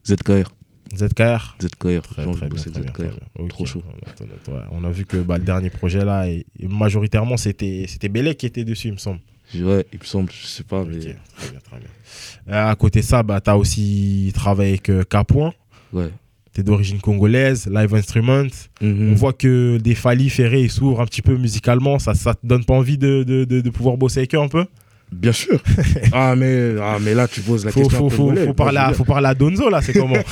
ZKR. 0.08 0.52
ZKR 0.96 1.58
ZKR. 1.60 2.02
Très, 2.04 2.32
très 2.32 2.50
bien, 2.50 2.64
bien, 2.72 3.10
bien. 3.40 3.48
Trop 3.48 3.66
chaud. 3.66 3.82
on 4.72 4.84
a 4.84 4.92
vu 4.92 5.06
que 5.08 5.18
bah, 5.18 5.40
le 5.40 5.46
dernier 5.46 5.72
projet 5.72 6.06
là, 6.06 6.30
et, 6.30 6.46
et 6.60 6.68
majoritairement, 6.68 7.38
c'était 7.38 7.86
c'était 7.88 8.10
Belek 8.10 8.38
qui 8.38 8.46
était 8.46 8.66
dessus, 8.66 8.90
il 8.90 8.94
me 8.94 8.98
semble. 8.98 9.20
Ouais, 9.56 9.86
il 9.92 10.00
me 10.00 10.06
semble, 10.06 10.32
je 10.32 10.46
sais 10.48 10.64
pas, 10.64 10.84
mais. 10.84 11.00
Très 11.00 11.10
bien, 11.50 11.60
très 11.70 11.80
bien. 11.80 11.88
Euh, 12.54 12.70
à 12.72 12.76
côté 12.76 13.00
de 13.02 13.06
ça, 13.06 13.24
bah, 13.24 13.42
tu 13.42 13.50
as 13.50 13.58
aussi 13.58 14.32
travaillé 14.34 14.72
avec 14.72 14.90
euh, 14.90 15.04
K-Point. 15.04 15.54
Ouais. 15.94 16.10
Tu 16.54 16.62
es 16.62 16.64
d'origine 16.64 17.00
congolaise, 17.00 17.68
live 17.72 17.94
instrument. 17.96 18.48
Mhm. 18.82 19.12
On 19.12 19.16
voit 19.16 19.34
que 19.34 19.78
des 19.78 19.96
Fali 19.96 20.30
Ferré 20.30 20.68
s'ouvrent 20.68 21.02
un 21.02 21.06
petit 21.06 21.22
peu 21.22 21.36
musicalement. 21.38 22.00
Ça, 22.00 22.14
ça 22.16 22.34
te 22.34 22.46
donne 22.46 22.66
pas 22.66 22.74
envie 22.74 22.98
de, 22.98 23.24
de, 23.24 23.44
de, 23.46 23.62
de 23.62 23.70
pouvoir 23.70 23.98
bosser 23.98 24.20
avec 24.20 24.34
eux 24.36 24.40
un 24.40 24.48
peu? 24.48 24.66
Bien 25.12 25.32
sûr. 25.32 25.60
ah, 26.14 26.36
mais, 26.36 26.76
ah, 26.80 26.98
mais 27.02 27.16
là, 27.16 27.28
tu 27.28 27.42
poses 27.42 27.66
la 27.66 27.72
faut, 27.72 27.82
question. 27.82 28.10
faut, 28.10 28.30
faut, 28.32 28.36
faut, 28.36 28.54
parler 28.54 28.78
à, 28.78 28.94
faut 28.94 29.04
parler 29.06 29.28
à 29.28 29.34
Donzo 29.34 29.68
là, 29.70 29.82
c'est 29.82 29.94
comment? 29.94 30.14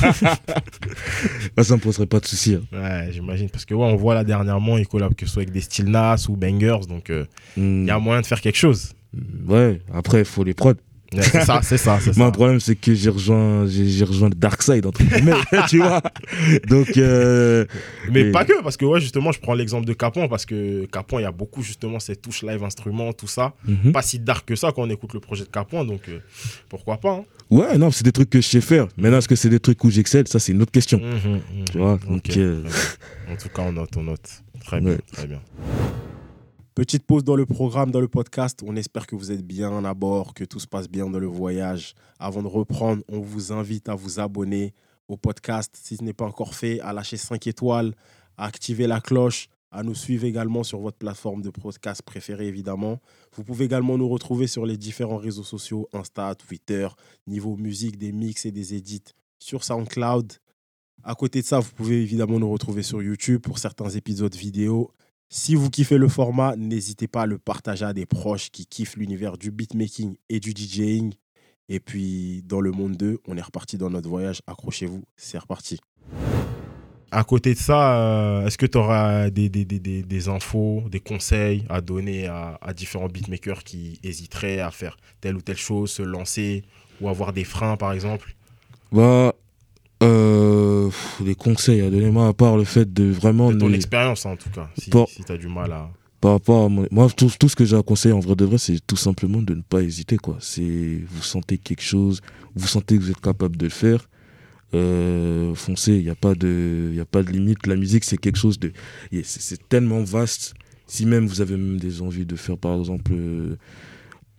Ça 1.62 1.76
me 1.76 1.80
poserait 1.82 2.06
pas 2.06 2.20
de 2.20 2.26
soucis. 2.28 2.56
hein. 2.56 2.62
Ouais, 2.72 3.10
j'imagine. 3.12 3.50
Parce 3.50 3.66
que 3.66 3.74
ouais, 3.74 3.86
on 3.86 3.96
voit 3.96 4.14
là 4.14 4.24
dernièrement, 4.24 4.78
ils 4.78 4.88
collabent 4.88 5.16
que 5.16 5.26
ce 5.26 5.34
soit 5.34 5.42
avec 5.42 5.52
des 5.54 5.62
styles 5.62 5.90
Nas 5.90 6.26
ou 6.30 6.36
Bangers. 6.36 6.86
Donc 6.88 7.10
il 7.10 7.26
Hmm. 7.64 7.88
y 7.88 7.90
a 7.92 7.98
moyen 8.00 8.22
de 8.22 8.26
faire 8.28 8.40
quelque 8.42 8.58
chose. 8.58 8.92
Ouais, 9.48 9.82
après, 9.94 10.20
il 10.20 10.26
faut 10.26 10.44
les 10.44 10.54
prods. 10.54 10.74
Ouais, 11.14 11.22
c'est 11.22 11.40
ça, 11.46 11.62
c'est 11.64 11.78
ça. 11.78 12.00
c'est 12.02 12.18
le 12.18 12.32
problème, 12.34 12.60
c'est 12.60 12.76
que 12.76 12.94
j'ai 12.94 13.10
rejoint, 13.10 13.66
j'ai, 13.66 13.88
j'ai 13.88 14.04
rejoint 14.04 14.28
le 14.28 14.36
Dark 14.36 14.62
Side, 14.62 14.86
entre 14.86 15.02
guillemets, 15.02 15.32
tu 15.70 15.78
vois. 15.78 16.02
Donc, 16.68 16.98
euh, 16.98 17.66
Mais 18.12 18.22
Et- 18.24 18.32
pas 18.34 18.44
que, 18.44 18.62
parce 18.62 18.76
que 18.76 18.84
ouais, 18.84 19.00
justement, 19.00 19.32
je 19.32 19.40
prends 19.40 19.54
l'exemple 19.54 19.86
de 19.86 19.94
Capon, 19.94 20.28
parce 20.28 20.46
que 20.46 20.86
Capon, 20.88 21.20
il 21.20 21.22
y 21.22 21.26
a 21.26 21.32
beaucoup 21.32 21.64
justement 21.64 22.00
ces 22.02 22.18
touches 22.18 22.44
live 22.44 22.62
instruments, 22.62 23.14
tout 23.14 23.26
ça. 23.28 23.54
mhm. 23.66 23.94
Pas 23.94 24.02
si 24.02 24.20
dark 24.20 24.46
que 24.46 24.58
ça 24.58 24.74
quand 24.76 24.82
on 24.82 24.90
écoute 24.90 25.14
le 25.14 25.22
projet 25.22 25.46
de 25.46 25.50
Capon, 25.50 25.86
donc 25.86 26.02
euh, 26.10 26.20
pourquoi 26.68 26.98
pas. 26.98 27.14
hein. 27.14 27.24
ouais, 27.52 27.78
non, 27.78 27.90
c'est 27.90 28.04
des 28.04 28.12
trucs 28.12 28.30
que 28.30 28.42
je 28.42 28.48
sais 28.48 28.60
faire. 28.60 28.88
Maintenant, 28.98 29.20
est-ce 29.20 29.30
que 29.30 29.38
c'est 29.38 29.48
des 29.50 29.62
trucs 29.62 29.82
où 29.86 29.90
j'excelle? 29.90 30.28
Ça, 30.28 30.40
c'est 30.40 30.52
une 30.52 30.62
autre 30.62 30.74
question. 30.74 31.00
Mhm, 31.00 31.36
mhm. 31.36 31.66
Tu 31.72 31.78
vois, 31.78 31.98
donc, 32.06 32.36
euh. 32.36 32.64
En 33.32 33.38
tout 33.38 33.48
cas, 33.48 33.62
on 33.62 33.72
note, 33.72 33.96
on 33.96 34.04
note. 34.04 34.44
Très 34.66 34.82
bien, 34.82 34.98
très 35.14 35.28
bien. 35.28 35.40
Petite 36.78 37.08
pause 37.08 37.24
dans 37.24 37.36
le 37.36 37.48
programme, 37.48 37.90
dans 37.90 38.00
le 38.00 38.08
podcast. 38.08 38.62
On 38.64 38.76
espère 38.76 39.08
que 39.08 39.16
vous 39.16 39.32
êtes 39.32 39.42
bien 39.42 39.84
à 39.84 39.96
bord, 39.96 40.36
que 40.36 40.44
tout 40.44 40.60
se 40.60 40.68
passe 40.68 40.88
bien 40.88 41.10
dans 41.10 41.18
le 41.18 41.26
voyage. 41.26 41.96
Avant 42.20 42.44
de 42.44 42.48
reprendre, 42.48 43.02
on 43.08 43.20
vous 43.20 43.52
invite 43.52 43.90
à 43.90 43.96
vous 43.96 44.20
abonner 44.20 44.76
au 45.08 45.18
podcast 45.18 45.76
si 45.76 45.98
ce 45.98 46.04
n'est 46.04 46.14
pas 46.14 46.26
encore 46.26 46.54
fait, 46.54 46.80
à 46.82 46.94
lâcher 46.94 47.18
5 47.18 47.48
étoiles, 47.48 47.96
à 48.38 48.46
activer 48.46 48.86
la 48.86 49.02
cloche, 49.02 49.50
à 49.72 49.82
nous 49.82 49.96
suivre 49.96 50.26
également 50.26 50.64
sur 50.64 50.80
votre 50.80 51.00
plateforme 51.00 51.42
de 51.42 51.50
podcast 51.50 52.04
préférée, 52.04 52.46
évidemment. 52.46 53.00
Vous 53.36 53.44
pouvez 53.44 53.66
également 53.66 53.98
nous 53.98 54.08
retrouver 54.08 54.46
sur 54.46 54.68
les 54.68 54.78
différents 54.78 55.18
réseaux 55.18 55.42
sociaux, 55.42 55.90
Insta, 55.94 56.36
Twitter, 56.36 56.88
niveau 57.26 57.58
musique, 57.58 57.98
des 57.98 58.12
mix 58.12 58.46
et 58.46 58.52
des 58.52 58.76
edits 58.76 59.16
sur 59.40 59.64
SoundCloud. 59.64 60.32
À 61.04 61.16
côté 61.16 61.42
de 61.42 61.48
ça, 61.48 61.60
vous 61.60 61.72
pouvez 61.72 62.04
évidemment 62.04 62.38
nous 62.38 62.52
retrouver 62.52 62.84
sur 62.84 63.02
YouTube 63.02 63.42
pour 63.42 63.58
certains 63.58 63.90
épisodes 63.90 64.36
vidéo. 64.36 64.92
Si 65.30 65.56
vous 65.56 65.70
kiffez 65.70 65.98
le 65.98 66.08
format, 66.08 66.56
n'hésitez 66.56 67.10
pas 67.10 67.24
à 67.24 67.26
le 67.26 67.38
partager 67.38 67.84
à 67.84 67.92
des 67.92 68.06
proches 68.06 68.50
qui 68.50 68.66
kiffent 68.66 68.96
l'univers 68.96 69.38
du 69.38 69.52
beatmaking 69.52 70.16
et 70.30 70.40
du 70.40 70.52
DJing. 70.52 71.16
Et 71.68 71.82
puis, 71.82 72.44
dans 72.46 72.62
le 72.62 72.72
monde 72.72 72.96
2, 72.96 73.20
on 73.28 73.36
est 73.36 73.42
reparti 73.42 73.78
dans 73.78 73.90
notre 73.90 74.08
voyage. 74.08 74.42
Accrochez-vous, 74.48 75.04
c'est 75.18 75.38
reparti. 75.38 75.82
À 77.12 77.26
côté 77.26 77.54
de 77.54 77.60
ça, 77.60 77.98
euh, 77.98 78.46
est-ce 78.46 78.58
que 78.58 78.66
tu 78.66 78.78
auras 78.78 79.30
des, 79.30 79.50
des, 79.50 79.66
des, 79.66 79.80
des, 79.80 80.02
des 80.02 80.30
infos, 80.30 80.84
des 80.90 81.02
conseils 81.02 81.66
à 81.68 81.82
donner 81.82 82.28
à, 82.28 82.58
à 82.62 82.74
différents 82.74 83.08
beatmakers 83.08 83.66
qui 83.66 84.00
hésiteraient 84.04 84.62
à 84.62 84.72
faire 84.72 84.96
telle 85.20 85.36
ou 85.36 85.42
telle 85.42 85.58
chose, 85.58 85.92
se 85.92 86.04
lancer 86.04 86.64
ou 87.02 87.10
avoir 87.10 87.34
des 87.34 87.44
freins, 87.44 87.76
par 87.76 87.92
exemple? 87.92 88.34
Bah, 88.94 89.34
euh, 90.04 90.88
pff, 90.88 91.22
les 91.26 91.36
conseils 91.36 91.82
à 91.82 91.90
donner, 91.90 92.10
moi, 92.12 92.28
à 92.28 92.34
part 92.34 92.58
le 92.58 92.64
fait 92.64 92.92
de 92.94 93.06
vraiment. 93.06 93.52
De 93.52 93.58
ton 93.58 93.74
expérience, 93.74 94.26
en 94.26 94.36
tout 94.36 94.50
cas, 94.50 94.70
si, 94.78 94.90
Bon. 94.90 95.06
si 95.08 95.24
tu 95.24 95.32
as 95.32 95.38
du 95.38 95.48
mal 95.48 95.72
à. 95.72 95.90
par 96.22 96.32
rapport 96.34 96.66
à 96.66 96.70
mon- 96.70 96.88
moi 96.92 97.08
tout, 97.16 97.32
tout 97.40 97.50
ce 97.50 97.56
que 97.56 97.64
j'ai 97.66 97.76
à 97.78 97.84
conseiller 97.84 98.14
en 98.14 98.20
vrai 98.20 98.36
de 98.36 98.44
vrai 98.46 98.58
c'est 98.58 98.80
tout 98.88 98.96
simplement 98.96 99.40
de 99.42 99.54
ne 99.54 99.62
pas 99.62 99.82
hésiter 99.84 100.18
quoi 100.18 100.38
c'est 100.40 101.00
vous 101.08 101.22
sentez 101.22 101.60
quelque 101.60 101.84
chose 101.84 102.22
vous 102.56 102.68
sentez 102.68 102.98
que 102.98 103.04
vous 103.04 103.12
êtes 103.12 103.22
capable 103.22 103.56
de 103.56 103.66
le 103.66 103.70
faire 103.70 104.10
euh, 104.74 105.54
foncez 105.54 105.94
il 105.94 106.04
n'y 106.04 106.10
a 106.10 106.16
pas 106.16 106.34
de 106.34 106.88
il 106.92 106.96
y 106.98 107.00
a 107.00 107.06
pas 107.06 107.22
de 107.22 107.30
limite 107.32 107.68
la 107.68 107.76
musique 107.76 108.04
c'est 108.04 108.18
quelque 108.18 108.38
chose 108.40 108.58
de 108.60 108.72
c'est 109.24 109.70
tellement 109.70 110.02
vaste 110.04 110.56
si 110.88 111.06
même 111.06 111.28
vous 111.28 111.40
avez 111.42 111.56
même 111.56 111.78
des 111.80 112.02
envies 112.02 112.26
de 112.26 112.36
faire 112.36 112.58
par 112.58 112.78
exemple 112.80 113.14
euh, 113.14 113.56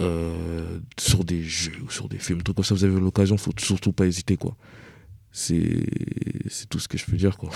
euh, 0.03 0.79
sur 0.99 1.25
des 1.25 1.43
jeux 1.45 1.73
ou 1.87 1.91
sur 1.91 2.09
des 2.09 2.19
films 2.19 2.43
trucs 2.43 2.57
comme 2.57 2.65
ça 2.65 2.75
vous 2.75 2.85
avez 2.85 2.99
l'occasion 3.01 3.37
faut 3.37 3.53
surtout 3.57 3.93
pas 3.93 4.07
hésiter 4.07 4.37
quoi 4.37 4.57
c'est 5.33 6.69
tout 6.69 6.79
ce 6.79 6.89
que 6.89 6.99
je 6.99 7.05
peux 7.05 7.17
dire 7.17 7.37
quoi 7.37 7.51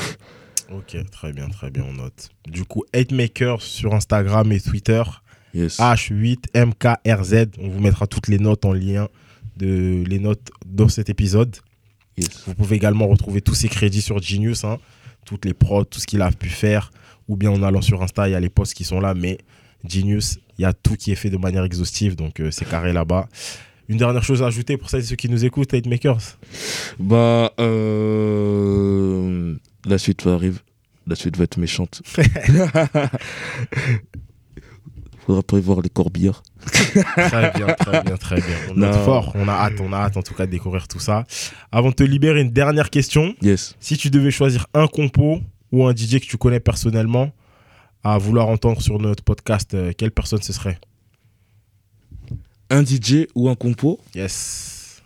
Ok, 0.70 0.96
très 1.11 1.32
bien, 1.32 1.48
très 1.48 1.70
bien, 1.70 1.85
on 1.85 1.92
note. 1.92 2.30
Du 2.46 2.64
coup, 2.64 2.85
8makers 2.94 3.61
sur 3.61 3.94
Instagram 3.94 4.50
et 4.52 4.61
Twitter, 4.61 5.02
yes 5.52 5.78
H8MKRZ. 5.78 7.50
On 7.58 7.68
vous 7.68 7.80
mettra 7.80 8.06
toutes 8.06 8.28
les 8.28 8.38
notes 8.38 8.64
en 8.64 8.72
lien 8.72 9.08
de 9.56 10.02
les 10.06 10.18
notes 10.18 10.50
dans 10.64 10.88
cet 10.88 11.11
épisode. 11.11 11.56
yes 12.16 12.28
Vous 12.46 12.54
pouvez 12.54 12.76
également 12.76 13.06
retrouver 13.06 13.42
tous 13.42 13.54
ses 13.54 13.68
crédits 13.68 14.02
sur 14.02 14.22
Genius, 14.22 14.64
hein, 14.64 14.78
toutes 15.26 15.44
les 15.44 15.54
prods, 15.54 15.85
tout 15.85 16.00
ce 16.00 16.06
qu'il 16.06 16.22
a 16.22 16.30
pu 16.30 16.48
faire, 16.48 16.90
ou 17.28 17.37
bien 17.37 17.50
en 17.50 17.62
allant 17.62 17.82
sur 17.82 18.02
Insta, 18.02 18.28
il 18.28 18.32
y 18.32 18.35
a 18.35 18.40
les 18.40 18.50
posts 18.50 18.74
qui 18.74 18.85
sont 18.85 19.00
là, 19.00 19.14
mais 19.14 19.38
Genius. 19.87 20.38
Il 20.58 20.62
y 20.62 20.64
a 20.64 20.72
tout 20.72 20.96
qui 20.96 21.12
est 21.12 21.16
fait 21.16 21.30
de 21.30 21.38
manière 21.38 21.64
exhaustive, 21.64 22.14
donc 22.14 22.40
euh, 22.40 22.50
c'est 22.50 22.68
carré 22.68 22.92
là-bas. 22.92 23.28
Une 23.92 23.98
dernière 23.98 24.24
chose 24.24 24.42
à 24.42 24.46
ajouter 24.46 24.78
pour 24.78 24.88
celles 24.88 25.00
et 25.02 25.05
ceux 25.05 25.16
qui 25.16 25.28
nous 25.28 25.44
écoutent, 25.44 25.74
Makers 25.87 26.38
Bah, 26.98 27.52
euh, 27.61 29.55
la 29.85 29.98
suite 29.98 30.24
va 30.24 30.33
arriver. 30.33 30.57
La 31.07 31.14
suite 31.14 31.37
va 31.37 31.44
être 31.44 31.59
méchante. 31.59 32.00
Faudra 35.26 35.42
prévoir 35.42 35.83
les 35.83 35.90
corbillards. 35.90 36.42
Très 36.64 37.52
bien, 37.52 37.66
très 37.66 38.02
bien, 38.02 38.16
très 38.16 38.37
bien. 38.37 38.57
On 38.70 38.74
Non. 38.76 38.92
fort, 39.05 39.33
on 39.35 39.46
a 39.46 39.52
hâte, 39.52 39.74
on 39.81 39.92
a 39.92 39.98
hâte 39.98 40.16
en 40.16 40.22
tout 40.22 40.33
cas 40.33 40.46
de 40.46 40.50
découvrir 40.52 40.88
tout 40.88 40.98
ça. 40.98 41.26
Avant 41.70 41.90
de 41.90 41.94
te 41.94 42.02
libérer, 42.02 42.40
une 42.40 42.50
dernière 42.50 42.88
question. 42.88 43.35
Yes. 43.42 43.76
Si 43.78 43.98
tu 43.98 44.09
devais 44.09 44.31
choisir 44.31 44.68
un 44.72 44.87
compo 44.87 45.40
ou 45.70 45.85
un 45.87 45.94
DJ 45.94 46.12
que 46.20 46.26
tu 46.26 46.38
connais 46.38 46.61
personnellement 46.61 47.31
à 48.05 48.16
vouloir 48.16 48.48
entendre 48.48 48.81
sur 48.81 48.98
notre 48.98 49.22
podcast, 49.22 49.74
euh, 49.74 49.92
quelle 49.94 50.12
personne 50.12 50.40
ce 50.40 50.55
serait? 50.55 50.78
Un 52.72 52.82
DJ 52.85 53.26
ou 53.35 53.48
un 53.48 53.54
compo? 53.54 54.00
Yes. 54.14 55.02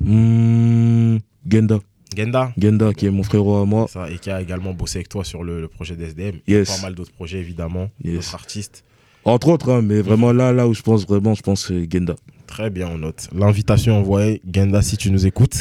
Hmm, 0.00 1.18
Genda. 1.46 1.78
Genda 2.16 2.52
Genda, 2.56 2.94
qui 2.94 3.06
est 3.06 3.10
mon 3.10 3.22
frérot 3.22 3.56
à 3.60 3.66
moi. 3.66 3.86
ça, 3.92 4.08
et 4.10 4.18
qui 4.18 4.30
a 4.30 4.40
également 4.40 4.72
bossé 4.72 4.98
avec 4.98 5.08
toi 5.08 5.22
sur 5.24 5.42
le, 5.44 5.60
le 5.60 5.68
projet 5.68 5.96
d'SDM. 5.96 6.36
Yes. 6.46 6.74
Pas 6.76 6.82
mal 6.82 6.94
d'autres 6.94 7.12
projets 7.12 7.38
évidemment, 7.38 7.90
Yes. 8.02 8.14
d'autres 8.14 8.34
artistes. 8.34 8.84
Entre 9.24 9.48
autres, 9.48 9.70
hein, 9.70 9.82
mais 9.82 10.00
vraiment 10.00 10.32
là, 10.32 10.52
là 10.52 10.66
où 10.68 10.74
je 10.74 10.82
pense 10.82 11.06
vraiment, 11.06 11.34
je 11.34 11.42
pense 11.42 11.70
Genda. 11.90 12.14
Très 12.46 12.70
bien, 12.70 12.88
on 12.88 12.98
note. 12.98 13.28
L'invitation 13.34 13.98
envoyée, 13.98 14.40
Genda, 14.50 14.80
si 14.82 14.96
tu 14.96 15.10
nous 15.10 15.26
écoutes. 15.26 15.58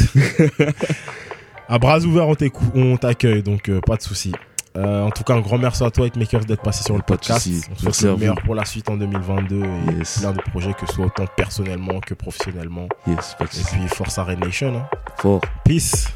à 1.67 1.79
bras 1.79 1.99
ouverts, 2.01 2.27
on 2.75 2.97
t'accueille, 2.97 3.41
donc 3.43 3.69
euh, 3.69 3.79
pas 3.82 3.95
de 3.97 4.01
souci. 4.01 4.32
Euh, 4.75 5.03
en 5.03 5.12
tout 5.12 5.23
cas, 5.23 5.36
un 5.36 5.41
grand 5.41 5.59
merci 5.59 5.83
à 5.83 5.91
toi, 5.91 6.07
Hitmakers, 6.07 6.45
d'être 6.45 6.63
passé 6.63 6.83
sur 6.83 6.95
le 6.95 7.01
Pas 7.01 7.15
podcast. 7.17 7.47
On 7.71 7.75
te 7.75 7.83
Merci 7.86 8.05
le 8.05 8.12
vous. 8.12 8.17
meilleur 8.17 8.41
pour 8.43 8.55
la 8.55 8.65
suite 8.65 8.89
en 8.89 8.97
2022 8.97 9.62
et 9.63 9.93
Yes. 9.99 10.19
plein 10.21 10.31
de 10.31 10.41
projets, 10.49 10.73
que 10.73 10.88
ce 10.88 10.93
soit 10.93 11.05
autant 11.05 11.25
personnellement 11.38 11.99
que 11.99 12.15
professionnellement. 12.15 12.88
Yes, 13.05 13.36
Et 13.39 13.45
puis, 13.45 13.88
force 13.88 14.17
à 14.17 14.23
Red 14.23 14.39
Nation. 14.43 14.75
hein. 14.75 14.88
Fort. 15.17 15.41
Peace. 15.63 16.07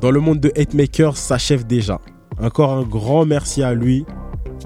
Dans 0.00 0.10
le 0.10 0.20
monde 0.20 0.40
de 0.40 0.52
Hate 0.56 0.74
Maker 0.74 1.16
s'achève 1.16 1.66
déjà. 1.66 1.98
Encore 2.40 2.72
un 2.72 2.82
grand 2.82 3.24
merci 3.24 3.62
à 3.62 3.72
lui, 3.72 4.04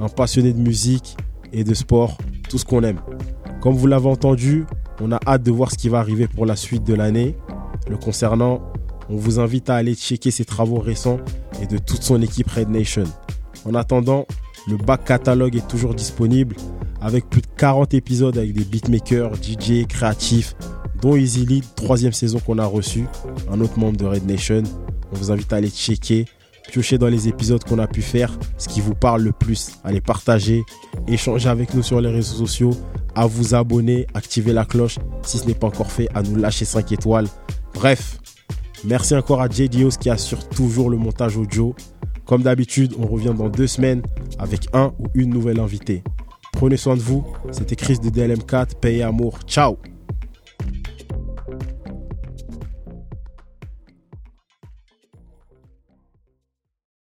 un 0.00 0.08
passionné 0.08 0.52
de 0.52 0.58
musique 0.58 1.16
et 1.52 1.62
de 1.64 1.74
sport, 1.74 2.18
tout 2.48 2.58
ce 2.58 2.64
qu'on 2.64 2.82
aime. 2.82 3.00
Comme 3.60 3.74
vous 3.74 3.86
l'avez 3.86 4.08
entendu, 4.08 4.66
on 5.00 5.12
a 5.12 5.18
hâte 5.26 5.42
de 5.44 5.50
voir 5.52 5.70
ce 5.70 5.76
qui 5.76 5.88
va 5.88 6.00
arriver 6.00 6.26
pour 6.26 6.44
la 6.44 6.56
suite 6.56 6.82
de 6.84 6.94
l'année. 6.94 7.36
Le 7.88 7.96
concernant, 7.96 8.60
on 9.08 9.16
vous 9.16 9.40
invite 9.40 9.70
à 9.70 9.76
aller 9.76 9.94
checker 9.94 10.30
ses 10.30 10.44
travaux 10.44 10.78
récents 10.78 11.18
et 11.60 11.66
de 11.66 11.78
toute 11.78 12.02
son 12.02 12.20
équipe 12.22 12.50
Red 12.50 12.70
Nation. 12.70 13.04
En 13.64 13.74
attendant, 13.74 14.26
le 14.68 14.76
back 14.76 15.04
catalogue 15.04 15.56
est 15.56 15.68
toujours 15.68 15.94
disponible 15.94 16.56
avec 17.00 17.28
plus 17.28 17.42
de 17.42 17.48
40 17.56 17.94
épisodes 17.94 18.38
avec 18.38 18.52
des 18.52 18.64
beatmakers, 18.64 19.34
DJ, 19.34 19.86
créatifs, 19.88 20.54
dont 21.00 21.16
Easy 21.16 21.44
Lead, 21.44 21.64
troisième 21.74 22.12
saison 22.12 22.38
qu'on 22.38 22.58
a 22.58 22.64
reçu, 22.64 23.06
un 23.50 23.60
autre 23.60 23.78
membre 23.78 23.96
de 23.96 24.06
Red 24.06 24.26
Nation. 24.26 24.62
On 25.12 25.16
vous 25.16 25.32
invite 25.32 25.52
à 25.52 25.56
aller 25.56 25.68
checker, 25.68 26.26
piocher 26.70 26.98
dans 26.98 27.08
les 27.08 27.26
épisodes 27.26 27.62
qu'on 27.64 27.80
a 27.80 27.88
pu 27.88 28.02
faire, 28.02 28.38
ce 28.56 28.68
qui 28.68 28.80
vous 28.80 28.94
parle 28.94 29.22
le 29.22 29.32
plus, 29.32 29.72
à 29.82 29.90
les 29.90 30.00
partager, 30.00 30.62
échanger 31.08 31.48
avec 31.48 31.74
nous 31.74 31.82
sur 31.82 32.00
les 32.00 32.08
réseaux 32.08 32.36
sociaux, 32.36 32.70
à 33.16 33.26
vous 33.26 33.54
abonner, 33.54 34.06
activer 34.14 34.52
la 34.52 34.64
cloche 34.64 34.98
si 35.22 35.38
ce 35.38 35.46
n'est 35.46 35.54
pas 35.54 35.66
encore 35.66 35.90
fait, 35.90 36.08
à 36.14 36.22
nous 36.22 36.36
lâcher 36.36 36.64
5 36.64 36.92
étoiles. 36.92 37.26
Bref, 37.74 38.18
merci 38.84 39.14
encore 39.14 39.40
à 39.40 39.48
JDOS 39.48 39.98
qui 40.00 40.10
assure 40.10 40.48
toujours 40.48 40.90
le 40.90 40.96
montage 40.96 41.36
audio. 41.36 41.74
Comme 42.26 42.42
d'habitude, 42.42 42.94
on 42.98 43.06
revient 43.06 43.34
dans 43.36 43.48
deux 43.48 43.66
semaines 43.66 44.02
avec 44.38 44.68
un 44.72 44.92
ou 44.98 45.06
une 45.14 45.30
nouvelle 45.30 45.60
invitée. 45.60 46.02
Prenez 46.52 46.76
soin 46.76 46.96
de 46.96 47.02
vous, 47.02 47.24
c'était 47.50 47.76
Chris 47.76 47.98
de 47.98 48.10
DLM4, 48.10 48.76
paix 48.80 48.96
et 48.96 49.02
amour. 49.02 49.40
Ciao 49.46 49.76